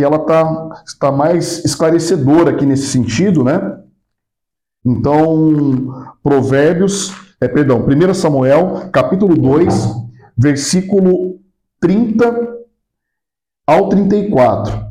que 0.00 0.04
ela 0.04 0.18
tá, 0.20 0.82
está 0.86 1.12
mais 1.12 1.62
esclarecedora 1.62 2.52
aqui 2.52 2.64
nesse 2.64 2.86
sentido, 2.86 3.44
né? 3.44 3.80
Então, 4.82 6.14
Provérbios, 6.22 7.14
é, 7.38 7.46
perdão, 7.46 7.86
1 7.86 8.14
Samuel, 8.14 8.88
capítulo 8.90 9.36
2, 9.36 9.74
versículo 10.34 11.38
30 11.78 12.48
ao 13.66 13.90
34. 13.90 14.86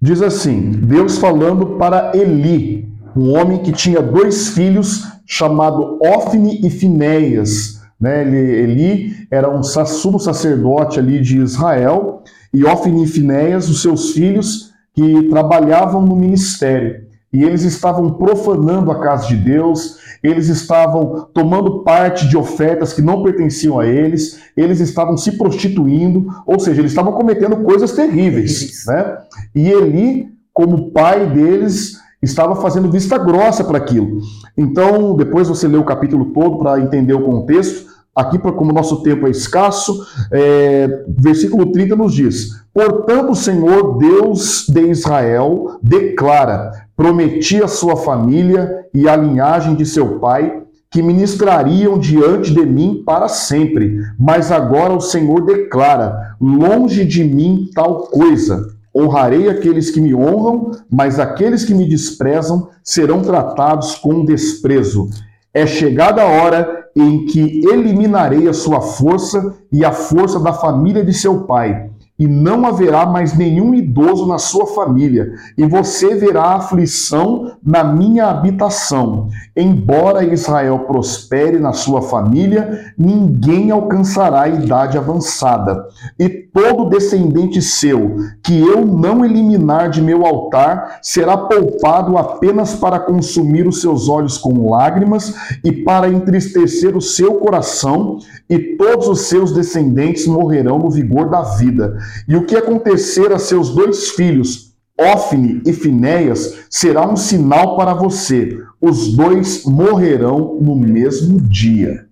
Diz 0.00 0.22
assim: 0.22 0.70
Deus 0.70 1.18
falando 1.18 1.76
para 1.76 2.16
Eli, 2.16 2.90
um 3.14 3.38
homem 3.38 3.62
que 3.62 3.72
tinha 3.72 4.00
dois 4.00 4.48
filhos, 4.48 5.02
chamado 5.26 5.98
Ofne 6.02 6.66
e 6.66 6.70
Finéias. 6.70 7.82
Né? 8.00 8.22
Ele, 8.22 8.36
Eli 8.36 9.28
era 9.30 9.54
um 9.54 9.62
sumo 9.62 10.18
sacerdote 10.18 10.98
ali 10.98 11.20
de 11.20 11.42
Israel, 11.42 12.22
e 12.56 12.64
Ofne 12.64 13.04
e 13.04 13.06
Finéias, 13.06 13.68
os 13.68 13.82
seus 13.82 14.12
filhos, 14.12 14.72
que 14.94 15.24
trabalhavam 15.24 16.00
no 16.00 16.16
ministério. 16.16 17.04
E 17.30 17.44
eles 17.44 17.64
estavam 17.64 18.14
profanando 18.14 18.90
a 18.90 18.98
casa 18.98 19.26
de 19.26 19.36
Deus, 19.36 19.98
eles 20.22 20.48
estavam 20.48 21.28
tomando 21.34 21.82
parte 21.82 22.26
de 22.26 22.34
ofertas 22.34 22.94
que 22.94 23.02
não 23.02 23.22
pertenciam 23.22 23.78
a 23.78 23.86
eles, 23.86 24.40
eles 24.56 24.80
estavam 24.80 25.18
se 25.18 25.32
prostituindo, 25.32 26.28
ou 26.46 26.58
seja, 26.58 26.80
eles 26.80 26.92
estavam 26.92 27.12
cometendo 27.12 27.58
coisas 27.58 27.92
terríveis. 27.92 28.86
Né? 28.86 29.18
E 29.54 29.68
Eli, 29.68 30.28
como 30.50 30.92
pai 30.92 31.26
deles, 31.26 32.00
estava 32.22 32.56
fazendo 32.56 32.90
vista 32.90 33.18
grossa 33.18 33.64
para 33.64 33.76
aquilo. 33.76 34.20
Então, 34.56 35.14
depois 35.14 35.46
você 35.46 35.68
lê 35.68 35.76
o 35.76 35.84
capítulo 35.84 36.32
todo 36.32 36.56
para 36.56 36.80
entender 36.80 37.12
o 37.12 37.22
contexto. 37.22 37.84
Aqui, 38.16 38.38
como 38.38 38.72
nosso 38.72 39.02
tempo 39.02 39.26
é 39.26 39.30
escasso, 39.30 40.06
é, 40.32 41.04
versículo 41.08 41.70
30 41.70 41.94
nos 41.94 42.14
diz: 42.14 42.48
Portanto, 42.72 43.32
o 43.32 43.36
Senhor 43.36 43.98
Deus 43.98 44.66
de 44.68 44.88
Israel 44.88 45.78
declara: 45.82 46.72
Prometi 46.96 47.62
a 47.62 47.68
sua 47.68 47.96
família 47.96 48.86
e 48.94 49.06
a 49.08 49.14
linhagem 49.14 49.74
de 49.74 49.84
seu 49.84 50.18
pai 50.18 50.62
que 50.90 51.02
ministrariam 51.02 51.98
diante 51.98 52.54
de 52.54 52.64
mim 52.64 53.02
para 53.04 53.28
sempre. 53.28 54.00
Mas 54.18 54.50
agora 54.50 54.94
o 54.94 55.00
Senhor 55.00 55.44
declara: 55.44 56.34
Longe 56.40 57.04
de 57.04 57.22
mim 57.22 57.68
tal 57.74 58.04
coisa 58.06 58.76
Honrarei 58.96 59.50
aqueles 59.50 59.90
que 59.90 60.00
me 60.00 60.14
honram, 60.14 60.70
mas 60.90 61.20
aqueles 61.20 61.66
que 61.66 61.74
me 61.74 61.86
desprezam 61.86 62.70
serão 62.82 63.20
tratados 63.20 63.94
com 63.96 64.24
desprezo. 64.24 65.10
É 65.52 65.66
chegada 65.66 66.22
a 66.22 66.26
hora 66.26 66.85
em 66.96 67.26
que 67.26 67.60
eliminarei 67.66 68.48
a 68.48 68.54
sua 68.54 68.80
força 68.80 69.54
e 69.70 69.84
a 69.84 69.92
força 69.92 70.40
da 70.40 70.54
família 70.54 71.04
de 71.04 71.12
seu 71.12 71.44
pai 71.44 71.90
e 72.18 72.26
não 72.26 72.64
haverá 72.64 73.04
mais 73.04 73.36
nenhum 73.36 73.74
idoso 73.74 74.26
na 74.26 74.38
sua 74.38 74.66
família, 74.66 75.32
e 75.56 75.66
você 75.66 76.14
verá 76.14 76.54
aflição 76.54 77.52
na 77.62 77.84
minha 77.84 78.26
habitação. 78.26 79.28
Embora 79.54 80.24
Israel 80.24 80.80
prospere 80.80 81.58
na 81.58 81.72
sua 81.72 82.00
família, 82.02 82.92
ninguém 82.96 83.70
alcançará 83.70 84.42
a 84.42 84.48
idade 84.48 84.96
avançada. 84.96 85.86
E 86.18 86.28
todo 86.28 86.88
descendente 86.88 87.60
seu, 87.60 88.16
que 88.42 88.58
eu 88.58 88.86
não 88.86 89.24
eliminar 89.24 89.90
de 89.90 90.00
meu 90.00 90.24
altar, 90.24 90.98
será 91.02 91.36
poupado 91.36 92.16
apenas 92.16 92.74
para 92.74 92.98
consumir 92.98 93.66
os 93.66 93.80
seus 93.80 94.08
olhos 94.08 94.38
com 94.38 94.70
lágrimas 94.70 95.34
e 95.62 95.70
para 95.70 96.08
entristecer 96.08 96.96
o 96.96 97.00
seu 97.00 97.34
coração, 97.34 98.18
e 98.48 98.58
todos 98.58 99.08
os 99.08 99.22
seus 99.22 99.52
descendentes 99.52 100.26
morrerão 100.26 100.78
no 100.78 100.90
vigor 100.90 101.28
da 101.28 101.42
vida. 101.42 101.98
E 102.28 102.36
o 102.36 102.44
que 102.44 102.56
acontecer 102.56 103.32
a 103.32 103.38
seus 103.38 103.74
dois 103.74 104.10
filhos, 104.10 104.74
Ofne 104.98 105.62
e 105.66 105.72
Finéias, 105.72 106.58
será 106.70 107.06
um 107.06 107.16
sinal 107.16 107.76
para 107.76 107.94
você. 107.94 108.58
Os 108.80 109.14
dois 109.14 109.64
morrerão 109.64 110.58
no 110.60 110.74
mesmo 110.74 111.40
dia. 111.40 112.06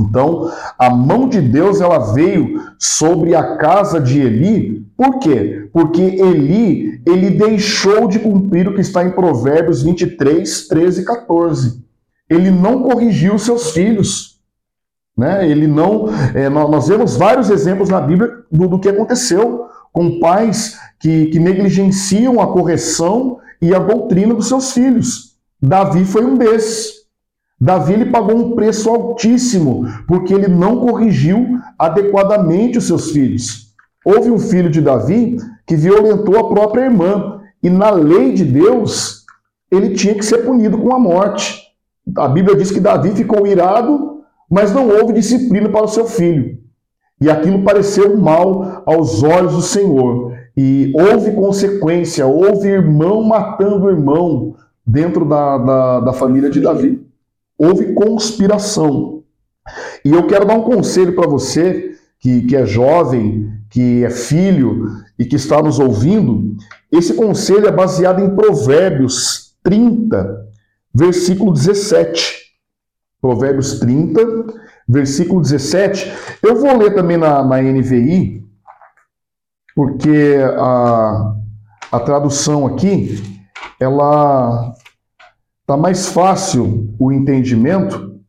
Então, 0.00 0.50
a 0.76 0.90
mão 0.90 1.28
de 1.28 1.40
Deus 1.40 1.80
ela 1.80 2.12
veio 2.12 2.60
sobre 2.78 3.34
a 3.34 3.56
casa 3.56 4.00
de 4.00 4.20
Eli. 4.20 4.84
Por 4.96 5.18
quê? 5.20 5.68
Porque 5.72 6.02
Eli, 6.02 7.00
ele 7.06 7.30
deixou 7.30 8.08
de 8.08 8.18
cumprir 8.18 8.68
o 8.68 8.74
que 8.74 8.80
está 8.80 9.04
em 9.04 9.12
Provérbios 9.12 9.82
23, 9.82 10.66
13 10.66 11.02
e 11.02 11.04
14. 11.04 11.84
Ele 12.28 12.50
não 12.50 12.82
corrigiu 12.82 13.38
seus 13.38 13.70
filhos. 13.70 14.33
Né? 15.16 15.48
Ele 15.48 15.66
não. 15.66 16.08
É, 16.34 16.48
nós 16.48 16.88
vemos 16.88 17.16
vários 17.16 17.50
exemplos 17.50 17.88
na 17.88 18.00
Bíblia 18.00 18.32
do, 18.50 18.68
do 18.68 18.78
que 18.78 18.88
aconteceu. 18.88 19.66
com 19.92 20.18
pais 20.18 20.76
que, 20.98 21.26
que 21.26 21.38
negligenciam 21.38 22.40
a 22.40 22.48
correção 22.48 23.38
e 23.62 23.74
a 23.74 23.78
doutrina 23.78 24.34
dos 24.34 24.48
seus 24.48 24.72
filhos. 24.72 25.36
Davi 25.62 26.04
foi 26.04 26.24
um 26.24 26.36
desses. 26.36 27.04
Davi 27.60 27.94
ele 27.94 28.06
pagou 28.06 28.36
um 28.36 28.54
preço 28.54 28.90
altíssimo 28.90 29.86
porque 30.06 30.34
ele 30.34 30.48
não 30.48 30.80
corrigiu 30.80 31.58
adequadamente 31.78 32.78
os 32.78 32.86
seus 32.86 33.10
filhos. 33.10 33.72
Houve 34.04 34.30
um 34.30 34.38
filho 34.38 34.68
de 34.68 34.80
Davi 34.82 35.38
que 35.66 35.76
violentou 35.76 36.38
a 36.38 36.48
própria 36.48 36.82
irmã 36.82 37.40
e 37.62 37.70
na 37.70 37.90
lei 37.90 38.32
de 38.32 38.44
Deus 38.44 39.24
ele 39.70 39.94
tinha 39.94 40.14
que 40.14 40.24
ser 40.24 40.38
punido 40.38 40.76
com 40.76 40.94
a 40.94 40.98
morte. 40.98 41.62
A 42.18 42.28
Bíblia 42.28 42.56
diz 42.56 42.70
que 42.70 42.80
Davi 42.80 43.12
ficou 43.12 43.46
irado, 43.46 44.13
mas 44.54 44.72
não 44.72 44.88
houve 44.88 45.14
disciplina 45.14 45.68
para 45.68 45.82
o 45.82 45.88
seu 45.88 46.06
filho. 46.06 46.56
E 47.20 47.28
aquilo 47.28 47.64
pareceu 47.64 48.16
mal 48.16 48.84
aos 48.86 49.20
olhos 49.20 49.52
do 49.54 49.60
Senhor. 49.60 50.32
E 50.56 50.92
houve 50.94 51.32
consequência, 51.32 52.24
houve 52.24 52.68
irmão 52.68 53.24
matando 53.24 53.90
irmão 53.90 54.54
dentro 54.86 55.24
da, 55.24 55.58
da, 55.58 56.00
da 56.00 56.12
família 56.12 56.48
de 56.48 56.60
Davi. 56.60 57.04
Houve 57.58 57.94
conspiração. 57.94 59.24
E 60.04 60.12
eu 60.12 60.24
quero 60.28 60.44
dar 60.44 60.54
um 60.54 60.62
conselho 60.62 61.16
para 61.16 61.26
você 61.26 61.96
que, 62.20 62.42
que 62.42 62.54
é 62.54 62.64
jovem, 62.64 63.50
que 63.68 64.04
é 64.04 64.10
filho 64.10 64.86
e 65.18 65.24
que 65.24 65.34
está 65.34 65.60
nos 65.60 65.80
ouvindo. 65.80 66.54
Esse 66.92 67.14
conselho 67.14 67.66
é 67.66 67.72
baseado 67.72 68.20
em 68.20 68.36
Provérbios 68.36 69.56
30, 69.64 70.46
versículo 70.94 71.52
17. 71.52 72.43
Provérbios 73.24 73.78
30, 73.78 74.20
versículo 74.86 75.40
17. 75.40 76.12
Eu 76.42 76.60
vou 76.60 76.76
ler 76.76 76.94
também 76.94 77.16
na, 77.16 77.42
na 77.42 77.62
NVI, 77.62 78.44
porque 79.74 80.36
a, 80.58 81.34
a 81.90 82.00
tradução 82.00 82.66
aqui, 82.66 83.22
ela 83.80 84.74
está 85.62 85.74
mais 85.74 86.08
fácil 86.08 86.94
o 86.98 87.10
entendimento. 87.10 88.20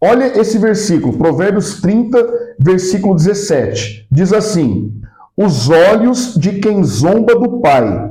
Olha 0.00 0.36
esse 0.36 0.58
versículo, 0.58 1.16
Provérbios 1.16 1.80
30, 1.80 2.56
versículo 2.58 3.14
17. 3.14 4.08
Diz 4.10 4.32
assim: 4.32 5.00
Os 5.36 5.70
olhos 5.70 6.34
de 6.34 6.58
quem 6.58 6.82
zomba 6.82 7.36
do 7.36 7.60
pai 7.60 8.10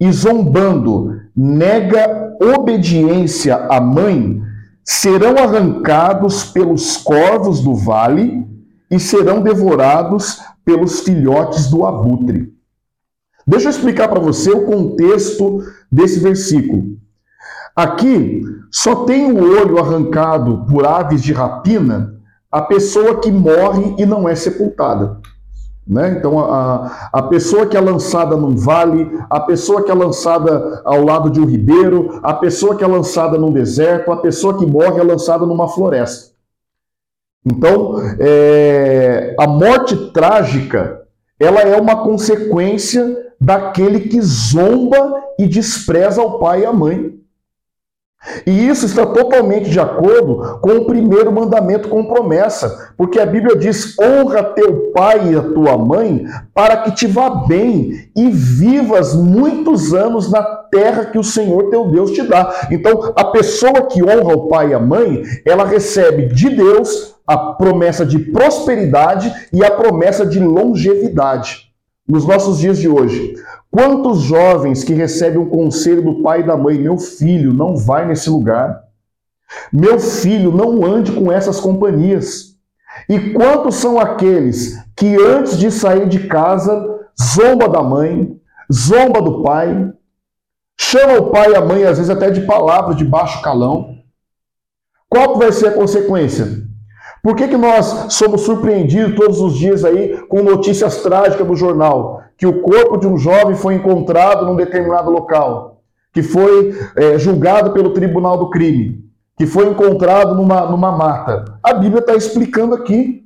e 0.00 0.10
zombando 0.10 1.16
nega 1.36 2.34
obediência 2.42 3.54
à 3.54 3.80
mãe 3.80 4.42
serão 4.84 5.38
arrancados 5.38 6.44
pelos 6.44 6.96
corvos 6.98 7.60
do 7.60 7.74
vale 7.74 8.46
e 8.90 9.00
serão 9.00 9.42
devorados 9.42 10.40
pelos 10.64 11.00
filhotes 11.00 11.68
do 11.68 11.86
abutre. 11.86 12.52
Deixa 13.46 13.66
eu 13.66 13.70
explicar 13.70 14.08
para 14.08 14.20
você 14.20 14.50
o 14.50 14.66
contexto 14.66 15.60
desse 15.90 16.20
versículo. 16.20 16.98
Aqui 17.74 18.42
só 18.70 19.04
tem 19.04 19.32
o 19.32 19.42
olho 19.42 19.78
arrancado 19.78 20.64
por 20.66 20.86
aves 20.86 21.22
de 21.22 21.32
rapina 21.32 22.14
a 22.50 22.62
pessoa 22.62 23.20
que 23.20 23.32
morre 23.32 23.96
e 23.98 24.06
não 24.06 24.28
é 24.28 24.34
sepultada. 24.36 25.20
Né? 25.86 26.16
Então, 26.18 26.38
a, 26.40 27.10
a 27.12 27.22
pessoa 27.22 27.66
que 27.66 27.76
é 27.76 27.80
lançada 27.80 28.36
num 28.36 28.56
vale, 28.56 29.10
a 29.28 29.38
pessoa 29.40 29.82
que 29.82 29.90
é 29.90 29.94
lançada 29.94 30.80
ao 30.84 31.04
lado 31.04 31.30
de 31.30 31.40
um 31.40 31.44
ribeiro, 31.44 32.20
a 32.22 32.32
pessoa 32.32 32.74
que 32.74 32.82
é 32.82 32.86
lançada 32.86 33.36
num 33.36 33.52
deserto, 33.52 34.10
a 34.10 34.16
pessoa 34.16 34.56
que 34.56 34.64
morre 34.64 34.98
é 34.98 35.04
lançada 35.04 35.44
numa 35.44 35.68
floresta. 35.68 36.32
Então, 37.44 37.96
é, 38.18 39.36
a 39.38 39.46
morte 39.46 40.10
trágica, 40.12 41.02
ela 41.38 41.60
é 41.60 41.78
uma 41.78 42.02
consequência 42.02 43.34
daquele 43.38 44.08
que 44.08 44.20
zomba 44.22 45.22
e 45.38 45.46
despreza 45.46 46.22
o 46.22 46.38
pai 46.38 46.62
e 46.62 46.66
a 46.66 46.72
mãe. 46.72 47.20
E 48.46 48.68
isso 48.68 48.86
está 48.86 49.04
totalmente 49.04 49.70
de 49.70 49.78
acordo 49.78 50.58
com 50.60 50.76
o 50.76 50.86
primeiro 50.86 51.32
mandamento 51.32 51.88
com 51.88 52.06
promessa, 52.06 52.92
porque 52.96 53.18
a 53.20 53.26
Bíblia 53.26 53.56
diz: 53.56 53.96
honra 53.98 54.42
teu 54.42 54.92
pai 54.92 55.32
e 55.32 55.36
a 55.36 55.42
tua 55.42 55.76
mãe, 55.76 56.24
para 56.54 56.78
que 56.78 56.92
te 56.92 57.06
vá 57.06 57.28
bem 57.30 58.08
e 58.16 58.30
vivas 58.30 59.14
muitos 59.14 59.92
anos 59.92 60.30
na 60.30 60.42
terra 60.42 61.06
que 61.06 61.18
o 61.18 61.24
Senhor 61.24 61.70
teu 61.70 61.90
Deus 61.90 62.10
te 62.12 62.22
dá. 62.22 62.68
Então, 62.70 63.12
a 63.14 63.24
pessoa 63.26 63.82
que 63.82 64.02
honra 64.02 64.34
o 64.34 64.48
pai 64.48 64.70
e 64.70 64.74
a 64.74 64.80
mãe, 64.80 65.22
ela 65.44 65.64
recebe 65.64 66.26
de 66.26 66.50
Deus 66.50 67.14
a 67.26 67.36
promessa 67.36 68.04
de 68.04 68.18
prosperidade 68.18 69.32
e 69.52 69.64
a 69.64 69.70
promessa 69.70 70.26
de 70.26 70.38
longevidade. 70.38 71.63
Nos 72.06 72.26
nossos 72.26 72.58
dias 72.58 72.78
de 72.78 72.88
hoje, 72.88 73.34
Quantos 73.74 74.20
jovens 74.20 74.84
que 74.84 74.94
recebem 74.94 75.40
um 75.40 75.50
conselho 75.50 76.00
do 76.00 76.22
pai 76.22 76.38
e 76.38 76.46
da 76.46 76.56
mãe, 76.56 76.78
meu 76.78 76.96
filho, 76.96 77.52
não 77.52 77.76
vai 77.76 78.06
nesse 78.06 78.30
lugar. 78.30 78.84
Meu 79.72 79.98
filho, 79.98 80.52
não 80.52 80.84
ande 80.84 81.10
com 81.10 81.32
essas 81.32 81.58
companhias. 81.58 82.56
E 83.08 83.32
quantos 83.32 83.74
são 83.74 83.98
aqueles 83.98 84.80
que 84.94 85.16
antes 85.16 85.58
de 85.58 85.72
sair 85.72 86.08
de 86.08 86.28
casa 86.28 86.88
zomba 87.20 87.68
da 87.68 87.82
mãe, 87.82 88.40
zomba 88.72 89.20
do 89.20 89.42
pai, 89.42 89.92
chama 90.80 91.18
o 91.18 91.30
pai 91.32 91.50
e 91.50 91.56
a 91.56 91.60
mãe 91.60 91.82
às 91.82 91.98
vezes 91.98 92.10
até 92.10 92.30
de 92.30 92.42
palavras 92.42 92.96
de 92.96 93.04
baixo 93.04 93.42
calão? 93.42 93.98
Qual 95.08 95.36
vai 95.36 95.50
ser 95.50 95.70
a 95.70 95.74
consequência? 95.74 96.62
Por 97.24 97.34
que, 97.34 97.48
que 97.48 97.56
nós 97.56 98.12
somos 98.12 98.42
surpreendidos 98.42 99.16
todos 99.16 99.40
os 99.40 99.56
dias 99.56 99.84
aí 99.84 100.16
com 100.28 100.42
notícias 100.42 100.98
trágicas 100.98 101.46
no 101.46 101.56
jornal? 101.56 102.22
que 102.36 102.46
o 102.46 102.60
corpo 102.60 102.96
de 102.96 103.06
um 103.06 103.16
jovem 103.16 103.54
foi 103.54 103.74
encontrado 103.74 104.44
num 104.44 104.56
determinado 104.56 105.10
local, 105.10 105.82
que 106.12 106.22
foi 106.22 106.76
é, 106.96 107.18
julgado 107.18 107.72
pelo 107.72 107.90
tribunal 107.90 108.36
do 108.38 108.50
crime, 108.50 109.04
que 109.36 109.46
foi 109.46 109.68
encontrado 109.68 110.34
numa, 110.34 110.66
numa 110.66 110.92
mata. 110.92 111.44
A 111.62 111.74
Bíblia 111.74 112.00
está 112.00 112.14
explicando 112.14 112.74
aqui. 112.74 113.22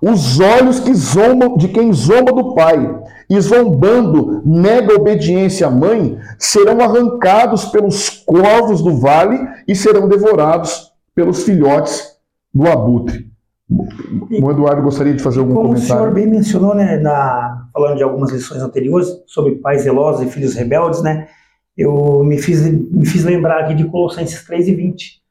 Os 0.00 0.38
olhos 0.38 0.78
que 0.78 0.94
zombam 0.94 1.56
de 1.56 1.68
quem 1.68 1.92
zomba 1.92 2.32
do 2.32 2.54
pai 2.54 3.02
e 3.28 3.40
zombando 3.40 4.42
nega 4.44 4.94
obediência 4.94 5.66
à 5.66 5.70
mãe 5.70 6.16
serão 6.38 6.80
arrancados 6.80 7.64
pelos 7.64 8.08
corvos 8.08 8.80
do 8.80 8.96
vale 8.96 9.40
e 9.66 9.74
serão 9.74 10.08
devorados 10.08 10.92
pelos 11.16 11.42
filhotes 11.42 12.17
do 12.58 12.66
abutre. 12.66 13.28
O 13.70 14.50
Eduardo 14.50 14.82
gostaria 14.82 15.14
de 15.14 15.22
fazer 15.22 15.38
algum 15.38 15.54
Como 15.54 15.68
comentário. 15.68 15.88
Como 15.88 16.00
o 16.00 16.12
senhor 16.12 16.14
bem 16.14 16.26
mencionou, 16.26 16.74
né, 16.74 16.96
na, 16.98 17.68
falando 17.72 17.96
de 17.96 18.02
algumas 18.02 18.32
lições 18.32 18.62
anteriores 18.62 19.08
sobre 19.26 19.56
pais 19.56 19.82
zelosos 19.82 20.26
e 20.26 20.30
filhos 20.30 20.54
rebeldes, 20.54 21.02
né, 21.02 21.28
eu 21.76 22.24
me 22.24 22.38
fiz, 22.38 22.62
me 22.62 23.06
fiz 23.06 23.24
lembrar 23.24 23.64
aqui 23.64 23.74
de 23.74 23.84
Colossenses 23.84 24.44
3 24.44 24.68
e 24.68 24.74
20. 24.74 25.22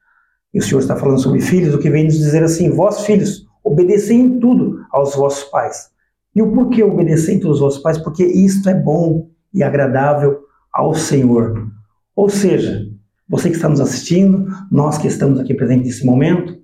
E 0.54 0.58
o 0.58 0.62
senhor 0.62 0.80
está 0.80 0.96
falando 0.96 1.20
sobre 1.20 1.40
filhos, 1.40 1.74
o 1.74 1.78
que 1.78 1.90
vem 1.90 2.04
nos 2.04 2.16
dizer 2.18 2.42
assim, 2.42 2.70
vós 2.70 3.04
filhos, 3.04 3.46
obedecei 3.62 4.16
em 4.16 4.40
tudo 4.40 4.80
aos 4.90 5.14
vossos 5.14 5.44
pais. 5.50 5.90
E 6.34 6.40
o 6.40 6.50
porquê 6.52 6.82
obedecer 6.82 7.34
em 7.34 7.40
tudo 7.40 7.50
aos 7.50 7.60
vossos 7.60 7.82
pais? 7.82 7.98
Porque 7.98 8.24
isto 8.24 8.70
é 8.70 8.74
bom 8.74 9.28
e 9.52 9.62
agradável 9.62 10.38
ao 10.72 10.94
Senhor. 10.94 11.68
Ou 12.16 12.30
seja, 12.30 12.86
você 13.28 13.50
que 13.50 13.56
está 13.56 13.68
nos 13.68 13.80
assistindo, 13.80 14.46
nós 14.70 14.96
que 14.96 15.08
estamos 15.08 15.38
aqui 15.38 15.52
presentes 15.52 15.86
nesse 15.86 16.06
momento, 16.06 16.58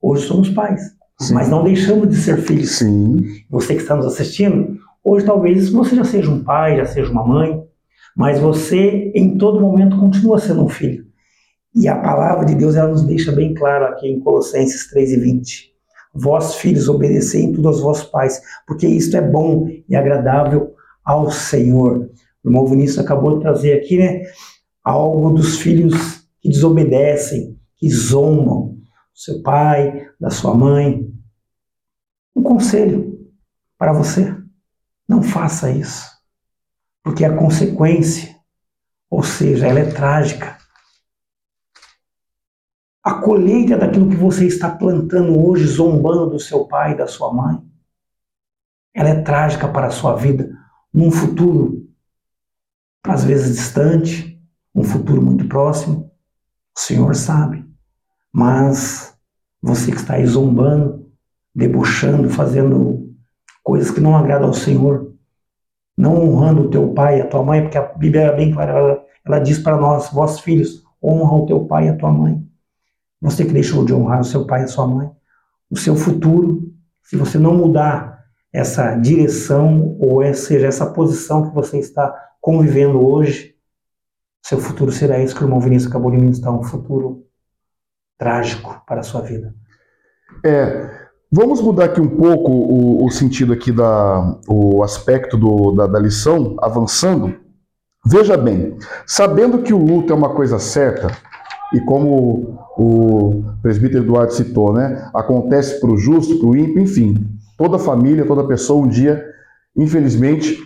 hoje 0.00 0.26
somos 0.26 0.48
pais. 0.50 0.80
Sim. 1.20 1.34
Mas 1.34 1.48
não 1.48 1.62
deixamos 1.62 2.08
de 2.08 2.16
ser 2.16 2.38
filhos. 2.38 2.78
Sim. 2.78 3.18
Você 3.50 3.74
que 3.74 3.82
está 3.82 3.94
nos 3.94 4.06
assistindo, 4.06 4.78
hoje 5.04 5.26
talvez 5.26 5.68
você 5.68 5.94
já 5.94 6.04
seja 6.04 6.30
um 6.30 6.42
pai, 6.42 6.76
já 6.76 6.86
seja 6.86 7.10
uma 7.10 7.26
mãe, 7.26 7.62
mas 8.16 8.38
você 8.38 9.12
em 9.14 9.36
todo 9.36 9.60
momento 9.60 9.98
continua 9.98 10.38
sendo 10.38 10.64
um 10.64 10.68
filho. 10.68 11.04
E 11.74 11.86
a 11.86 11.96
palavra 11.96 12.46
de 12.46 12.54
Deus 12.54 12.74
ela 12.74 12.88
nos 12.88 13.04
deixa 13.04 13.30
bem 13.30 13.54
claro 13.54 13.84
aqui 13.86 14.08
em 14.08 14.18
Colossenses 14.18 14.88
3 14.90 15.12
e 15.12 15.16
20. 15.16 15.70
Vós, 16.12 16.56
filhos, 16.56 16.88
obedecei 16.88 17.42
em 17.42 17.52
tudo 17.52 17.68
aos 17.68 17.80
vossos 17.80 18.06
pais, 18.06 18.40
porque 18.66 18.86
isto 18.86 19.16
é 19.16 19.20
bom 19.20 19.68
e 19.88 19.94
agradável 19.94 20.74
ao 21.04 21.30
Senhor. 21.30 22.10
O 22.42 22.48
irmão 22.48 22.66
Vinícius 22.66 22.98
acabou 22.98 23.36
de 23.36 23.42
trazer 23.42 23.74
aqui, 23.74 23.96
né, 23.96 24.22
algo 24.82 25.30
dos 25.30 25.60
filhos 25.60 25.94
que 26.40 26.48
desobedecem, 26.48 27.56
que 27.76 27.88
zombam, 27.88 28.69
seu 29.20 29.42
pai, 29.42 30.10
da 30.18 30.30
sua 30.30 30.54
mãe. 30.54 31.06
Um 32.34 32.42
conselho 32.42 33.30
para 33.76 33.92
você: 33.92 34.34
não 35.06 35.22
faça 35.22 35.70
isso, 35.70 36.10
porque 37.02 37.22
a 37.22 37.36
consequência, 37.36 38.34
ou 39.10 39.22
seja, 39.22 39.66
ela 39.66 39.80
é 39.80 39.92
trágica. 39.92 40.56
A 43.04 43.20
colheita 43.20 43.76
daquilo 43.76 44.08
que 44.08 44.16
você 44.16 44.46
está 44.46 44.74
plantando 44.74 45.46
hoje, 45.46 45.66
zombando 45.66 46.30
do 46.30 46.40
seu 46.40 46.66
pai 46.66 46.92
e 46.92 46.96
da 46.96 47.06
sua 47.06 47.30
mãe, 47.30 47.62
ela 48.94 49.10
é 49.10 49.20
trágica 49.20 49.68
para 49.68 49.88
a 49.88 49.90
sua 49.90 50.16
vida 50.16 50.50
num 50.92 51.10
futuro, 51.10 51.86
às 53.04 53.22
vezes 53.24 53.56
distante, 53.56 54.42
um 54.74 54.82
futuro 54.82 55.20
muito 55.20 55.46
próximo. 55.46 56.10
O 56.74 56.80
Senhor 56.80 57.14
sabe. 57.14 57.68
Mas 58.32 59.09
você 59.62 59.90
que 59.90 59.98
está 59.98 60.14
aí 60.14 60.26
zombando, 60.26 61.06
debochando, 61.54 62.30
fazendo 62.30 63.14
coisas 63.62 63.90
que 63.90 64.00
não 64.00 64.16
agradam 64.16 64.48
ao 64.48 64.54
Senhor, 64.54 65.14
não 65.96 66.16
honrando 66.22 66.62
o 66.62 66.70
teu 66.70 66.92
pai 66.92 67.18
e 67.18 67.22
a 67.22 67.26
tua 67.26 67.42
mãe, 67.42 67.62
porque 67.62 67.76
a 67.76 67.82
Bíblia 67.82 68.22
é 68.22 68.36
bem 68.36 68.52
clara, 68.52 68.72
ela, 68.72 69.04
ela 69.24 69.38
diz 69.38 69.58
para 69.58 69.76
nós, 69.76 70.10
vós 70.10 70.40
filhos, 70.40 70.82
honra 71.02 71.34
o 71.34 71.46
teu 71.46 71.64
pai 71.66 71.86
e 71.86 71.88
a 71.90 71.96
tua 71.96 72.10
mãe. 72.10 72.42
Você 73.20 73.44
que 73.44 73.52
deixou 73.52 73.84
de 73.84 73.92
honrar 73.92 74.20
o 74.20 74.24
seu 74.24 74.46
pai 74.46 74.62
e 74.62 74.64
a 74.64 74.68
sua 74.68 74.86
mãe, 74.86 75.10
o 75.70 75.76
seu 75.76 75.94
futuro, 75.94 76.72
se 77.02 77.16
você 77.16 77.38
não 77.38 77.54
mudar 77.54 78.24
essa 78.52 78.96
direção, 78.96 79.96
ou 80.00 80.22
seja, 80.34 80.66
essa 80.66 80.86
posição 80.86 81.48
que 81.48 81.54
você 81.54 81.78
está 81.78 82.12
convivendo 82.40 83.04
hoje, 83.06 83.54
seu 84.42 84.58
futuro 84.58 84.90
será 84.90 85.22
isso 85.22 85.36
que 85.36 85.42
o 85.42 85.46
irmão 85.46 85.60
Vinícius 85.60 85.90
acabou 85.90 86.10
de 86.10 86.16
ministrar, 86.16 86.52
um 86.52 86.62
futuro 86.62 87.26
trágico 88.20 88.82
para 88.86 89.00
a 89.00 89.02
sua 89.02 89.22
vida. 89.22 89.54
É, 90.44 90.90
vamos 91.32 91.62
mudar 91.62 91.86
aqui 91.86 92.02
um 92.02 92.16
pouco 92.18 92.52
o, 92.52 93.06
o 93.06 93.10
sentido 93.10 93.54
aqui 93.54 93.72
da, 93.72 94.38
o 94.46 94.82
aspecto 94.82 95.38
do, 95.38 95.72
da, 95.72 95.86
da 95.86 95.98
lição, 95.98 96.54
avançando. 96.60 97.34
Veja 98.06 98.36
bem, 98.36 98.76
sabendo 99.06 99.62
que 99.62 99.72
o 99.72 99.78
luto 99.78 100.12
é 100.12 100.16
uma 100.16 100.34
coisa 100.34 100.58
certa, 100.58 101.10
e 101.72 101.80
como 101.80 102.58
o 102.76 103.42
presbítero 103.62 104.04
Eduardo 104.04 104.34
citou, 104.34 104.72
né, 104.74 105.10
acontece 105.14 105.80
para 105.80 105.90
o 105.90 105.96
justo, 105.96 106.38
para 106.38 106.48
o 106.48 106.56
ímpio, 106.56 106.82
enfim, 106.82 107.26
toda 107.56 107.78
família, 107.78 108.26
toda 108.26 108.46
pessoa 108.46 108.84
um 108.84 108.88
dia, 108.88 109.24
infelizmente, 109.74 110.58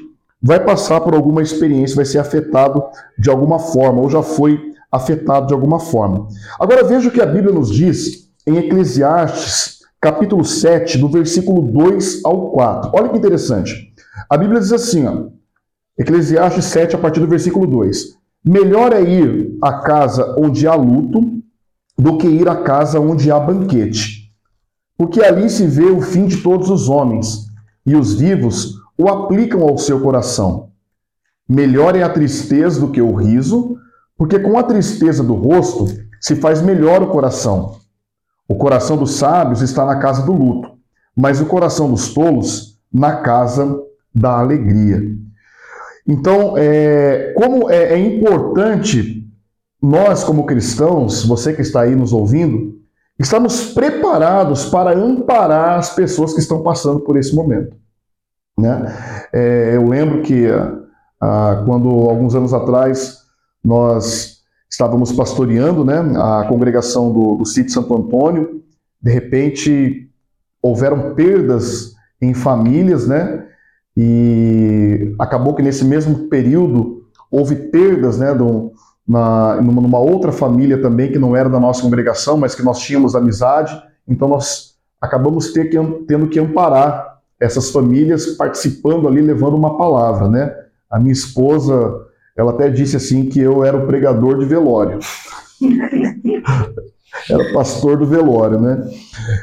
vai 0.42 0.58
passar 0.58 1.00
por 1.00 1.14
alguma 1.14 1.42
experiência, 1.42 1.96
vai 1.96 2.04
ser 2.04 2.18
afetado 2.18 2.82
de 3.16 3.30
alguma 3.30 3.58
forma, 3.60 4.00
ou 4.00 4.10
já 4.10 4.22
foi 4.22 4.73
afetado 4.94 5.46
de 5.48 5.54
alguma 5.54 5.78
forma. 5.80 6.28
Agora 6.58 6.84
veja 6.84 7.08
o 7.08 7.12
que 7.12 7.20
a 7.20 7.26
Bíblia 7.26 7.52
nos 7.52 7.70
diz 7.70 8.30
em 8.46 8.56
Eclesiastes, 8.56 9.80
capítulo 10.00 10.44
7, 10.44 10.98
do 10.98 11.08
versículo 11.08 11.62
2 11.62 12.24
ao 12.24 12.50
4. 12.50 12.90
Olha 12.94 13.08
que 13.08 13.18
interessante. 13.18 13.92
A 14.28 14.36
Bíblia 14.36 14.60
diz 14.60 14.72
assim, 14.72 15.06
ó, 15.06 15.28
Eclesiastes 15.98 16.66
7, 16.66 16.96
a 16.96 16.98
partir 16.98 17.20
do 17.20 17.26
versículo 17.26 17.66
2. 17.66 18.18
Melhor 18.44 18.92
é 18.92 19.02
ir 19.02 19.56
à 19.62 19.80
casa 19.80 20.36
onde 20.38 20.66
há 20.66 20.74
luto 20.74 21.20
do 21.96 22.18
que 22.18 22.26
ir 22.26 22.48
à 22.48 22.56
casa 22.56 23.00
onde 23.00 23.30
há 23.30 23.40
banquete. 23.40 24.30
Porque 24.96 25.22
ali 25.22 25.48
se 25.48 25.66
vê 25.66 25.86
o 25.86 26.00
fim 26.00 26.26
de 26.26 26.38
todos 26.38 26.68
os 26.70 26.88
homens, 26.88 27.46
e 27.86 27.96
os 27.96 28.14
vivos 28.14 28.74
o 28.96 29.08
aplicam 29.08 29.62
ao 29.62 29.76
seu 29.76 30.00
coração. 30.00 30.70
Melhor 31.48 31.96
é 31.96 32.02
a 32.02 32.08
tristeza 32.08 32.80
do 32.80 32.90
que 32.90 33.02
o 33.02 33.14
riso, 33.14 33.76
porque 34.16 34.38
com 34.38 34.58
a 34.58 34.62
tristeza 34.62 35.22
do 35.22 35.34
rosto 35.34 35.86
se 36.20 36.36
faz 36.36 36.62
melhor 36.62 37.02
o 37.02 37.08
coração. 37.08 37.76
O 38.48 38.54
coração 38.54 38.96
dos 38.96 39.16
sábios 39.16 39.62
está 39.62 39.84
na 39.84 39.98
casa 39.98 40.22
do 40.22 40.32
luto, 40.32 40.70
mas 41.16 41.40
o 41.40 41.46
coração 41.46 41.90
dos 41.90 42.12
tolos 42.12 42.78
na 42.92 43.16
casa 43.16 43.80
da 44.14 44.38
alegria. 44.38 45.02
Então, 46.06 46.54
é, 46.56 47.34
como 47.36 47.70
é, 47.70 47.94
é 47.94 47.98
importante 47.98 49.24
nós, 49.82 50.22
como 50.24 50.46
cristãos, 50.46 51.24
você 51.24 51.52
que 51.52 51.62
está 51.62 51.82
aí 51.82 51.94
nos 51.94 52.12
ouvindo, 52.12 52.78
estamos 53.18 53.72
preparados 53.72 54.66
para 54.66 54.96
amparar 54.96 55.78
as 55.78 55.90
pessoas 55.90 56.32
que 56.32 56.40
estão 56.40 56.62
passando 56.62 57.00
por 57.00 57.16
esse 57.16 57.34
momento. 57.34 57.76
Né? 58.58 59.28
É, 59.32 59.76
eu 59.76 59.88
lembro 59.88 60.22
que 60.22 60.46
ah, 61.20 61.62
quando, 61.66 61.88
alguns 61.88 62.34
anos 62.34 62.54
atrás, 62.54 63.23
nós 63.64 64.42
estávamos 64.70 65.12
pastoreando 65.12 65.84
né, 65.84 65.98
a 66.16 66.46
congregação 66.48 67.12
do, 67.12 67.36
do 67.36 67.46
sítio 67.46 67.72
Santo 67.72 67.96
Antônio, 67.96 68.62
de 69.00 69.10
repente 69.10 70.10
houveram 70.60 71.14
perdas 71.14 71.94
em 72.20 72.34
famílias, 72.34 73.06
né? 73.06 73.46
E 73.96 75.14
acabou 75.18 75.54
que 75.54 75.62
nesse 75.62 75.84
mesmo 75.84 76.28
período 76.28 77.04
houve 77.30 77.54
perdas, 77.54 78.18
né, 78.18 78.34
do, 78.34 78.72
na, 79.06 79.60
numa 79.60 79.98
outra 79.98 80.32
família 80.32 80.80
também 80.80 81.12
que 81.12 81.18
não 81.18 81.36
era 81.36 81.48
da 81.48 81.60
nossa 81.60 81.82
congregação, 81.82 82.36
mas 82.36 82.54
que 82.54 82.62
nós 82.62 82.80
tínhamos 82.80 83.14
amizade. 83.14 83.80
Então 84.08 84.26
nós 84.28 84.74
acabamos 85.00 85.52
ter 85.52 85.66
que, 85.66 85.76
tendo 86.06 86.28
que 86.28 86.40
amparar 86.40 87.18
essas 87.38 87.70
famílias 87.70 88.26
participando 88.28 89.06
ali, 89.06 89.20
levando 89.20 89.54
uma 89.54 89.76
palavra, 89.76 90.28
né? 90.28 90.54
A 90.90 90.98
minha 90.98 91.12
esposa, 91.12 92.06
ela 92.36 92.50
até 92.52 92.68
disse 92.68 92.96
assim 92.96 93.26
que 93.26 93.38
eu 93.38 93.64
era 93.64 93.76
o 93.76 93.86
pregador 93.86 94.38
de 94.38 94.44
velório. 94.44 94.98
era 97.30 97.52
pastor 97.52 97.96
do 97.96 98.06
velório, 98.06 98.60
né? 98.60 98.84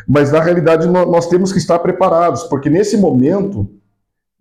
Mas 0.07 0.31
na 0.31 0.41
realidade 0.41 0.87
nós 0.87 1.27
temos 1.27 1.53
que 1.53 1.57
estar 1.57 1.79
preparados, 1.79 2.43
porque 2.43 2.69
nesse 2.69 2.97
momento 2.97 3.69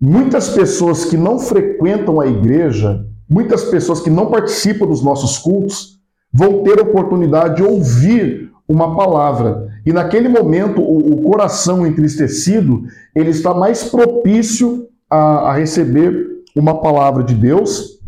muitas 0.01 0.49
pessoas 0.49 1.05
que 1.05 1.17
não 1.17 1.39
frequentam 1.39 2.21
a 2.21 2.27
igreja, 2.27 3.05
muitas 3.29 3.65
pessoas 3.65 4.01
que 4.01 4.11
não 4.11 4.27
participam 4.27 4.87
dos 4.87 5.03
nossos 5.03 5.39
cultos, 5.39 6.01
vão 6.33 6.63
ter 6.63 6.81
a 6.81 6.83
oportunidade 6.83 7.57
de 7.57 7.63
ouvir 7.63 8.51
uma 8.67 8.97
palavra. 8.97 9.69
E 9.85 9.93
naquele 9.93 10.29
momento, 10.29 10.81
o, 10.81 11.15
o 11.15 11.23
coração 11.23 11.87
entristecido, 11.87 12.83
ele 13.15 13.31
está 13.31 13.53
mais 13.55 13.85
propício 13.85 14.87
a, 15.09 15.51
a 15.51 15.55
receber 15.55 16.29
uma 16.57 16.81
palavra 16.81 17.23
de 17.23 17.35
Deus 17.35 18.00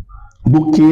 do 0.45 0.71
que 0.71 0.83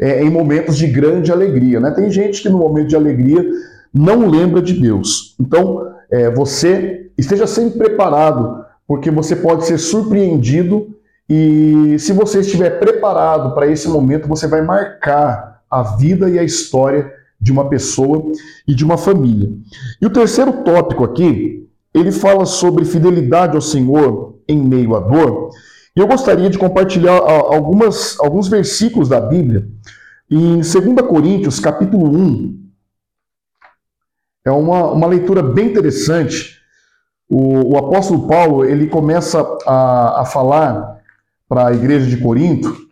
é, 0.00 0.22
em 0.22 0.30
momentos 0.30 0.76
de 0.76 0.86
grande 0.86 1.30
alegria. 1.30 1.80
Né? 1.80 1.90
Tem 1.90 2.10
gente 2.10 2.42
que 2.42 2.48
no 2.48 2.58
momento 2.58 2.88
de 2.88 2.96
alegria 2.96 3.44
não 3.92 4.28
lembra 4.28 4.62
de 4.62 4.74
Deus. 4.74 5.34
Então, 5.38 5.86
é, 6.10 6.30
você 6.30 7.10
esteja 7.16 7.46
sempre 7.46 7.78
preparado, 7.78 8.64
porque 8.86 9.10
você 9.10 9.36
pode 9.36 9.66
ser 9.66 9.78
surpreendido 9.78 10.96
e 11.28 11.96
se 12.00 12.12
você 12.12 12.40
estiver 12.40 12.80
preparado 12.80 13.54
para 13.54 13.68
esse 13.68 13.88
momento, 13.88 14.26
você 14.26 14.48
vai 14.48 14.62
marcar 14.62 15.62
a 15.70 15.82
vida 15.96 16.28
e 16.28 16.38
a 16.38 16.42
história 16.42 17.12
de 17.40 17.52
uma 17.52 17.68
pessoa 17.68 18.32
e 18.66 18.74
de 18.74 18.84
uma 18.84 18.98
família. 18.98 19.48
E 20.02 20.06
o 20.06 20.10
terceiro 20.10 20.64
tópico 20.64 21.04
aqui, 21.04 21.68
ele 21.94 22.10
fala 22.10 22.44
sobre 22.44 22.84
fidelidade 22.84 23.54
ao 23.54 23.62
Senhor 23.62 24.34
em 24.48 24.58
meio 24.58 24.96
à 24.96 25.00
dor. 25.00 25.50
E 25.96 26.00
eu 26.00 26.06
gostaria 26.06 26.48
de 26.48 26.58
compartilhar 26.58 27.18
algumas, 27.18 28.18
alguns 28.20 28.48
versículos 28.48 29.08
da 29.08 29.20
Bíblia. 29.20 29.68
Em 30.30 30.60
2 30.60 30.72
Coríntios, 31.08 31.58
capítulo 31.58 32.06
1, 32.16 32.70
é 34.44 34.50
uma, 34.50 34.92
uma 34.92 35.06
leitura 35.06 35.42
bem 35.42 35.66
interessante. 35.66 36.60
O, 37.28 37.74
o 37.74 37.78
apóstolo 37.78 38.28
Paulo 38.28 38.64
ele 38.64 38.86
começa 38.86 39.40
a, 39.66 40.22
a 40.22 40.24
falar 40.24 41.00
para 41.48 41.68
a 41.68 41.72
igreja 41.72 42.06
de 42.06 42.22
Corinto 42.22 42.88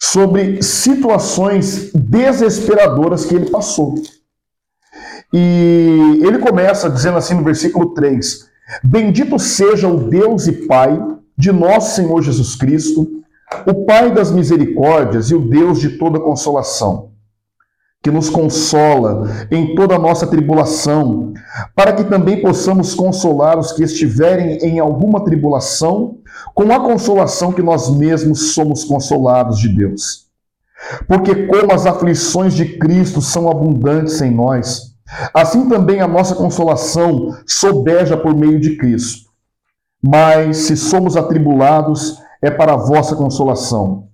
sobre 0.00 0.62
situações 0.62 1.92
desesperadoras 1.92 3.24
que 3.24 3.34
ele 3.34 3.50
passou. 3.50 3.96
E 5.32 6.20
ele 6.22 6.38
começa 6.38 6.88
dizendo 6.88 7.18
assim 7.18 7.34
no 7.34 7.42
versículo 7.42 7.92
3: 7.92 8.48
Bendito 8.84 9.36
seja 9.38 9.88
o 9.88 10.08
Deus 10.08 10.46
e 10.46 10.66
Pai 10.66 10.96
de 11.36 11.52
nosso 11.52 11.96
Senhor 11.96 12.22
Jesus 12.22 12.54
Cristo, 12.54 13.22
o 13.66 13.84
Pai 13.84 14.12
das 14.12 14.30
misericórdias 14.30 15.30
e 15.30 15.34
o 15.34 15.48
Deus 15.48 15.80
de 15.80 15.98
toda 15.98 16.20
consolação 16.20 17.16
que 18.06 18.10
nos 18.12 18.30
consola 18.30 19.28
em 19.50 19.74
toda 19.74 19.96
a 19.96 19.98
nossa 19.98 20.28
tribulação, 20.28 21.32
para 21.74 21.92
que 21.92 22.04
também 22.04 22.40
possamos 22.40 22.94
consolar 22.94 23.58
os 23.58 23.72
que 23.72 23.82
estiverem 23.82 24.58
em 24.58 24.78
alguma 24.78 25.24
tribulação, 25.24 26.18
com 26.54 26.72
a 26.72 26.78
consolação 26.78 27.50
que 27.50 27.62
nós 27.62 27.90
mesmos 27.90 28.54
somos 28.54 28.84
consolados 28.84 29.58
de 29.58 29.68
Deus. 29.68 30.26
Porque 31.08 31.46
como 31.46 31.72
as 31.72 31.84
aflições 31.84 32.54
de 32.54 32.78
Cristo 32.78 33.20
são 33.20 33.50
abundantes 33.50 34.20
em 34.22 34.30
nós, 34.30 34.94
assim 35.34 35.68
também 35.68 36.00
a 36.00 36.06
nossa 36.06 36.36
consolação 36.36 37.36
sobeja 37.44 38.16
por 38.16 38.36
meio 38.36 38.60
de 38.60 38.76
Cristo. 38.76 39.25
Mas 40.06 40.58
se 40.58 40.76
somos 40.76 41.16
atribulados, 41.16 42.18
é 42.42 42.50
para 42.50 42.74
a 42.74 42.76
vossa 42.76 43.16
consolação 43.16 44.08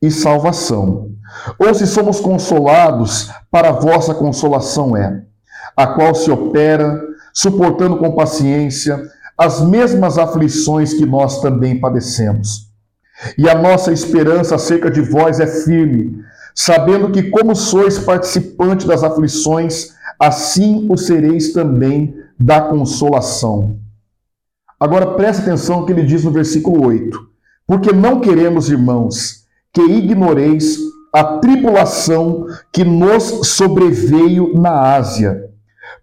e 0.00 0.10
salvação 0.10 1.14
ou 1.58 1.74
se 1.74 1.86
somos 1.86 2.20
consolados, 2.20 3.30
para 3.50 3.70
a 3.70 3.72
vossa 3.72 4.14
consolação 4.14 4.96
é, 4.96 5.22
a 5.76 5.86
qual 5.86 6.14
se 6.14 6.30
opera, 6.30 7.00
suportando 7.32 7.98
com 7.98 8.14
paciência 8.14 9.00
as 9.36 9.60
mesmas 9.60 10.16
aflições 10.16 10.94
que 10.94 11.04
nós 11.04 11.40
também 11.40 11.80
padecemos. 11.80 12.68
E 13.36 13.48
a 13.48 13.54
nossa 13.54 13.92
esperança 13.92 14.54
acerca 14.54 14.90
de 14.90 15.00
vós 15.00 15.40
é 15.40 15.46
firme, 15.46 16.20
sabendo 16.54 17.10
que, 17.10 17.30
como 17.30 17.54
sois 17.54 17.98
participante 17.98 18.86
das 18.86 19.02
aflições, 19.02 19.88
assim 20.20 20.86
o 20.88 20.96
sereis 20.96 21.52
também 21.52 22.14
da 22.38 22.60
consolação. 22.60 23.78
Agora 24.84 25.14
preste 25.14 25.40
atenção 25.40 25.80
no 25.80 25.86
que 25.86 25.92
ele 25.92 26.02
diz 26.02 26.24
no 26.24 26.30
versículo 26.30 26.86
8: 26.86 27.18
Porque 27.66 27.90
não 27.90 28.20
queremos, 28.20 28.68
irmãos, 28.68 29.46
que 29.72 29.80
ignoreis 29.80 30.76
a 31.10 31.38
tribulação 31.38 32.44
que 32.70 32.84
nos 32.84 33.48
sobreveio 33.48 34.52
na 34.52 34.94
Ásia, 34.94 35.48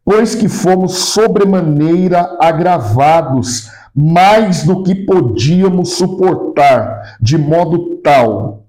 pois 0.04 0.34
que 0.34 0.50
fomos 0.50 0.94
sobremaneira 0.94 2.36
agravados 2.39 3.70
mais 3.96 4.63
do 4.63 4.82
que 4.82 4.96
podíamos 4.96 5.94
suportar, 5.94 7.17
de 7.22 7.38
modo 7.38 7.98
tal 7.98 8.63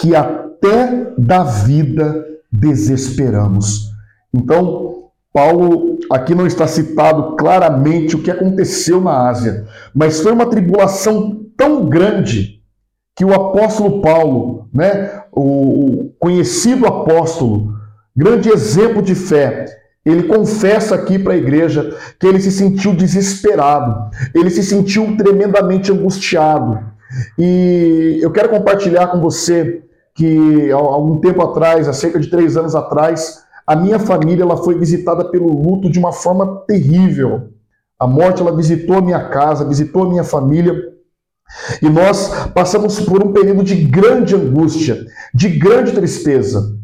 que 0.00 0.16
até 0.16 1.12
da 1.16 1.44
vida 1.44 2.26
desesperamos. 2.50 3.92
Então, 4.32 5.03
Paulo 5.34 5.98
aqui 6.12 6.32
não 6.32 6.46
está 6.46 6.64
citado 6.64 7.34
claramente 7.34 8.14
o 8.14 8.22
que 8.22 8.30
aconteceu 8.30 9.00
na 9.00 9.28
Ásia, 9.28 9.66
mas 9.92 10.20
foi 10.20 10.30
uma 10.30 10.46
tribulação 10.46 11.44
tão 11.56 11.86
grande 11.86 12.62
que 13.16 13.24
o 13.24 13.34
apóstolo 13.34 14.00
Paulo, 14.00 14.68
né, 14.72 15.24
o 15.32 16.12
conhecido 16.20 16.86
apóstolo, 16.86 17.74
grande 18.16 18.48
exemplo 18.48 19.02
de 19.02 19.16
fé, 19.16 19.66
ele 20.06 20.22
confessa 20.24 20.94
aqui 20.94 21.18
para 21.18 21.32
a 21.32 21.36
igreja 21.36 21.96
que 22.20 22.26
ele 22.28 22.40
se 22.40 22.52
sentiu 22.52 22.94
desesperado, 22.94 24.10
ele 24.32 24.50
se 24.50 24.62
sentiu 24.62 25.16
tremendamente 25.16 25.90
angustiado. 25.90 26.78
E 27.36 28.20
eu 28.22 28.30
quero 28.30 28.50
compartilhar 28.50 29.08
com 29.08 29.20
você 29.20 29.82
que 30.14 30.70
há 30.70 30.76
algum 30.76 31.18
tempo 31.18 31.42
atrás, 31.42 31.88
há 31.88 31.92
cerca 31.92 32.20
de 32.20 32.30
três 32.30 32.56
anos 32.56 32.76
atrás, 32.76 33.43
a 33.66 33.74
minha 33.74 33.98
família 33.98 34.42
ela 34.42 34.56
foi 34.56 34.78
visitada 34.78 35.24
pelo 35.24 35.48
luto 35.48 35.90
de 35.90 35.98
uma 35.98 36.12
forma 36.12 36.64
terrível. 36.66 37.50
A 37.98 38.06
morte 38.06 38.42
ela 38.42 38.54
visitou 38.54 38.96
a 38.96 39.00
minha 39.00 39.28
casa, 39.28 39.66
visitou 39.66 40.04
a 40.04 40.08
minha 40.08 40.24
família. 40.24 40.74
E 41.80 41.88
nós 41.88 42.48
passamos 42.54 43.00
por 43.00 43.24
um 43.24 43.32
período 43.32 43.62
de 43.62 43.76
grande 43.76 44.34
angústia, 44.34 45.06
de 45.34 45.48
grande 45.48 45.92
tristeza. 45.92 46.76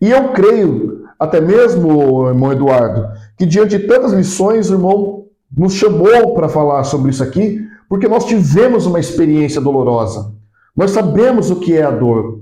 E 0.00 0.10
eu 0.10 0.32
creio 0.32 1.02
até 1.18 1.40
mesmo, 1.40 2.26
irmão 2.28 2.52
Eduardo, 2.52 3.08
que 3.36 3.46
diante 3.46 3.78
de 3.78 3.86
tantas 3.86 4.12
lições, 4.12 4.70
o 4.70 4.74
irmão 4.74 5.26
nos 5.54 5.74
chamou 5.74 6.34
para 6.34 6.48
falar 6.48 6.82
sobre 6.84 7.10
isso 7.10 7.22
aqui, 7.22 7.60
porque 7.88 8.08
nós 8.08 8.24
tivemos 8.24 8.86
uma 8.86 8.98
experiência 8.98 9.60
dolorosa. 9.60 10.32
Nós 10.74 10.92
sabemos 10.92 11.50
o 11.50 11.60
que 11.60 11.76
é 11.76 11.82
a 11.82 11.90
dor. 11.90 12.40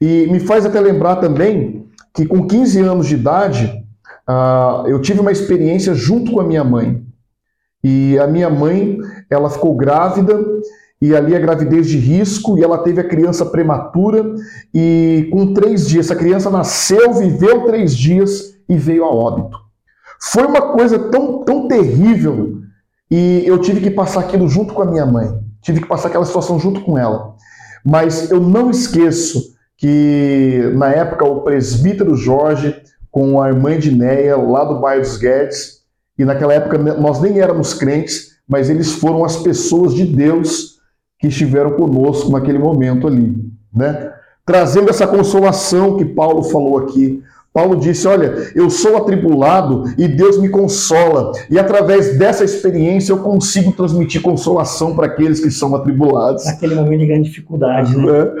E 0.00 0.26
me 0.26 0.40
faz 0.40 0.66
até 0.66 0.80
lembrar 0.80 1.16
também 1.16 1.79
que 2.14 2.26
com 2.26 2.46
15 2.46 2.80
anos 2.80 3.06
de 3.06 3.14
idade, 3.14 3.84
uh, 4.28 4.86
eu 4.86 5.00
tive 5.00 5.20
uma 5.20 5.32
experiência 5.32 5.94
junto 5.94 6.32
com 6.32 6.40
a 6.40 6.44
minha 6.44 6.64
mãe. 6.64 7.04
E 7.82 8.18
a 8.18 8.26
minha 8.26 8.50
mãe, 8.50 8.98
ela 9.30 9.48
ficou 9.48 9.74
grávida 9.74 10.38
e 11.00 11.16
ali 11.16 11.34
a 11.34 11.38
gravidez 11.38 11.88
de 11.88 11.96
risco, 11.96 12.58
e 12.58 12.62
ela 12.62 12.78
teve 12.78 13.00
a 13.00 13.08
criança 13.08 13.46
prematura, 13.46 14.34
e 14.74 15.28
com 15.32 15.54
três 15.54 15.88
dias, 15.88 16.06
essa 16.06 16.16
criança 16.16 16.50
nasceu, 16.50 17.14
viveu 17.14 17.64
três 17.64 17.96
dias 17.96 18.54
e 18.68 18.76
veio 18.76 19.04
a 19.04 19.08
óbito. 19.08 19.58
Foi 20.20 20.44
uma 20.44 20.72
coisa 20.72 20.98
tão, 21.10 21.42
tão 21.42 21.66
terrível, 21.66 22.60
e 23.10 23.42
eu 23.46 23.58
tive 23.58 23.80
que 23.80 23.90
passar 23.90 24.20
aquilo 24.20 24.46
junto 24.46 24.74
com 24.74 24.82
a 24.82 24.86
minha 24.86 25.06
mãe, 25.06 25.40
tive 25.62 25.80
que 25.80 25.88
passar 25.88 26.08
aquela 26.08 26.26
situação 26.26 26.60
junto 26.60 26.82
com 26.82 26.98
ela. 26.98 27.34
Mas 27.82 28.30
eu 28.30 28.38
não 28.38 28.70
esqueço 28.70 29.54
que, 29.80 30.70
na 30.74 30.90
época, 30.90 31.24
o 31.24 31.40
presbítero 31.40 32.14
Jorge, 32.14 32.76
com 33.10 33.40
a 33.40 33.48
irmã 33.48 33.72
Edneia, 33.72 34.36
lá 34.36 34.62
do 34.62 34.78
bairro 34.78 35.00
dos 35.00 35.16
Guedes, 35.16 35.80
e 36.18 36.24
naquela 36.24 36.52
época 36.52 36.76
nós 36.76 37.18
nem 37.18 37.40
éramos 37.40 37.72
crentes, 37.72 38.36
mas 38.46 38.68
eles 38.68 38.92
foram 38.92 39.24
as 39.24 39.36
pessoas 39.38 39.94
de 39.94 40.04
Deus 40.04 40.78
que 41.18 41.28
estiveram 41.28 41.70
conosco 41.72 42.30
naquele 42.30 42.58
momento 42.58 43.06
ali, 43.06 43.34
né? 43.74 44.12
Trazendo 44.44 44.90
essa 44.90 45.06
consolação 45.06 45.96
que 45.96 46.04
Paulo 46.04 46.42
falou 46.42 46.76
aqui. 46.76 47.22
Paulo 47.52 47.76
disse: 47.76 48.06
Olha, 48.06 48.52
eu 48.54 48.68
sou 48.68 48.98
atribulado 48.98 49.84
e 49.96 50.06
Deus 50.06 50.38
me 50.38 50.50
consola. 50.50 51.32
E 51.48 51.58
através 51.58 52.18
dessa 52.18 52.44
experiência 52.44 53.12
eu 53.12 53.18
consigo 53.18 53.72
transmitir 53.72 54.20
consolação 54.20 54.94
para 54.94 55.06
aqueles 55.06 55.40
que 55.40 55.50
são 55.50 55.74
atribulados. 55.74 56.44
Naquele 56.44 56.74
momento 56.74 57.00
de 57.00 57.06
grande 57.06 57.28
dificuldade, 57.28 57.96
né? 57.96 58.32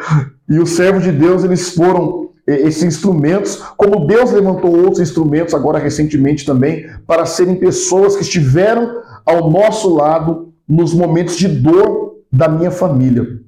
E 0.50 0.58
os 0.58 0.70
servos 0.70 1.04
de 1.04 1.12
Deus, 1.12 1.44
eles 1.44 1.72
foram 1.74 2.30
esses 2.44 2.82
instrumentos, 2.82 3.62
como 3.76 4.06
Deus 4.06 4.32
levantou 4.32 4.76
outros 4.76 4.98
instrumentos 4.98 5.54
agora 5.54 5.78
recentemente 5.78 6.44
também, 6.44 6.90
para 7.06 7.24
serem 7.24 7.54
pessoas 7.54 8.16
que 8.16 8.22
estiveram 8.22 9.00
ao 9.24 9.48
nosso 9.48 9.94
lado 9.94 10.52
nos 10.68 10.92
momentos 10.92 11.36
de 11.36 11.46
dor 11.46 12.16
da 12.32 12.48
minha 12.48 12.72
família. 12.72 13.40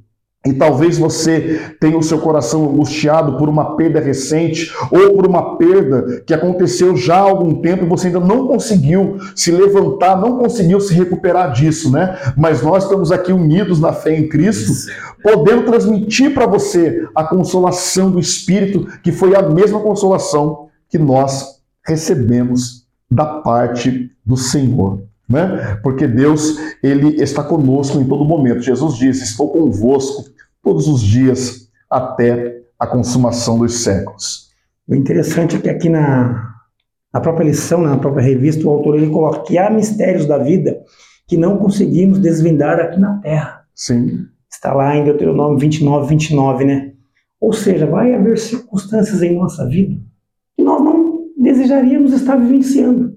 E 0.45 0.53
talvez 0.53 0.99
você 0.99 1.77
tenha 1.79 1.97
o 1.97 2.03
seu 2.03 2.19
coração 2.19 2.69
angustiado 2.69 3.39
por 3.39 3.49
uma 3.49 3.77
perda 3.77 4.01
recente 4.01 4.73
ou 4.91 5.15
por 5.15 5.25
uma 5.25 5.57
perda 5.57 6.21
que 6.27 6.35
aconteceu 6.35 6.97
já 6.97 7.17
há 7.17 7.21
algum 7.21 7.61
tempo 7.61 7.85
e 7.85 7.89
você 7.89 8.09
ainda 8.09 8.19
não 8.19 8.49
conseguiu 8.49 9.19
se 9.37 9.53
levantar, 9.53 10.21
não 10.21 10.39
conseguiu 10.39 10.81
se 10.81 10.95
recuperar 10.95 11.53
disso, 11.53 11.93
né? 11.93 12.19
Mas 12.37 12.61
nós 12.61 12.83
estamos 12.83 13.13
aqui 13.13 13.33
unidos 13.33 13.79
na 13.79 13.93
fé 13.93 14.19
em 14.19 14.29
Cristo, 14.29 14.91
podendo 15.23 15.65
transmitir 15.65 16.35
para 16.35 16.47
você 16.47 17.07
a 17.15 17.23
consolação 17.23 18.11
do 18.11 18.19
Espírito, 18.19 18.89
que 19.01 19.13
foi 19.13 19.37
a 19.37 19.43
mesma 19.43 19.79
consolação 19.79 20.67
que 20.89 20.99
nós 20.99 21.61
recebemos 21.87 22.85
da 23.09 23.27
parte 23.27 24.11
do 24.27 24.37
Senhor 24.37 25.12
né? 25.33 25.79
Porque 25.83 26.07
Deus, 26.07 26.57
ele 26.83 27.21
está 27.21 27.43
conosco 27.43 27.99
em 27.99 28.05
todo 28.07 28.25
momento. 28.25 28.61
Jesus 28.61 28.95
disse: 28.97 29.25
"Estou 29.25 29.51
convosco 29.51 30.25
todos 30.63 30.87
os 30.87 31.03
dias 31.03 31.69
até 31.91 32.61
a 32.79 32.87
consumação 32.87 33.59
dos 33.59 33.83
séculos". 33.83 34.51
O 34.87 34.95
interessante 34.95 35.57
é 35.57 35.59
que 35.59 35.71
aqui 35.71 35.89
na, 35.89 36.53
na 37.13 37.21
própria 37.21 37.45
lição, 37.45 37.83
na 37.83 37.99
própria 37.99 38.23
revista, 38.23 38.67
o 38.67 38.71
autor 38.71 38.97
ele 38.97 39.11
coloca 39.11 39.43
que 39.43 39.59
há 39.59 39.71
mistérios 39.71 40.27
da 40.27 40.39
vida 40.39 40.83
que 41.27 41.37
não 41.37 41.57
conseguimos 41.57 42.19
desvendar 42.19 42.79
aqui 42.79 43.01
na 43.01 43.19
Terra. 43.19 43.65
Sim. 43.75 44.27
Está 44.51 44.75
lá 44.75 44.95
em 44.95 45.05
Deuteronômio 45.05 45.59
29, 45.59 46.09
29, 46.09 46.65
né? 46.65 46.93
Ou 47.41 47.53
seja, 47.53 47.87
vai 47.87 48.15
haver 48.15 48.39
circunstâncias 48.39 49.23
em 49.23 49.35
nossa 49.35 49.67
vida 49.67 49.99
que 50.57 50.63
nós 50.63 50.83
não 50.83 51.29
desejaríamos 51.37 52.13
estar 52.13 52.37
vivenciando. 52.37 53.17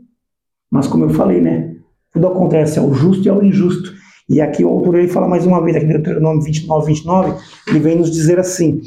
Mas 0.72 0.88
como 0.88 1.06
eu 1.06 1.10
falei, 1.10 1.42
né? 1.42 1.75
Tudo 2.16 2.28
acontece 2.28 2.80
ao 2.80 2.94
justo 2.94 3.26
e 3.26 3.30
ao 3.30 3.44
injusto. 3.44 3.92
E 4.30 4.40
aqui 4.40 4.64
o 4.64 4.70
autor 4.70 4.96
ele 4.96 5.10
fala 5.10 5.28
mais 5.28 5.46
uma 5.46 5.62
vez, 5.62 5.76
aqui 5.76 5.86
no 5.86 5.92
Deuteronômio 5.92 6.42
29, 6.42 6.88
29, 6.88 7.34
ele 7.68 7.80
vem 7.80 7.98
nos 7.98 8.10
dizer 8.10 8.40
assim: 8.40 8.80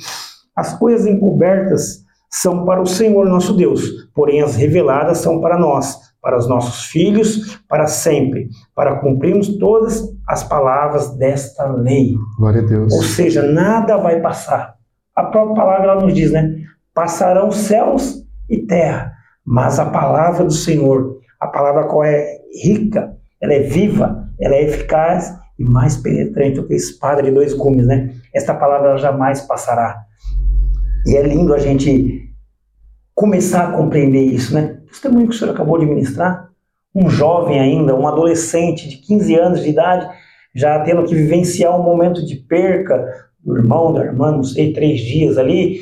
As 0.57 0.77
coisas 0.79 1.07
encobertas 1.07 2.03
são 2.31 2.65
para 2.65 2.81
o 2.81 2.87
Senhor 2.87 3.27
nosso 3.27 3.53
Deus, 3.53 4.09
porém 4.15 4.41
as 4.41 4.57
reveladas 4.57 5.19
são 5.19 5.43
para 5.43 5.59
nós, 5.59 5.99
para 6.23 6.39
os 6.39 6.49
nossos 6.49 6.87
filhos, 6.87 7.61
para 7.69 7.87
sempre, 7.87 8.49
para 8.75 8.97
cumprirmos 8.97 9.59
todas 9.59 10.03
as 10.27 10.43
palavras 10.43 11.15
desta 11.17 11.67
lei. 11.67 12.17
Glória 12.39 12.63
a 12.63 12.65
Deus. 12.65 12.93
Ou 12.95 13.03
seja, 13.03 13.43
nada 13.43 13.99
vai 13.99 14.21
passar. 14.23 14.75
A 15.15 15.25
própria 15.25 15.55
palavra 15.55 15.93
ela 15.93 16.01
nos 16.01 16.15
diz, 16.15 16.33
né? 16.33 16.57
Passarão 16.95 17.51
céus 17.51 18.25
e 18.49 18.57
terra, 18.57 19.13
mas 19.45 19.79
a 19.79 19.85
palavra 19.85 20.45
do 20.45 20.53
Senhor, 20.53 21.18
a 21.41 21.47
palavra 21.47 21.85
qual 21.85 22.05
é 22.05 22.39
rica, 22.63 23.17
ela 23.41 23.53
é 23.53 23.61
viva, 23.61 24.29
ela 24.41 24.55
é 24.55 24.65
eficaz 24.65 25.37
e 25.59 25.65
mais 25.65 25.97
penetrante 25.97 26.57
do 26.57 26.67
que 26.67 26.75
espada 26.75 27.23
de 27.23 27.31
dois 27.31 27.53
gumes, 27.55 27.87
né? 27.87 28.15
Esta 28.35 28.55
palavra 28.55 28.97
jamais 28.97 29.41
passará. 29.43 30.03
E 31.07 31.17
é 31.17 31.23
lindo 31.23 31.55
a 31.55 31.59
gente 31.59 32.29
começar 33.15 33.69
a 33.69 33.73
compreender 33.73 34.23
isso, 34.23 34.55
né? 34.55 34.79
O 34.85 34.87
testemunho 34.89 35.29
que 35.29 35.35
o 35.35 35.39
senhor 35.39 35.53
acabou 35.53 35.79
de 35.79 35.87
ministrar, 35.87 36.49
um 36.95 37.09
jovem 37.09 37.61
ainda, 37.61 37.95
um 37.95 38.07
adolescente 38.07 38.89
de 38.89 38.97
15 38.99 39.35
anos 39.35 39.63
de 39.63 39.71
idade, 39.71 40.09
já 40.55 40.81
tendo 40.81 41.05
que 41.05 41.15
vivenciar 41.15 41.79
um 41.79 41.83
momento 41.83 42.25
de 42.25 42.37
perca 42.37 43.05
do 43.45 43.57
irmão, 43.57 43.93
da 43.93 44.05
irmã, 44.05 44.33
não 44.33 44.43
sei, 44.43 44.73
três 44.73 45.01
dias 45.01 45.39
ali, 45.39 45.81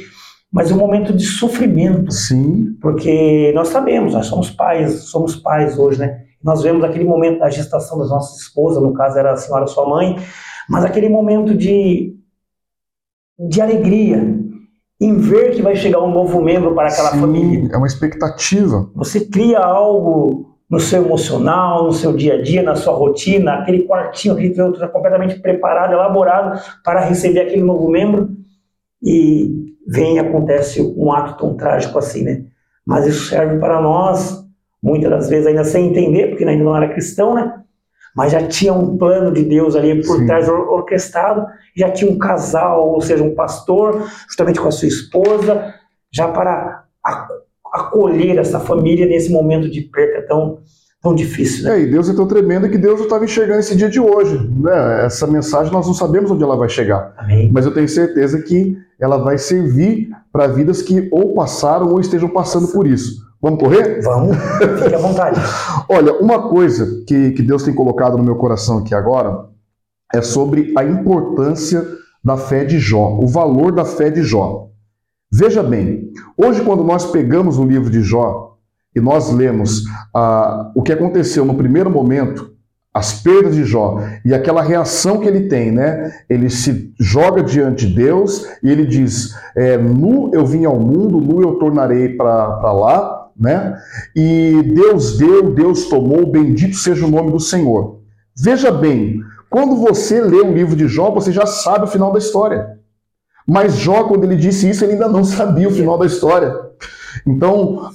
mas 0.53 0.71
um 0.71 0.77
momento 0.77 1.13
de 1.13 1.25
sofrimento. 1.25 2.11
Sim. 2.13 2.77
Porque 2.81 3.53
nós 3.55 3.68
sabemos, 3.68 4.14
nós 4.14 4.27
somos 4.27 4.51
pais, 4.51 5.05
somos 5.05 5.37
pais 5.37 5.79
hoje, 5.79 5.99
né? 5.99 6.25
Nós 6.43 6.62
vemos 6.62 6.85
aquele 6.85 7.05
momento 7.05 7.41
da 7.41 7.51
gestação 7.51 7.99
das 7.99 8.09
nossas 8.09 8.41
esposas, 8.41 8.83
no 8.83 8.95
caso 8.95 9.18
era 9.18 9.33
a 9.33 9.37
senhora 9.37 9.66
sua 9.66 9.89
mãe, 9.89 10.16
mas 10.68 10.85
aquele 10.85 11.09
momento 11.09 11.55
de, 11.55 12.14
de 13.39 13.61
alegria 13.61 14.37
em 15.01 15.16
ver 15.16 15.55
que 15.55 15.62
vai 15.62 15.77
chegar 15.77 16.01
um 16.01 16.11
novo 16.11 16.41
membro 16.41 16.75
para 16.75 16.89
aquela 16.89 17.11
Sim, 17.11 17.20
família. 17.20 17.70
É 17.73 17.77
uma 17.77 17.87
expectativa. 17.87 18.89
Você 18.95 19.27
cria 19.27 19.59
algo 19.59 20.57
no 20.68 20.81
seu 20.81 21.05
emocional, 21.05 21.85
no 21.85 21.93
seu 21.93 22.12
dia 22.12 22.35
a 22.35 22.43
dia, 22.43 22.62
na 22.62 22.75
sua 22.75 22.95
rotina, 22.95 23.55
aquele 23.55 23.83
quartinho, 23.85 24.35
aquele 24.35 24.55
que 24.55 24.61
está 24.61 24.89
completamente 24.89 25.39
preparado, 25.41 25.93
elaborado 25.93 26.61
para 26.83 27.01
receber 27.01 27.41
aquele 27.41 27.62
novo 27.62 27.89
membro 27.89 28.31
e 29.03 29.66
vem 29.87 30.16
e 30.16 30.18
acontece 30.18 30.82
um 30.97 31.12
ato 31.12 31.39
tão 31.39 31.57
trágico 31.57 31.99
assim, 31.99 32.22
né? 32.22 32.45
Mas 32.84 33.07
isso 33.07 33.28
serve 33.28 33.59
para 33.59 33.80
nós 33.80 34.45
muitas 34.82 35.11
das 35.11 35.28
vezes 35.28 35.47
ainda 35.47 35.64
sem 35.64 35.89
entender, 35.89 36.28
porque 36.28 36.45
ainda 36.45 36.64
não 36.64 36.76
era 36.76 36.93
cristão, 36.93 37.34
né? 37.34 37.61
Mas 38.14 38.32
já 38.32 38.47
tinha 38.47 38.72
um 38.72 38.97
plano 38.97 39.32
de 39.32 39.45
Deus 39.45 39.76
ali 39.76 40.03
por 40.07 40.18
Sim. 40.18 40.26
trás 40.26 40.49
orquestrado, 40.49 41.47
já 41.76 41.91
tinha 41.91 42.11
um 42.11 42.16
casal, 42.16 42.89
ou 42.89 43.01
seja, 43.01 43.22
um 43.22 43.34
pastor, 43.34 44.09
justamente 44.26 44.59
com 44.61 44.68
a 44.68 44.70
sua 44.70 44.89
esposa, 44.89 45.74
já 46.11 46.28
para 46.28 46.84
acolher 47.72 48.39
essa 48.39 48.59
família 48.59 49.07
nesse 49.07 49.30
momento 49.30 49.70
de 49.70 49.82
perca 49.82 50.26
tão, 50.26 50.61
tão 51.07 51.15
difícil. 51.15 51.65
Né? 51.65 51.79
É, 51.79 51.83
e 51.83 51.87
Deus 51.87 52.09
é 52.09 52.15
tão 52.15 52.27
tremendo 52.27 52.69
que 52.69 52.77
Deus 52.77 53.01
estava 53.01 53.25
enxergando 53.25 53.61
esse 53.61 53.77
dia 53.77 53.89
de 53.89 54.01
hoje. 54.01 54.37
Né? 54.59 55.05
Essa 55.05 55.27
mensagem 55.27 55.73
nós 55.73 55.87
não 55.87 55.95
sabemos 55.95 56.31
onde 56.31 56.43
ela 56.43 56.57
vai 56.57 56.69
chegar. 56.69 57.15
Amém. 57.17 57.49
Mas 57.53 57.65
eu 57.65 57.73
tenho 57.73 57.89
certeza 57.89 58.43
que 58.43 58.77
ela 58.99 59.17
vai 59.19 59.39
servir 59.39 60.09
para 60.33 60.49
vidas 60.49 60.83
que 60.83 61.09
ou 61.13 61.33
passaram 61.35 61.89
ou 61.89 62.01
estejam 62.01 62.29
passando 62.29 62.69
por 62.69 62.87
isso. 62.87 63.25
Vamos 63.41 63.61
correr? 63.61 64.01
Vamos, 64.03 64.37
fique 64.83 64.95
à 64.95 64.99
vontade. 64.99 65.41
Olha, 65.89 66.15
uma 66.15 66.49
coisa 66.49 67.05
que, 67.07 67.31
que 67.33 67.43
Deus 67.43 67.63
tem 67.63 67.75
colocado 67.75 68.17
no 68.17 68.25
meu 68.25 68.35
coração 68.35 68.79
aqui 68.79 68.95
agora 68.95 69.47
é 70.13 70.21
sobre 70.21 70.73
a 70.77 70.83
importância 70.83 71.87
da 72.25 72.37
fé 72.37 72.65
de 72.65 72.79
Jó, 72.81 73.19
o 73.21 73.29
valor 73.29 73.73
da 73.73 73.85
fé 73.85 74.11
de 74.11 74.23
Jó. 74.23 74.69
Veja 75.31 75.63
bem, 75.63 76.11
hoje 76.37 76.63
quando 76.63 76.83
nós 76.83 77.07
pegamos 77.07 77.59
o 77.59 77.65
livro 77.65 77.91
de 77.91 78.01
Jó 78.01 78.45
e 78.97 79.01
nós 79.01 79.30
lemos 79.30 79.84
ah, 80.14 80.72
o 80.74 80.82
que 80.82 80.92
aconteceu 80.92 81.44
no 81.44 81.55
primeiro 81.55 81.90
momento, 81.90 82.57
as 82.94 83.20
perdas 83.20 83.55
de 83.55 83.62
Jó 83.62 84.01
e 84.24 84.32
aquela 84.32 84.62
reação 84.62 85.20
que 85.20 85.28
ele 85.28 85.49
tem, 85.49 85.70
né? 85.70 86.11
Ele 86.30 86.49
se 86.49 86.94
joga 86.99 87.42
diante 87.42 87.86
de 87.86 87.94
Deus 87.94 88.47
e 88.62 88.70
ele 88.70 88.86
diz: 88.86 89.34
é, 89.55 89.76
Nu 89.76 90.30
eu 90.32 90.47
vim 90.47 90.64
ao 90.64 90.80
mundo, 90.80 91.20
nu 91.20 91.42
eu 91.42 91.57
tornarei 91.57 92.16
para 92.16 92.72
lá, 92.72 93.28
né? 93.38 93.76
E 94.16 94.62
Deus 94.74 95.18
deu, 95.18 95.55
Deus 95.55 95.90
tomou, 95.90 96.24
bendito 96.24 96.74
seja 96.74 97.05
o 97.05 97.11
nome 97.11 97.30
do 97.30 97.38
Senhor. 97.38 98.01
Veja 98.34 98.72
bem, 98.72 99.20
quando 99.51 99.76
você 99.76 100.22
lê 100.22 100.40
o 100.40 100.55
livro 100.55 100.74
de 100.74 100.88
Jó, 100.88 101.11
você 101.11 101.30
já 101.30 101.44
sabe 101.44 101.84
o 101.84 101.88
final 101.88 102.11
da 102.12 102.18
história. 102.18 102.78
Mas 103.47 103.76
Jó, 103.76 104.05
quando 104.05 104.24
ele 104.24 104.36
disse 104.36 104.70
isso, 104.70 104.82
ele 104.82 104.94
ainda 104.94 105.09
não 105.09 105.22
sabia 105.22 105.68
o 105.68 105.72
final 105.72 105.99
da 105.99 106.07
história. 106.07 106.55
Então, 107.27 107.91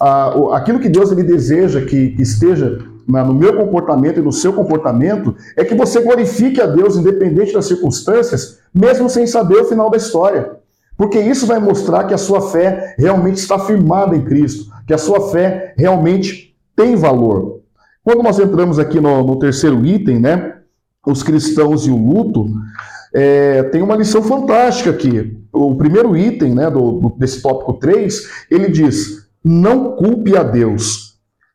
aquilo 0.54 0.80
que 0.80 0.90
Deus 0.90 1.12
ele 1.12 1.24
deseja 1.24 1.82
que, 1.82 2.16
esteja 2.20 2.80
no 3.08 3.34
meu 3.34 3.58
comportamento 3.58 4.20
e 4.20 4.24
no 4.24 4.32
seu 4.32 4.54
comportamento 4.54 5.36
é 5.58 5.66
que 5.66 5.76
você 5.76 6.02
glorifique 6.02 6.62
a 6.62 6.66
Deus 6.66 6.96
independente 6.96 7.54
das 7.54 7.66
circunstâncias, 7.66 8.60
mesmo 8.74 9.10
sem 9.10 9.28
saber 9.28 9.58
o 9.58 9.66
final 9.66 9.90
da 9.90 9.98
história. 9.98 10.52
Porque 10.96 11.20
isso 11.20 11.48
vai 11.48 11.60
mostrar 11.60 12.06
que 12.06 12.14
a 12.14 12.18
sua 12.18 12.42
fé 12.52 12.96
realmente 12.98 13.38
está 13.38 13.58
firmada 13.58 14.16
em 14.16 14.24
Cristo, 14.24 14.72
que 14.86 14.94
a 14.94 14.98
sua 14.98 15.32
fé 15.32 15.74
realmente 15.78 16.56
tem 16.76 16.96
valor. 16.96 17.62
Quando 18.04 18.24
nós 18.24 18.40
entramos 18.40 18.80
aqui 18.80 19.00
no, 19.00 19.24
no 19.24 19.38
terceiro 19.38 19.86
item, 19.86 20.20
né, 20.20 20.58
os 21.06 21.24
cristãos 21.24 21.88
e 21.88 21.92
o 21.92 21.98
luto, 21.98 22.48
é, 23.14 23.64
tem 23.64 23.82
uma 23.82 23.96
lição 23.96 24.22
fantástica 24.24 24.90
aqui. 24.90 25.38
O 25.52 25.76
primeiro 25.76 26.16
item 26.16 26.54
né, 26.54 26.70
do, 26.70 27.00
do, 27.00 27.10
desse 27.18 27.42
tópico 27.42 27.74
3, 27.74 28.46
ele 28.50 28.70
diz: 28.70 29.28
não 29.44 29.96
culpe 29.96 30.38
a 30.38 30.44
Deus. 30.44 31.12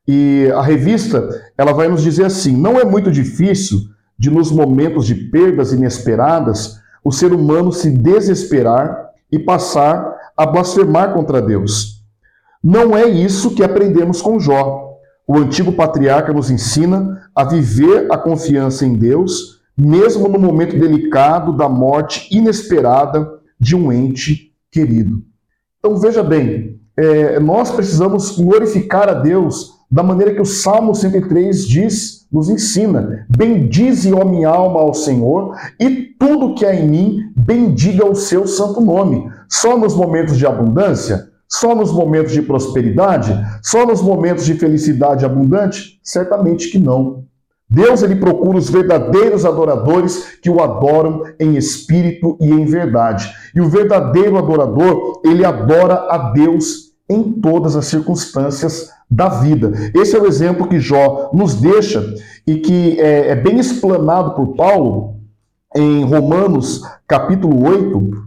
E 0.06 0.48
a 0.54 0.62
revista 0.62 1.28
ela 1.56 1.72
vai 1.72 1.88
nos 1.88 2.02
dizer 2.02 2.24
assim: 2.24 2.56
não 2.56 2.78
é 2.78 2.84
muito 2.84 3.10
difícil 3.10 3.80
de, 4.18 4.30
nos 4.30 4.50
momentos 4.50 5.06
de 5.06 5.14
perdas 5.14 5.72
inesperadas, 5.72 6.80
o 7.04 7.12
ser 7.12 7.32
humano 7.32 7.72
se 7.72 7.90
desesperar 7.90 9.10
e 9.30 9.38
passar 9.38 10.14
a 10.36 10.46
blasfemar 10.46 11.12
contra 11.12 11.40
Deus. 11.40 12.02
Não 12.62 12.96
é 12.96 13.06
isso 13.06 13.54
que 13.54 13.62
aprendemos 13.62 14.20
com 14.20 14.40
Jó. 14.40 14.98
O 15.26 15.38
antigo 15.38 15.72
patriarca 15.72 16.32
nos 16.32 16.50
ensina 16.50 17.22
a 17.34 17.44
viver 17.44 18.06
a 18.10 18.16
confiança 18.16 18.86
em 18.86 18.94
Deus, 18.94 19.55
mesmo 19.76 20.28
no 20.28 20.38
momento 20.38 20.78
delicado 20.78 21.52
da 21.56 21.68
morte 21.68 22.28
inesperada 22.30 23.28
de 23.58 23.76
um 23.76 23.92
ente 23.92 24.52
querido. 24.70 25.22
Então 25.78 25.96
veja 25.96 26.22
bem, 26.22 26.80
é, 26.96 27.38
nós 27.38 27.70
precisamos 27.70 28.38
glorificar 28.38 29.08
a 29.08 29.14
Deus 29.14 29.76
da 29.90 30.02
maneira 30.02 30.34
que 30.34 30.40
o 30.40 30.46
Salmo 30.46 30.94
103 30.94 31.66
diz, 31.66 32.26
nos 32.32 32.48
ensina: 32.48 33.26
Bendize, 33.28 34.12
ó 34.12 34.24
minha 34.24 34.48
alma, 34.48 34.80
ao 34.80 34.94
Senhor, 34.94 35.54
e 35.78 36.14
tudo 36.18 36.54
que 36.54 36.64
há 36.64 36.74
em 36.74 36.88
mim, 36.88 37.20
bendiga 37.36 38.04
o 38.04 38.14
seu 38.14 38.46
santo 38.46 38.80
nome. 38.80 39.30
Só 39.48 39.78
nos 39.78 39.94
momentos 39.94 40.36
de 40.36 40.46
abundância? 40.46 41.28
Só 41.48 41.74
nos 41.74 41.92
momentos 41.92 42.32
de 42.32 42.42
prosperidade? 42.42 43.32
Só 43.62 43.86
nos 43.86 44.02
momentos 44.02 44.44
de 44.44 44.54
felicidade 44.54 45.24
abundante? 45.24 46.00
Certamente 46.02 46.70
que 46.70 46.78
não. 46.78 47.25
Deus 47.68 48.02
ele 48.02 48.16
procura 48.16 48.58
os 48.58 48.70
verdadeiros 48.70 49.44
adoradores 49.44 50.38
que 50.40 50.48
o 50.48 50.62
adoram 50.62 51.24
em 51.38 51.56
espírito 51.56 52.36
e 52.40 52.50
em 52.50 52.64
verdade. 52.64 53.28
E 53.54 53.60
o 53.60 53.68
verdadeiro 53.68 54.38
adorador, 54.38 55.20
ele 55.24 55.44
adora 55.44 56.06
a 56.08 56.32
Deus 56.32 56.92
em 57.08 57.32
todas 57.32 57.74
as 57.76 57.86
circunstâncias 57.86 58.90
da 59.10 59.28
vida. 59.28 59.72
Esse 59.94 60.16
é 60.16 60.20
o 60.20 60.26
exemplo 60.26 60.68
que 60.68 60.80
Jó 60.80 61.30
nos 61.32 61.54
deixa 61.54 62.04
e 62.46 62.56
que 62.56 63.00
é, 63.00 63.30
é 63.30 63.34
bem 63.34 63.58
explanado 63.58 64.34
por 64.34 64.54
Paulo 64.56 65.16
em 65.74 66.04
Romanos 66.04 66.82
capítulo 67.06 67.68
8, 67.68 68.26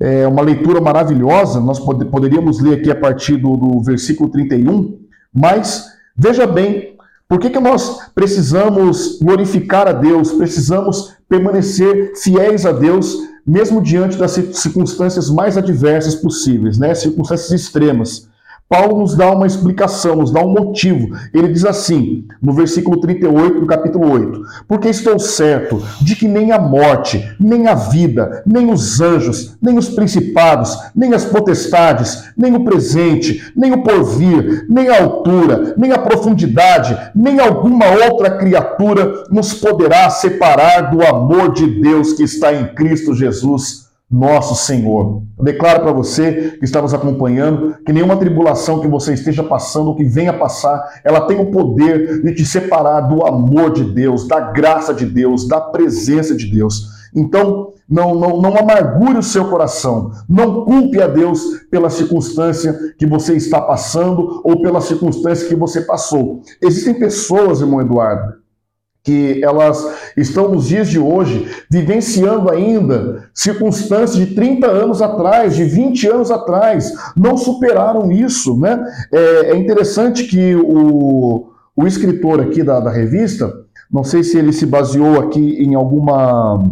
é 0.00 0.26
uma 0.26 0.42
leitura 0.42 0.80
maravilhosa, 0.80 1.60
nós 1.60 1.78
pod 1.78 2.04
poderíamos 2.06 2.60
ler 2.60 2.78
aqui 2.78 2.90
a 2.90 2.98
partir 2.98 3.36
do, 3.36 3.56
do, 3.56 3.82
versículo 3.82 4.28
31, 4.30 4.98
mas 5.32 5.86
veja 6.16 6.46
bem, 6.46 6.95
por 7.28 7.40
que, 7.40 7.50
que 7.50 7.60
nós 7.60 7.98
precisamos 8.14 9.18
glorificar 9.20 9.88
a 9.88 9.92
Deus, 9.92 10.32
precisamos 10.32 11.14
permanecer 11.28 12.12
fiéis 12.16 12.64
a 12.64 12.70
Deus, 12.72 13.16
mesmo 13.44 13.82
diante 13.82 14.16
das 14.16 14.32
circunstâncias 14.32 15.28
mais 15.28 15.56
adversas 15.56 16.14
possíveis, 16.14 16.78
né? 16.78 16.94
circunstâncias 16.94 17.50
extremas. 17.50 18.28
Paulo 18.68 18.98
nos 18.98 19.16
dá 19.16 19.30
uma 19.30 19.46
explicação, 19.46 20.16
nos 20.16 20.32
dá 20.32 20.44
um 20.44 20.50
motivo. 20.50 21.16
Ele 21.32 21.48
diz 21.48 21.64
assim, 21.64 22.24
no 22.42 22.52
versículo 22.52 23.00
38 23.00 23.60
do 23.60 23.66
capítulo 23.66 24.10
8: 24.10 24.42
Porque 24.66 24.88
estou 24.88 25.20
certo 25.20 25.80
de 26.00 26.16
que 26.16 26.26
nem 26.26 26.50
a 26.50 26.58
morte, 26.58 27.24
nem 27.38 27.68
a 27.68 27.74
vida, 27.74 28.42
nem 28.44 28.72
os 28.72 29.00
anjos, 29.00 29.56
nem 29.62 29.78
os 29.78 29.88
principados, 29.88 30.76
nem 30.96 31.14
as 31.14 31.24
potestades, 31.24 32.24
nem 32.36 32.56
o 32.56 32.64
presente, 32.64 33.52
nem 33.54 33.72
o 33.72 33.84
porvir, 33.84 34.66
nem 34.68 34.88
a 34.88 35.00
altura, 35.00 35.74
nem 35.76 35.92
a 35.92 35.98
profundidade, 35.98 36.96
nem 37.14 37.38
alguma 37.38 37.86
outra 37.86 38.36
criatura 38.36 39.26
nos 39.30 39.54
poderá 39.54 40.10
separar 40.10 40.90
do 40.90 41.06
amor 41.06 41.52
de 41.52 41.80
Deus 41.80 42.14
que 42.14 42.24
está 42.24 42.52
em 42.52 42.66
Cristo 42.74 43.14
Jesus 43.14 43.85
nosso 44.10 44.54
Senhor. 44.54 45.22
Eu 45.36 45.44
declaro 45.44 45.82
para 45.82 45.92
você 45.92 46.56
que 46.58 46.64
está 46.64 46.80
nos 46.80 46.94
acompanhando 46.94 47.76
que 47.84 47.92
nenhuma 47.92 48.16
tribulação 48.16 48.80
que 48.80 48.88
você 48.88 49.14
esteja 49.14 49.42
passando 49.42 49.88
ou 49.88 49.96
que 49.96 50.04
venha 50.04 50.32
passar, 50.32 51.00
ela 51.04 51.22
tem 51.22 51.38
o 51.38 51.50
poder 51.50 52.22
de 52.22 52.34
te 52.34 52.46
separar 52.46 53.00
do 53.00 53.26
amor 53.26 53.72
de 53.72 53.84
Deus, 53.84 54.26
da 54.28 54.40
graça 54.40 54.94
de 54.94 55.04
Deus, 55.04 55.48
da 55.48 55.60
presença 55.60 56.36
de 56.36 56.46
Deus. 56.46 56.94
Então, 57.14 57.72
não, 57.88 58.14
não, 58.14 58.40
não 58.40 58.56
amargure 58.56 59.18
o 59.18 59.22
seu 59.22 59.48
coração, 59.48 60.10
não 60.28 60.64
culpe 60.64 61.00
a 61.00 61.06
Deus 61.06 61.40
pela 61.70 61.88
circunstância 61.88 62.94
que 62.98 63.06
você 63.06 63.34
está 63.36 63.60
passando 63.60 64.40
ou 64.44 64.60
pela 64.60 64.80
circunstância 64.80 65.48
que 65.48 65.54
você 65.54 65.80
passou. 65.80 66.42
Existem 66.62 66.94
pessoas, 66.94 67.60
irmão 67.60 67.80
Eduardo, 67.80 68.34
que 69.06 69.40
elas 69.40 69.86
estão 70.16 70.48
nos 70.48 70.66
dias 70.66 70.88
de 70.88 70.98
hoje 70.98 71.48
vivenciando 71.70 72.50
ainda 72.50 73.28
circunstâncias 73.32 74.16
de 74.16 74.34
30 74.34 74.66
anos 74.66 75.00
atrás, 75.00 75.54
de 75.54 75.62
20 75.62 76.08
anos 76.08 76.30
atrás, 76.32 76.92
não 77.16 77.36
superaram 77.36 78.10
isso, 78.10 78.58
né? 78.58 78.84
É, 79.12 79.52
é 79.52 79.56
interessante 79.56 80.24
que 80.24 80.56
o, 80.56 81.50
o 81.76 81.86
escritor 81.86 82.40
aqui 82.40 82.64
da, 82.64 82.80
da 82.80 82.90
revista, 82.90 83.52
não 83.88 84.02
sei 84.02 84.24
se 84.24 84.36
ele 84.36 84.52
se 84.52 84.66
baseou 84.66 85.20
aqui 85.20 85.62
em 85.62 85.76
alguma 85.76 86.64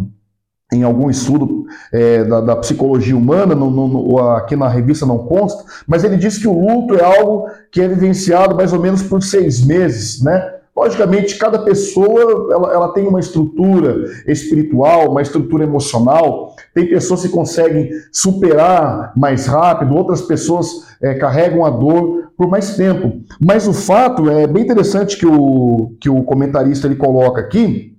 em 0.73 0.83
algum 0.83 1.09
estudo 1.09 1.65
é, 1.93 2.23
da, 2.23 2.41
da, 2.41 2.55
psicologia 2.57 3.15
humana, 3.15 3.55
no, 3.55 3.69
no, 3.69 4.17
aqui 4.33 4.55
na 4.57 4.67
revista 4.67 5.05
não 5.05 5.19
consta, 5.19 5.63
mas 5.87 6.03
ele 6.03 6.17
diz 6.17 6.37
que 6.37 6.47
o 6.47 6.59
luto 6.59 6.95
é 6.95 7.03
algo 7.03 7.47
que 7.71 7.79
é 7.79 7.87
vivenciado 7.87 8.55
mais 8.55 8.73
ou 8.73 8.79
menos 8.79 9.03
por 9.03 9.23
seis 9.23 9.63
meses, 9.63 10.21
né? 10.21 10.54
Logicamente, 10.75 11.37
cada 11.37 11.59
pessoa 11.59 12.51
ela, 12.51 12.73
ela, 12.73 12.93
tem 12.93 13.07
uma 13.07 13.19
estrutura 13.19 14.11
espiritual, 14.27 15.09
uma 15.09 15.21
estrutura 15.21 15.63
emocional. 15.63 16.53
Tem 16.73 16.85
pessoas 16.89 17.21
que 17.21 17.29
conseguem 17.29 17.89
superar 18.11 19.13
mais 19.15 19.45
rápido, 19.45 19.95
outras 19.95 20.21
pessoas 20.21 20.67
é, 21.01 21.13
carregam 21.13 21.65
a 21.65 21.69
dor 21.69 22.31
por 22.37 22.49
mais 22.49 22.75
tempo. 22.75 23.21
Mas 23.39 23.67
o 23.67 23.73
fato 23.73 24.29
é 24.29 24.45
bem 24.45 24.63
interessante 24.63 25.17
que 25.17 25.25
o, 25.25 25.93
que 25.99 26.09
o 26.09 26.23
comentarista 26.23 26.87
ele 26.87 26.97
coloca 26.97 27.39
aqui. 27.39 27.94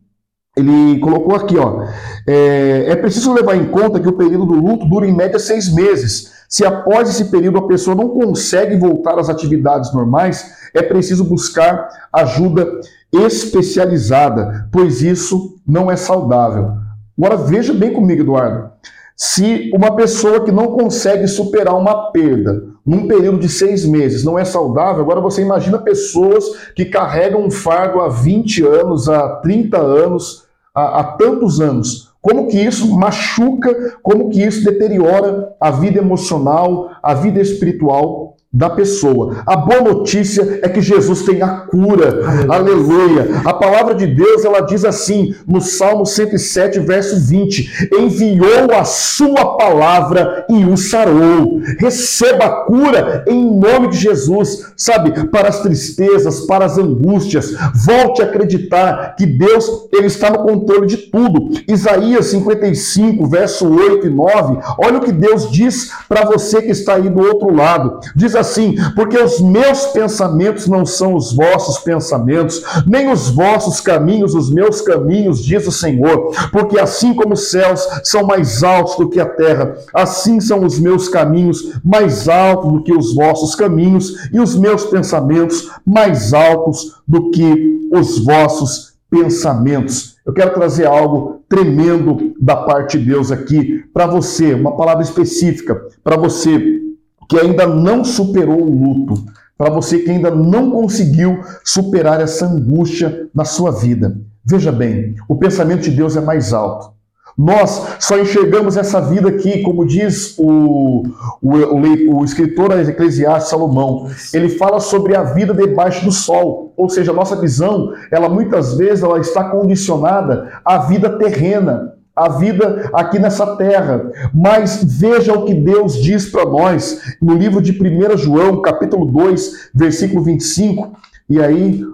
Ele 0.56 0.98
colocou 1.00 1.36
aqui, 1.36 1.58
ó, 1.58 1.84
é, 2.26 2.86
é 2.88 2.96
preciso 2.96 3.34
levar 3.34 3.56
em 3.56 3.66
conta 3.66 4.00
que 4.00 4.08
o 4.08 4.16
período 4.16 4.46
do 4.46 4.54
luto 4.54 4.88
dura 4.88 5.06
em 5.06 5.14
média 5.14 5.38
seis 5.38 5.72
meses. 5.72 6.32
Se 6.48 6.64
após 6.64 7.08
esse 7.08 7.26
período 7.26 7.58
a 7.58 7.66
pessoa 7.66 7.94
não 7.94 8.08
consegue 8.08 8.76
voltar 8.76 9.18
às 9.18 9.28
atividades 9.28 9.92
normais, 9.92 10.56
é 10.72 10.82
preciso 10.82 11.24
buscar 11.24 11.88
ajuda 12.12 12.80
especializada, 13.12 14.68
pois 14.72 15.02
isso 15.02 15.58
não 15.66 15.90
é 15.90 15.96
saudável. 15.96 16.72
Agora 17.18 17.36
veja 17.36 17.72
bem 17.72 17.92
comigo, 17.92 18.22
Eduardo. 18.22 18.70
Se 19.16 19.70
uma 19.74 19.96
pessoa 19.96 20.44
que 20.44 20.52
não 20.52 20.68
consegue 20.68 21.26
superar 21.26 21.74
uma 21.74 22.12
perda, 22.12 22.64
num 22.84 23.08
período 23.08 23.38
de 23.38 23.48
seis 23.48 23.86
meses 23.86 24.22
não 24.22 24.38
é 24.38 24.44
saudável, 24.44 25.02
agora 25.02 25.20
você 25.20 25.40
imagina 25.40 25.78
pessoas 25.78 26.44
que 26.74 26.84
carregam 26.84 27.42
um 27.42 27.50
fardo 27.50 28.00
há 28.00 28.08
20 28.08 28.64
anos, 28.64 29.08
há 29.08 29.36
30 29.36 29.78
anos, 29.78 30.45
há, 30.76 31.00
há 31.00 31.04
tantos 31.04 31.60
anos. 31.60 32.12
Como 32.20 32.48
que 32.48 32.58
isso 32.58 32.94
machuca, 32.96 33.98
como 34.02 34.28
que 34.28 34.42
isso 34.42 34.64
deteriora 34.64 35.54
a 35.60 35.70
vida 35.70 35.98
emocional, 35.98 36.90
a 37.02 37.14
vida 37.14 37.40
espiritual 37.40 38.36
da 38.52 38.70
pessoa. 38.70 39.42
A 39.46 39.56
boa 39.56 39.82
notícia 39.82 40.60
é 40.62 40.68
que 40.68 40.80
Jesus 40.80 41.22
tem 41.22 41.42
a 41.42 41.48
cura. 41.48 42.46
Aleluia. 42.48 42.76
Aleluia. 42.76 43.40
A 43.44 43.52
palavra 43.52 43.94
de 43.94 44.06
Deus, 44.06 44.44
ela 44.44 44.60
diz 44.60 44.84
assim, 44.84 45.34
no 45.46 45.60
Salmo 45.60 46.06
107, 46.06 46.80
verso 46.80 47.20
20: 47.20 47.90
Enviou 47.98 48.72
a 48.74 48.84
sua 48.84 49.56
palavra 49.56 50.46
e 50.48 50.64
o 50.64 50.76
sarou. 50.76 51.60
Receba 51.78 52.44
a 52.44 52.64
cura 52.64 53.24
em 53.26 53.58
nome 53.58 53.88
de 53.88 53.98
Jesus, 53.98 54.72
sabe? 54.76 55.28
Para 55.28 55.48
as 55.48 55.60
tristezas, 55.60 56.46
para 56.46 56.64
as 56.64 56.78
angústias. 56.78 57.54
Volte 57.74 58.22
a 58.22 58.26
acreditar 58.26 59.16
que 59.16 59.26
Deus, 59.26 59.88
ele 59.92 60.06
está 60.06 60.30
no 60.30 60.38
controle 60.38 60.86
de 60.86 60.96
tudo. 60.96 61.50
Isaías 61.68 62.26
55, 62.26 63.26
verso 63.28 63.68
8 63.68 64.06
e 64.06 64.10
9. 64.10 64.58
Olha 64.78 64.98
o 64.98 65.02
que 65.02 65.12
Deus 65.12 65.50
diz 65.50 65.90
para 66.08 66.24
você 66.24 66.62
que 66.62 66.70
está 66.70 66.94
aí 66.94 67.08
do 67.08 67.20
outro 67.20 67.54
lado. 67.54 68.00
Diz 68.14 68.34
assim: 68.34 68.45
porque 68.94 69.18
os 69.18 69.40
meus 69.40 69.86
pensamentos 69.86 70.66
não 70.66 70.86
são 70.86 71.14
os 71.14 71.32
vossos 71.32 71.78
pensamentos, 71.78 72.62
nem 72.86 73.10
os 73.10 73.28
vossos 73.28 73.80
caminhos 73.80 74.34
os 74.34 74.50
meus 74.50 74.80
caminhos, 74.80 75.42
diz 75.42 75.66
o 75.66 75.72
Senhor. 75.72 76.32
Porque 76.52 76.78
assim 76.78 77.14
como 77.14 77.34
os 77.34 77.50
céus 77.50 77.86
são 78.04 78.24
mais 78.24 78.62
altos 78.62 78.96
do 78.96 79.08
que 79.08 79.20
a 79.20 79.26
terra, 79.26 79.76
assim 79.94 80.40
são 80.40 80.64
os 80.64 80.78
meus 80.78 81.08
caminhos 81.08 81.80
mais 81.84 82.28
altos 82.28 82.72
do 82.72 82.82
que 82.82 82.92
os 82.92 83.14
vossos 83.14 83.54
caminhos, 83.54 84.28
e 84.32 84.40
os 84.40 84.56
meus 84.56 84.84
pensamentos 84.84 85.70
mais 85.84 86.32
altos 86.32 87.00
do 87.06 87.30
que 87.30 87.88
os 87.92 88.18
vossos 88.24 88.94
pensamentos. 89.10 90.16
Eu 90.26 90.32
quero 90.32 90.54
trazer 90.54 90.86
algo 90.86 91.42
tremendo 91.48 92.34
da 92.40 92.56
parte 92.56 92.98
de 92.98 93.04
Deus 93.06 93.30
aqui 93.30 93.84
para 93.94 94.06
você, 94.06 94.54
uma 94.54 94.76
palavra 94.76 95.02
específica 95.02 95.80
para 96.02 96.16
você 96.16 96.80
que 97.28 97.38
ainda 97.38 97.66
não 97.66 98.04
superou 98.04 98.60
o 98.60 98.70
luto, 98.70 99.24
para 99.56 99.70
você 99.70 100.00
que 100.00 100.10
ainda 100.10 100.30
não 100.30 100.70
conseguiu 100.70 101.40
superar 101.64 102.20
essa 102.20 102.46
angústia 102.46 103.28
na 103.34 103.44
sua 103.44 103.70
vida. 103.70 104.16
Veja 104.44 104.70
bem, 104.70 105.14
o 105.28 105.36
pensamento 105.36 105.82
de 105.82 105.90
Deus 105.90 106.16
é 106.16 106.20
mais 106.20 106.52
alto. 106.52 106.96
Nós 107.36 107.86
só 108.00 108.18
enxergamos 108.18 108.78
essa 108.78 108.98
vida 108.98 109.28
aqui, 109.28 109.60
como 109.62 109.84
diz 109.84 110.34
o, 110.38 111.02
o, 111.42 111.56
o, 111.56 112.18
o 112.20 112.24
escritor 112.24 112.72
Eclesiastes 112.80 113.50
Salomão. 113.50 114.08
Ele 114.32 114.48
fala 114.48 114.80
sobre 114.80 115.14
a 115.14 115.22
vida 115.22 115.52
debaixo 115.52 116.02
do 116.06 116.12
sol. 116.12 116.72
Ou 116.78 116.88
seja, 116.88 117.10
a 117.10 117.14
nossa 117.14 117.36
visão, 117.36 117.92
ela 118.10 118.28
muitas 118.28 118.78
vezes 118.78 119.04
ela 119.04 119.20
está 119.20 119.50
condicionada 119.50 120.50
à 120.64 120.78
vida 120.78 121.18
terrena, 121.18 121.95
a 122.16 122.30
vida 122.30 122.88
aqui 122.94 123.18
nessa 123.18 123.56
terra. 123.56 124.10
Mas 124.32 124.82
veja 124.82 125.34
o 125.34 125.44
que 125.44 125.54
Deus 125.54 126.00
diz 126.02 126.30
para 126.30 126.46
nós 126.46 127.16
no 127.20 127.34
livro 127.34 127.60
de 127.60 127.72
1 127.72 128.16
João, 128.16 128.62
capítulo 128.62 129.04
2, 129.04 129.70
versículo 129.74 130.22
25. 130.22 130.96
E 131.28 131.40
aí, 131.40 131.84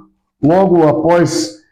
logo 0.40 0.86
após 0.86 1.62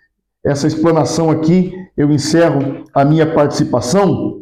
essa 0.45 0.67
explanação 0.67 1.31
aqui, 1.31 1.73
eu 1.97 2.11
encerro 2.11 2.85
a 2.93 3.05
minha 3.05 3.33
participação. 3.33 4.41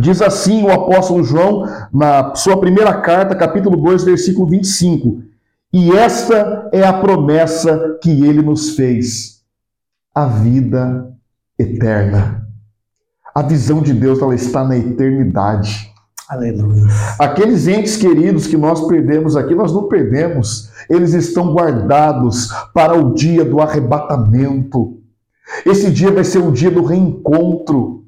Diz 0.00 0.22
assim 0.22 0.62
o 0.62 0.70
apóstolo 0.70 1.22
João, 1.24 1.66
na 1.92 2.34
sua 2.34 2.58
primeira 2.58 2.94
carta, 3.00 3.34
capítulo 3.34 3.76
2, 3.76 4.04
versículo 4.04 4.46
25. 4.46 5.22
E 5.72 5.90
esta 5.92 6.68
é 6.72 6.84
a 6.84 6.92
promessa 6.92 7.98
que 8.02 8.24
ele 8.24 8.40
nos 8.40 8.76
fez: 8.76 9.42
a 10.14 10.26
vida 10.26 11.12
eterna. 11.58 12.49
A 13.34 13.42
visão 13.42 13.80
de 13.80 13.92
Deus 13.92 14.20
ela 14.20 14.34
está 14.34 14.64
na 14.64 14.76
eternidade. 14.76 15.90
Aleluia. 16.28 16.84
Aqueles 17.18 17.66
entes 17.66 17.96
queridos 17.96 18.46
que 18.46 18.56
nós 18.56 18.86
perdemos 18.86 19.36
aqui, 19.36 19.54
nós 19.54 19.72
não 19.72 19.88
perdemos. 19.88 20.70
Eles 20.88 21.12
estão 21.12 21.52
guardados 21.52 22.48
para 22.72 22.94
o 22.94 23.14
dia 23.14 23.44
do 23.44 23.60
arrebatamento. 23.60 24.98
Esse 25.66 25.90
dia 25.90 26.12
vai 26.12 26.22
ser 26.22 26.38
o 26.38 26.52
dia 26.52 26.70
do 26.70 26.84
reencontro. 26.84 28.04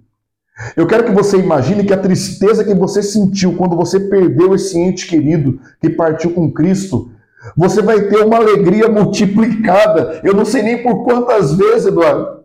Eu 0.76 0.86
quero 0.86 1.04
que 1.04 1.12
você 1.12 1.36
imagine 1.38 1.84
que 1.84 1.92
a 1.92 1.98
tristeza 1.98 2.64
que 2.64 2.74
você 2.74 3.02
sentiu 3.02 3.56
quando 3.56 3.74
você 3.74 3.98
perdeu 3.98 4.54
esse 4.54 4.78
ente 4.78 5.08
querido 5.08 5.58
que 5.80 5.90
partiu 5.90 6.30
com 6.30 6.52
Cristo, 6.52 7.10
você 7.56 7.82
vai 7.82 8.02
ter 8.02 8.24
uma 8.24 8.36
alegria 8.36 8.88
multiplicada. 8.88 10.20
Eu 10.22 10.34
não 10.34 10.44
sei 10.44 10.62
nem 10.62 10.82
por 10.82 11.04
quantas 11.04 11.54
vezes, 11.54 11.86
Eduardo. 11.86 12.41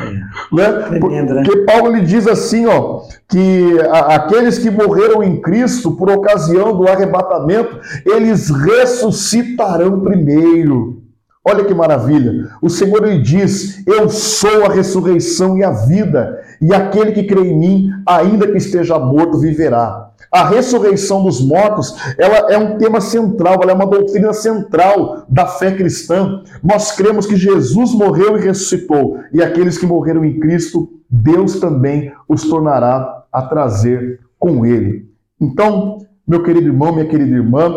É. 0.00 0.10
Né? 0.52 0.98
Porque 0.98 1.58
Paulo 1.58 1.94
lhe 1.94 2.00
diz 2.00 2.26
assim, 2.26 2.66
ó, 2.66 3.02
que 3.28 3.78
aqueles 4.10 4.58
que 4.58 4.70
morreram 4.70 5.22
em 5.22 5.40
Cristo 5.40 5.92
por 5.92 6.10
ocasião 6.10 6.76
do 6.76 6.88
arrebatamento, 6.88 7.78
eles 8.04 8.50
ressuscitarão 8.50 10.00
primeiro. 10.00 11.04
Olha 11.46 11.64
que 11.64 11.74
maravilha. 11.74 12.48
O 12.62 12.70
Senhor 12.70 13.04
lhe 13.04 13.20
diz: 13.20 13.86
Eu 13.86 14.08
sou 14.08 14.64
a 14.64 14.72
ressurreição 14.72 15.58
e 15.58 15.62
a 15.62 15.70
vida, 15.70 16.40
e 16.60 16.72
aquele 16.72 17.12
que 17.12 17.24
crê 17.24 17.42
em 17.42 17.58
mim, 17.58 17.90
ainda 18.06 18.46
que 18.46 18.56
esteja 18.56 18.98
morto, 18.98 19.38
viverá. 19.38 20.10
A 20.30 20.48
ressurreição 20.48 21.22
dos 21.24 21.40
mortos, 21.40 21.94
ela 22.18 22.52
é 22.52 22.58
um 22.58 22.76
tema 22.76 23.00
central, 23.00 23.60
ela 23.62 23.72
é 23.72 23.74
uma 23.74 23.86
doutrina 23.86 24.32
central 24.32 25.24
da 25.28 25.46
fé 25.46 25.72
cristã. 25.72 26.42
Nós 26.62 26.92
cremos 26.92 27.26
que 27.26 27.36
Jesus 27.36 27.92
morreu 27.92 28.36
e 28.36 28.40
ressuscitou, 28.40 29.18
e 29.32 29.42
aqueles 29.42 29.78
que 29.78 29.86
morreram 29.86 30.24
em 30.24 30.38
Cristo, 30.40 30.88
Deus 31.08 31.60
também 31.60 32.12
os 32.28 32.42
tornará 32.48 33.24
a 33.32 33.42
trazer 33.42 34.20
com 34.38 34.66
ele. 34.66 35.08
Então, 35.40 35.98
meu 36.26 36.42
querido 36.42 36.66
irmão, 36.66 36.92
minha 36.92 37.06
querida 37.06 37.36
irmã, 37.36 37.72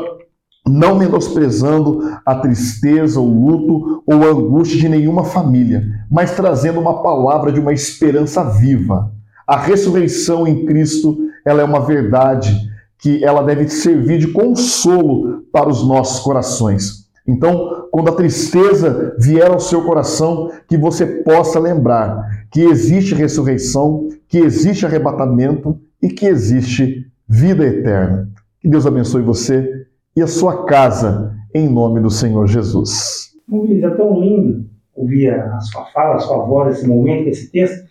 não 0.67 0.97
menosprezando 0.97 2.01
a 2.25 2.35
tristeza, 2.35 3.19
o 3.19 3.25
luto 3.25 4.03
ou 4.05 4.23
a 4.23 4.27
angústia 4.27 4.77
de 4.77 4.89
nenhuma 4.89 5.23
família, 5.23 5.85
mas 6.09 6.35
trazendo 6.35 6.79
uma 6.79 7.01
palavra 7.01 7.51
de 7.51 7.59
uma 7.59 7.73
esperança 7.73 8.43
viva. 8.43 9.11
A 9.47 9.55
ressurreição 9.55 10.45
em 10.45 10.65
Cristo 10.65 11.17
ela 11.45 11.61
é 11.61 11.63
uma 11.63 11.79
verdade 11.79 12.53
que 12.99 13.23
ela 13.23 13.41
deve 13.41 13.69
servir 13.69 14.17
de 14.17 14.27
consolo 14.27 15.43
para 15.51 15.69
os 15.69 15.87
nossos 15.87 16.19
corações. 16.19 17.07
Então, 17.25 17.87
quando 17.91 18.09
a 18.09 18.15
tristeza 18.15 19.15
vier 19.17 19.49
ao 19.49 19.59
seu 19.59 19.83
coração, 19.83 20.51
que 20.67 20.77
você 20.77 21.05
possa 21.05 21.59
lembrar 21.59 22.47
que 22.51 22.61
existe 22.61 23.15
ressurreição, 23.15 24.09
que 24.27 24.37
existe 24.37 24.85
arrebatamento 24.85 25.79
e 26.01 26.09
que 26.09 26.25
existe 26.25 27.09
vida 27.27 27.65
eterna. 27.65 28.29
Que 28.59 28.67
Deus 28.67 28.85
abençoe 28.85 29.21
você 29.21 29.85
e 30.15 30.21
a 30.21 30.27
sua 30.27 30.65
casa, 30.65 31.33
em 31.53 31.69
nome 31.69 32.01
do 32.01 32.09
Senhor 32.09 32.47
Jesus. 32.47 33.31
Luiz, 33.49 33.83
é 33.83 33.89
tão 33.91 34.19
lindo 34.19 34.65
ouvir 34.95 35.29
a 35.29 35.59
sua 35.59 35.85
fala, 35.85 36.15
a 36.15 36.19
sua 36.19 36.43
voz, 36.45 36.77
esse 36.77 36.87
momento, 36.87 37.29
esse 37.29 37.51
texto, 37.51 37.86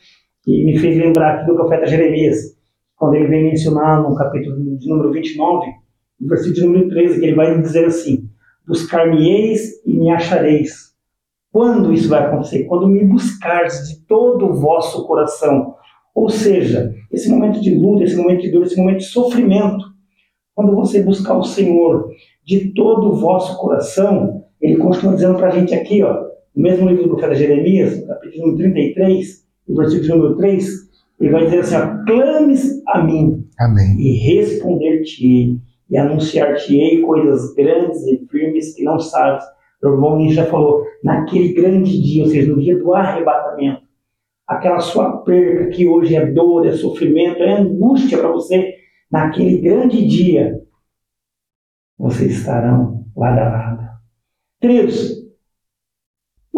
que 0.46 0.64
me 0.64 0.78
fez 0.78 0.96
lembrar 0.96 1.34
aqui 1.34 1.46
do 1.48 1.56
profeta 1.56 1.86
Jeremias 1.86 2.56
quando 2.94 3.16
ele 3.16 3.26
vem 3.26 3.42
mencionar 3.42 4.00
no 4.00 4.14
capítulo 4.14 4.78
de 4.78 4.88
número 4.88 5.12
29, 5.12 5.66
no 6.20 6.28
versículo 6.28 6.54
de 6.54 6.64
número 6.64 6.88
13, 6.88 7.18
que 7.18 7.26
ele 7.26 7.34
vai 7.34 7.60
dizer 7.60 7.86
assim: 7.86 8.30
Buscar-me-eis 8.66 9.84
e 9.84 9.92
me 9.92 10.08
achareis. 10.08 10.94
Quando 11.50 11.92
isso 11.92 12.08
vai 12.08 12.24
acontecer? 12.24 12.64
Quando 12.64 12.86
me 12.86 13.04
buscares 13.04 13.88
de 13.88 14.06
todo 14.06 14.46
o 14.46 14.54
vosso 14.54 15.04
coração. 15.06 15.74
Ou 16.14 16.30
seja, 16.30 16.94
esse 17.12 17.28
momento 17.28 17.60
de 17.60 17.74
luta, 17.74 18.04
esse 18.04 18.16
momento 18.16 18.42
de 18.42 18.50
dor, 18.50 18.62
esse 18.62 18.76
momento 18.76 18.98
de 18.98 19.04
sofrimento, 19.04 19.84
quando 20.54 20.74
você 20.74 21.02
buscar 21.02 21.36
o 21.36 21.44
Senhor 21.44 22.08
de 22.44 22.72
todo 22.72 23.08
o 23.08 23.16
vosso 23.16 23.58
coração, 23.58 24.44
ele 24.60 24.76
continua 24.76 25.14
dizendo 25.14 25.36
para 25.36 25.48
a 25.48 25.50
gente 25.50 25.74
aqui, 25.74 26.02
ó, 26.02 26.24
no 26.54 26.62
mesmo 26.62 26.88
livro 26.88 27.02
do 27.02 27.08
profeta 27.10 27.34
Jeremias, 27.34 28.06
capítulo 28.06 28.56
33, 28.56 29.45
no 29.68 29.76
versículo 29.76 30.16
número 30.16 30.36
3, 30.36 30.66
ele 31.20 31.30
vai 31.30 31.44
dizer 31.44 31.60
assim: 31.60 31.76
ó, 31.76 32.04
clames 32.04 32.82
a 32.88 33.02
mim 33.02 33.46
Amém. 33.58 33.96
e 33.98 34.12
responder-te-ei 34.18 35.58
e 35.88 35.96
anunciar-te-ei 35.96 37.00
coisas 37.02 37.54
grandes 37.54 38.04
e 38.06 38.26
firmes 38.30 38.74
que 38.74 38.84
não 38.84 38.98
sabes. 38.98 39.44
O 39.82 39.88
irmão 39.88 40.28
já 40.30 40.46
falou, 40.46 40.84
naquele 41.04 41.52
grande 41.52 42.00
dia, 42.02 42.24
ou 42.24 42.30
seja, 42.30 42.52
no 42.52 42.60
dia 42.60 42.76
do 42.76 42.92
arrebatamento, 42.92 43.82
aquela 44.46 44.80
sua 44.80 45.18
perca 45.18 45.68
que 45.68 45.86
hoje 45.86 46.16
é 46.16 46.26
dor, 46.26 46.66
é 46.66 46.72
sofrimento, 46.72 47.42
é 47.42 47.60
angústia 47.60 48.18
para 48.18 48.32
você, 48.32 48.74
naquele 49.10 49.58
grande 49.58 50.06
dia, 50.06 50.60
vocês 51.98 52.32
estarão 52.32 53.04
lado 53.16 53.38
a 53.38 53.48
lado. 53.48 53.88
Queridos, 54.60 55.15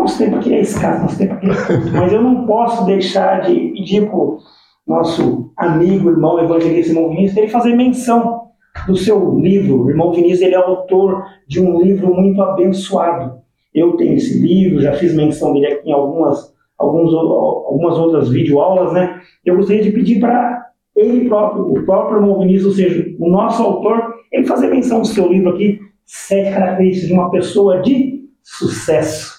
nosso 0.08 0.18
tempo 0.18 0.36
aqui 0.36 0.54
é 0.54 0.60
escasso, 0.60 1.02
nosso 1.02 1.18
tempo 1.18 1.34
aqui 1.34 1.50
é 1.50 1.54
curto, 1.54 1.92
mas 1.92 2.12
eu 2.12 2.22
não 2.22 2.46
posso 2.46 2.86
deixar 2.86 3.42
de 3.42 3.54
pedir 3.54 4.06
para 4.06 4.16
o 4.16 4.38
nosso 4.86 5.52
amigo, 5.54 6.08
irmão 6.08 6.40
evangelista 6.40 6.94
Simão 6.94 7.10
Vinícius 7.10 7.36
ele 7.36 7.48
fazer 7.48 7.76
menção 7.76 8.48
do 8.86 8.96
seu 8.96 9.38
livro. 9.38 9.84
O 9.84 9.90
irmão 9.90 10.12
Vinícius 10.12 10.40
ele 10.40 10.54
é 10.54 10.58
autor 10.58 11.24
de 11.46 11.60
um 11.60 11.82
livro 11.82 12.14
muito 12.14 12.40
abençoado. 12.40 13.38
Eu 13.74 13.98
tenho 13.98 14.14
esse 14.14 14.38
livro, 14.38 14.80
já 14.80 14.94
fiz 14.94 15.14
menção 15.14 15.52
dele 15.52 15.66
aqui 15.66 15.90
em 15.90 15.92
algumas, 15.92 16.54
alguns, 16.78 17.12
algumas 17.12 17.98
outras 17.98 18.30
videoaulas, 18.30 18.94
né? 18.94 19.20
Eu 19.44 19.56
gostaria 19.56 19.82
de 19.82 19.92
pedir 19.92 20.20
para 20.20 20.68
ele 20.96 21.28
próprio, 21.28 21.64
o 21.64 21.84
próprio 21.84 22.18
irmão 22.18 22.38
Vinícius, 22.38 22.66
ou 22.66 22.72
seja, 22.72 23.14
o 23.20 23.28
nosso 23.28 23.62
autor, 23.62 24.14
ele 24.32 24.46
fazer 24.46 24.68
menção 24.68 25.02
do 25.02 25.06
seu 25.06 25.30
livro 25.30 25.50
aqui, 25.50 25.78
Sete 26.06 26.54
Características 26.54 27.08
de 27.08 27.12
uma 27.14 27.30
Pessoa 27.30 27.82
de 27.82 28.26
Sucesso. 28.42 29.37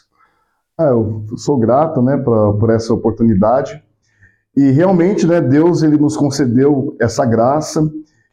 Ah, 0.80 0.92
eu 0.92 1.26
sou 1.36 1.58
grato 1.58 2.02
né, 2.02 2.16
pra, 2.16 2.54
por 2.54 2.70
essa 2.70 2.94
oportunidade. 2.94 3.84
E 4.56 4.72
realmente, 4.72 5.28
né, 5.28 5.42
Deus 5.42 5.84
ele 5.84 5.98
nos 5.98 6.16
concedeu 6.16 6.96
essa 7.02 7.26
graça 7.26 7.86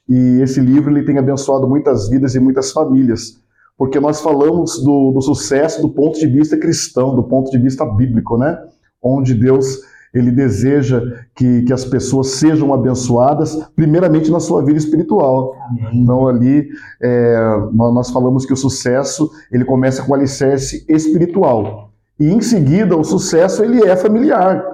e 0.09 0.41
esse 0.41 0.61
livro 0.61 0.93
ele 0.93 1.05
tem 1.05 1.19
abençoado 1.19 1.69
muitas 1.69 2.09
vidas 2.09 2.37
e 2.37 2.41
muitas 2.41 2.71
famílias, 2.71 3.41
porque 3.77 3.99
nós 3.99 4.21
falamos 4.21 4.81
do, 4.81 5.11
do 5.11 5.21
sucesso 5.21 5.83
do 5.83 5.89
ponto 5.89 6.21
de 6.21 6.29
vista 6.29 6.57
cristão, 6.57 7.17
do 7.17 7.25
ponto 7.25 7.51
de 7.51 7.59
vista 7.59 7.85
bíblico, 7.85 8.39
né? 8.39 8.57
Onde 9.03 9.35
Deus 9.35 9.81
ele 10.15 10.31
deseja 10.31 11.03
que, 11.35 11.63
que 11.63 11.73
as 11.73 11.85
pessoas 11.85 12.29
sejam 12.29 12.73
abençoadas, 12.73 13.57
primeiramente 13.75 14.31
na 14.31 14.39
sua 14.39 14.65
vida 14.65 14.79
espiritual. 14.79 15.53
Amém. 15.69 16.01
Então 16.01 16.29
ali 16.29 16.69
é, 17.03 17.37
nós 17.73 18.09
falamos 18.11 18.47
que 18.47 18.53
o 18.53 18.57
sucesso 18.57 19.29
ele 19.51 19.65
começa 19.65 20.05
com 20.05 20.13
o 20.13 20.15
alicerce 20.15 20.87
espiritual 20.89 21.91
e 22.19 22.29
em 22.29 22.41
seguida 22.41 22.97
o 22.97 23.05
sucesso 23.05 23.63
ele 23.63 23.87
é 23.87 23.97
familiar. 23.97 24.65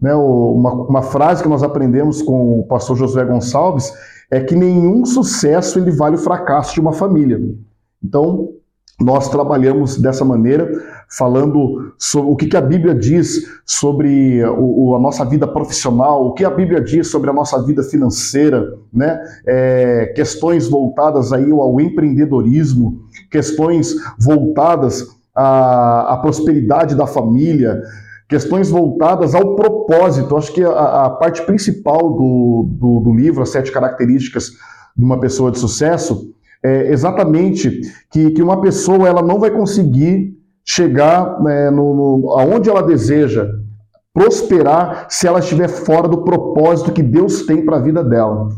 Né? 0.00 0.14
Uma, 0.14 0.72
uma 0.72 1.02
frase 1.02 1.42
que 1.42 1.48
nós 1.48 1.62
aprendemos 1.62 2.22
com 2.22 2.60
o 2.60 2.66
pastor 2.66 2.96
Josué 2.96 3.24
Gonçalves 3.24 3.92
é 4.30 4.40
que 4.40 4.56
nenhum 4.56 5.04
sucesso 5.04 5.78
ele 5.78 5.90
vale 5.90 6.16
o 6.16 6.18
fracasso 6.18 6.74
de 6.74 6.80
uma 6.80 6.92
família. 6.92 7.40
Então, 8.02 8.48
nós 9.00 9.28
trabalhamos 9.28 9.96
dessa 9.96 10.24
maneira, 10.24 10.70
falando 11.08 11.92
sobre 11.98 12.30
o 12.30 12.36
que, 12.36 12.56
a 12.56 12.60
Bíblia 12.60 12.94
diz 12.94 13.46
sobre 13.66 14.42
a 14.42 14.98
nossa 14.98 15.24
vida 15.24 15.46
profissional, 15.46 16.26
o 16.26 16.32
que 16.32 16.44
a 16.44 16.50
Bíblia 16.50 16.80
diz 16.80 17.08
sobre 17.08 17.28
a 17.28 17.32
nossa 17.32 17.60
vida 17.62 17.82
financeira, 17.82 18.78
né? 18.92 19.20
É, 19.46 20.12
questões 20.14 20.68
voltadas 20.68 21.32
aí 21.32 21.50
ao 21.50 21.80
empreendedorismo, 21.80 23.02
questões 23.30 23.94
voltadas 24.18 25.06
à 25.34 26.18
prosperidade 26.20 26.94
da 26.94 27.06
família, 27.06 27.80
questões 28.28 28.70
voltadas 28.70 29.34
ao 29.34 29.54
propósito. 29.54 30.36
Acho 30.36 30.52
que 30.52 30.62
a, 30.62 31.04
a 31.06 31.10
parte 31.10 31.42
principal 31.42 32.14
do, 32.14 32.68
do, 32.70 33.00
do, 33.00 33.14
livro, 33.14 33.42
As 33.42 33.50
Sete 33.50 33.70
Características 33.70 34.50
de 34.96 35.04
uma 35.04 35.20
Pessoa 35.20 35.50
de 35.50 35.58
Sucesso, 35.58 36.32
é 36.62 36.92
exatamente 36.92 37.80
que, 38.10 38.30
que 38.30 38.42
uma 38.42 38.60
pessoa 38.60 39.08
ela 39.08 39.22
não 39.22 39.40
vai 39.40 39.50
conseguir 39.50 40.38
chegar 40.64 41.42
né, 41.42 41.70
no, 41.70 41.94
no, 41.94 42.30
aonde 42.38 42.70
ela 42.70 42.82
deseja 42.82 43.48
prosperar 44.14 45.06
se 45.08 45.26
ela 45.26 45.40
estiver 45.40 45.68
fora 45.68 46.06
do 46.06 46.22
propósito 46.22 46.92
que 46.92 47.02
Deus 47.02 47.42
tem 47.46 47.64
para 47.64 47.76
a 47.76 47.80
vida 47.80 48.04
dela. 48.04 48.48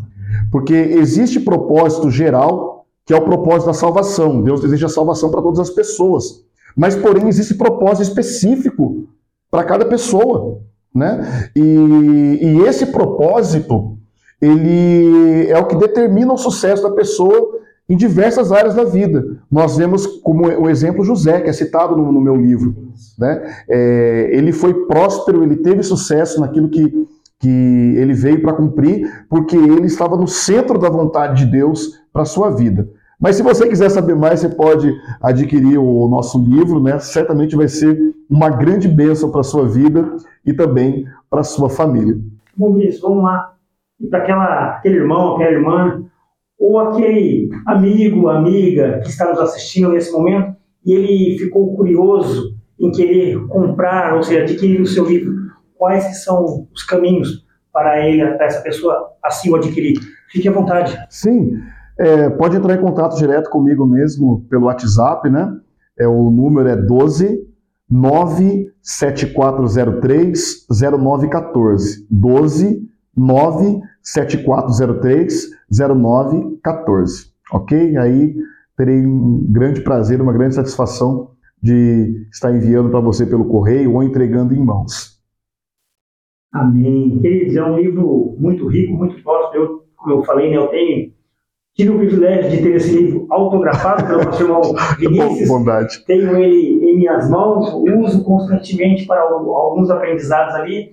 Porque 0.51 0.75
existe 0.75 1.41
propósito 1.41 2.11
geral, 2.11 2.87
que 3.07 3.15
é 3.15 3.17
o 3.17 3.25
propósito 3.25 3.67
da 3.67 3.73
salvação. 3.73 4.43
Deus 4.43 4.61
deseja 4.61 4.89
salvação 4.89 5.31
para 5.31 5.43
todas 5.43 5.61
as 5.61 5.71
pessoas. 5.71 6.44
Mas, 6.77 6.97
porém, 6.97 7.29
existe 7.29 7.55
propósito 7.55 8.09
específico 8.09 9.09
para 9.51 9.65
cada 9.65 9.85
pessoa, 9.85 10.61
né? 10.95 11.51
E, 11.55 12.39
e, 12.41 12.61
esse 12.67 12.87
propósito 12.87 13.99
ele 14.41 15.49
é 15.49 15.59
o 15.59 15.67
que 15.67 15.77
determina 15.77 16.33
o 16.33 16.37
sucesso 16.37 16.83
da 16.83 16.91
pessoa 16.91 17.61
em 17.89 17.97
diversas 17.97 18.53
áreas 18.53 18.75
da 18.75 18.85
vida. 18.85 19.39
Nós 19.51 19.77
vemos 19.77 20.07
como 20.07 20.47
o 20.47 20.69
exemplo 20.69 21.05
José, 21.05 21.41
que 21.41 21.51
é 21.51 21.53
citado 21.53 21.97
no, 21.97 22.11
no 22.11 22.21
meu 22.21 22.37
livro. 22.37 22.75
Né? 23.19 23.55
É, 23.69 24.31
ele 24.33 24.53
foi 24.53 24.87
próspero, 24.87 25.43
ele 25.43 25.57
teve 25.57 25.83
sucesso 25.83 26.41
naquilo 26.41 26.69
que, 26.69 27.07
que 27.39 27.95
ele 27.97 28.13
veio 28.13 28.43
para 28.43 28.55
cumprir, 28.55 29.27
porque 29.29 29.57
ele 29.57 29.87
estava 29.87 30.17
no 30.17 30.27
centro 30.27 30.79
da 30.79 30.89
vontade 30.89 31.45
de 31.45 31.51
Deus 31.51 32.01
para 32.13 32.23
a 32.23 32.27
sua 32.27 32.51
vida. 32.51 32.89
Mas 33.21 33.37
se 33.37 33.43
você 33.43 33.69
quiser 33.69 33.91
saber 33.91 34.15
mais, 34.15 34.41
você 34.41 34.49
pode 34.49 34.93
adquirir 35.23 35.79
o 35.79 36.09
nosso 36.09 36.43
livro, 36.45 36.83
né? 36.83 36.99
Certamente 36.99 37.57
vai 37.57 37.69
ser 37.69 37.97
uma 38.29 38.51
grande 38.51 38.89
bênção 38.89 39.31
para 39.31 39.41
a 39.41 39.45
sua 39.45 39.67
vida 39.67 40.17
e 40.45 40.53
também 40.53 41.07
para 41.31 41.41
a 41.41 41.45
sua 41.45 41.71
família. 41.71 42.17
Bom, 42.57 42.79
isso, 42.79 43.03
vamos 43.03 43.25
lá. 43.25 43.55
E 44.01 44.07
para 44.07 44.77
aquele 44.77 44.97
irmão, 44.97 45.35
aquela 45.35 45.53
irmã, 45.53 46.05
ou 46.59 46.79
aquele 46.79 47.51
amigo, 47.67 48.29
amiga 48.29 49.01
que 49.01 49.09
está 49.09 49.29
nos 49.29 49.39
assistindo 49.39 49.91
nesse 49.91 50.13
momento 50.13 50.57
e 50.85 50.93
ele 50.93 51.39
ficou 51.39 51.75
curioso 51.77 52.55
em 52.79 52.91
querer 52.91 53.47
comprar, 53.49 54.15
ou 54.15 54.23
seja, 54.23 54.43
adquirir 54.43 54.81
o 54.81 54.87
seu 54.87 55.05
livro, 55.07 55.35
quais 55.77 56.23
são 56.25 56.67
os 56.73 56.83
caminhos 56.83 57.45
para 57.73 58.07
ele, 58.07 58.27
para 58.37 58.47
essa 58.47 58.63
pessoa 58.63 59.13
assim 59.23 59.51
o 59.51 59.57
adquirir? 59.57 59.95
Fique 60.31 60.49
à 60.49 60.53
vontade. 60.53 60.99
Sim, 61.09 61.61
é, 61.99 62.31
pode 62.31 62.57
entrar 62.57 62.75
em 62.75 62.81
contato 62.81 63.17
direto 63.17 63.51
comigo 63.51 63.87
mesmo 63.87 64.45
pelo 64.49 64.67
WhatsApp, 64.67 65.29
né? 65.31 65.57
É, 65.99 66.07
o 66.09 66.31
número 66.31 66.69
é 66.69 66.77
12 66.77 67.47
97403 67.91 70.67
0914. 70.69 72.07
12 72.11 72.89
97403 73.17 75.51
0914. 75.71 77.33
Ok? 77.53 77.97
Aí 77.97 78.35
terei 78.77 79.07
um 79.07 79.47
grande 79.51 79.81
prazer, 79.83 80.21
uma 80.21 80.33
grande 80.33 80.57
satisfação 80.57 81.31
de 81.63 82.27
estar 82.33 82.53
enviando 82.55 82.91
para 82.91 83.01
você 83.01 83.25
pelo 83.25 83.47
correio 83.47 83.95
ou 83.95 84.03
entregando 84.03 84.55
em 84.55 84.63
mãos. 84.63 85.15
Amém. 86.53 87.19
Queridos, 87.21 87.57
é 87.57 87.65
um 87.65 87.79
livro 87.79 88.37
muito 88.39 88.67
rico, 88.67 88.93
muito 88.95 89.23
próximo. 89.23 89.57
Eu, 89.57 89.85
como 89.97 90.15
eu 90.15 90.23
falei, 90.25 90.51
né, 90.51 90.57
eu 90.57 90.67
tenho 90.69 91.14
Tive 91.77 91.91
o 91.91 91.99
privilégio 91.99 92.51
de 92.53 92.63
ter 92.63 92.77
esse 92.77 92.97
livro 92.97 93.27
autografado 93.31 94.07
pelo 94.07 94.25
nosso 94.25 94.43
irmão 94.45 94.63
Vinícius. 94.97 95.49
Bondade. 95.49 96.05
Tenho 96.07 96.37
ele 96.37 96.85
em 96.85 96.99
minhas 96.99 97.29
mãos, 97.29 97.75
uso 97.75 98.23
constantemente 98.23 99.05
para 99.07 99.23
alguns 99.23 99.91
aprendizados 99.91 100.55
ali. 100.55 100.91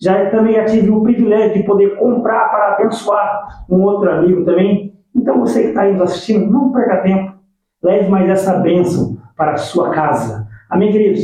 Já 0.00 0.28
também 0.30 0.54
já 0.54 0.64
tive 0.64 0.90
o 0.90 1.02
privilégio 1.02 1.54
de 1.54 1.62
poder 1.62 1.96
comprar 1.96 2.48
para 2.50 2.74
abençoar 2.74 3.64
um 3.70 3.82
outro 3.82 4.10
amigo 4.10 4.44
também. 4.44 4.94
Então 5.14 5.38
você 5.38 5.62
que 5.62 5.68
está 5.68 5.84
nos 5.84 6.02
assistindo, 6.02 6.50
não 6.50 6.72
perca 6.72 7.02
tempo. 7.02 7.32
Leve 7.80 8.08
mais 8.08 8.28
essa 8.28 8.58
bênção 8.58 9.16
para 9.36 9.52
a 9.52 9.56
sua 9.56 9.90
casa. 9.90 10.48
Amém, 10.68 10.90
queridos? 10.90 11.22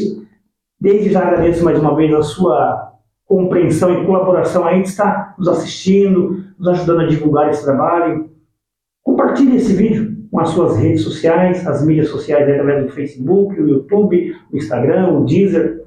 Desde 0.80 1.10
já 1.10 1.22
agradeço 1.22 1.64
mais 1.64 1.78
uma 1.80 1.96
vez 1.96 2.14
a 2.14 2.22
sua 2.22 2.92
compreensão 3.26 3.92
e 3.92 4.06
colaboração 4.06 4.64
aí 4.64 4.80
de 4.82 4.88
estar 4.88 5.34
nos 5.36 5.48
assistindo, 5.48 6.44
nos 6.56 6.68
ajudando 6.68 7.00
a 7.00 7.06
divulgar 7.06 7.50
esse 7.50 7.64
trabalho. 7.64 8.31
Compartilhe 9.02 9.56
esse 9.56 9.72
vídeo 9.72 10.16
com 10.30 10.40
as 10.40 10.50
suas 10.50 10.78
redes 10.78 11.02
sociais, 11.02 11.66
as 11.66 11.84
mídias 11.84 12.08
sociais 12.08 12.48
através 12.48 12.86
do 12.86 12.92
Facebook, 12.92 13.60
o 13.60 13.68
YouTube, 13.68 14.34
o 14.50 14.56
Instagram, 14.56 15.08
o 15.10 15.24
Deezer. 15.24 15.84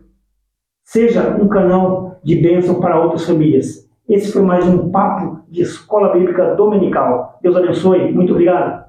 Seja 0.83 1.35
um 1.41 1.47
canal 1.47 2.19
de 2.23 2.35
bênção 2.35 2.79
para 2.79 3.01
outras 3.01 3.25
famílias. 3.25 3.89
Esse 4.07 4.31
foi 4.31 4.43
mais 4.43 4.67
um 4.67 4.91
papo 4.91 5.41
de 5.49 5.61
Escola 5.61 6.13
Bíblica 6.13 6.53
Dominical. 6.53 7.39
Deus 7.41 7.55
abençoe. 7.55 8.11
Muito 8.11 8.33
obrigado. 8.33 8.84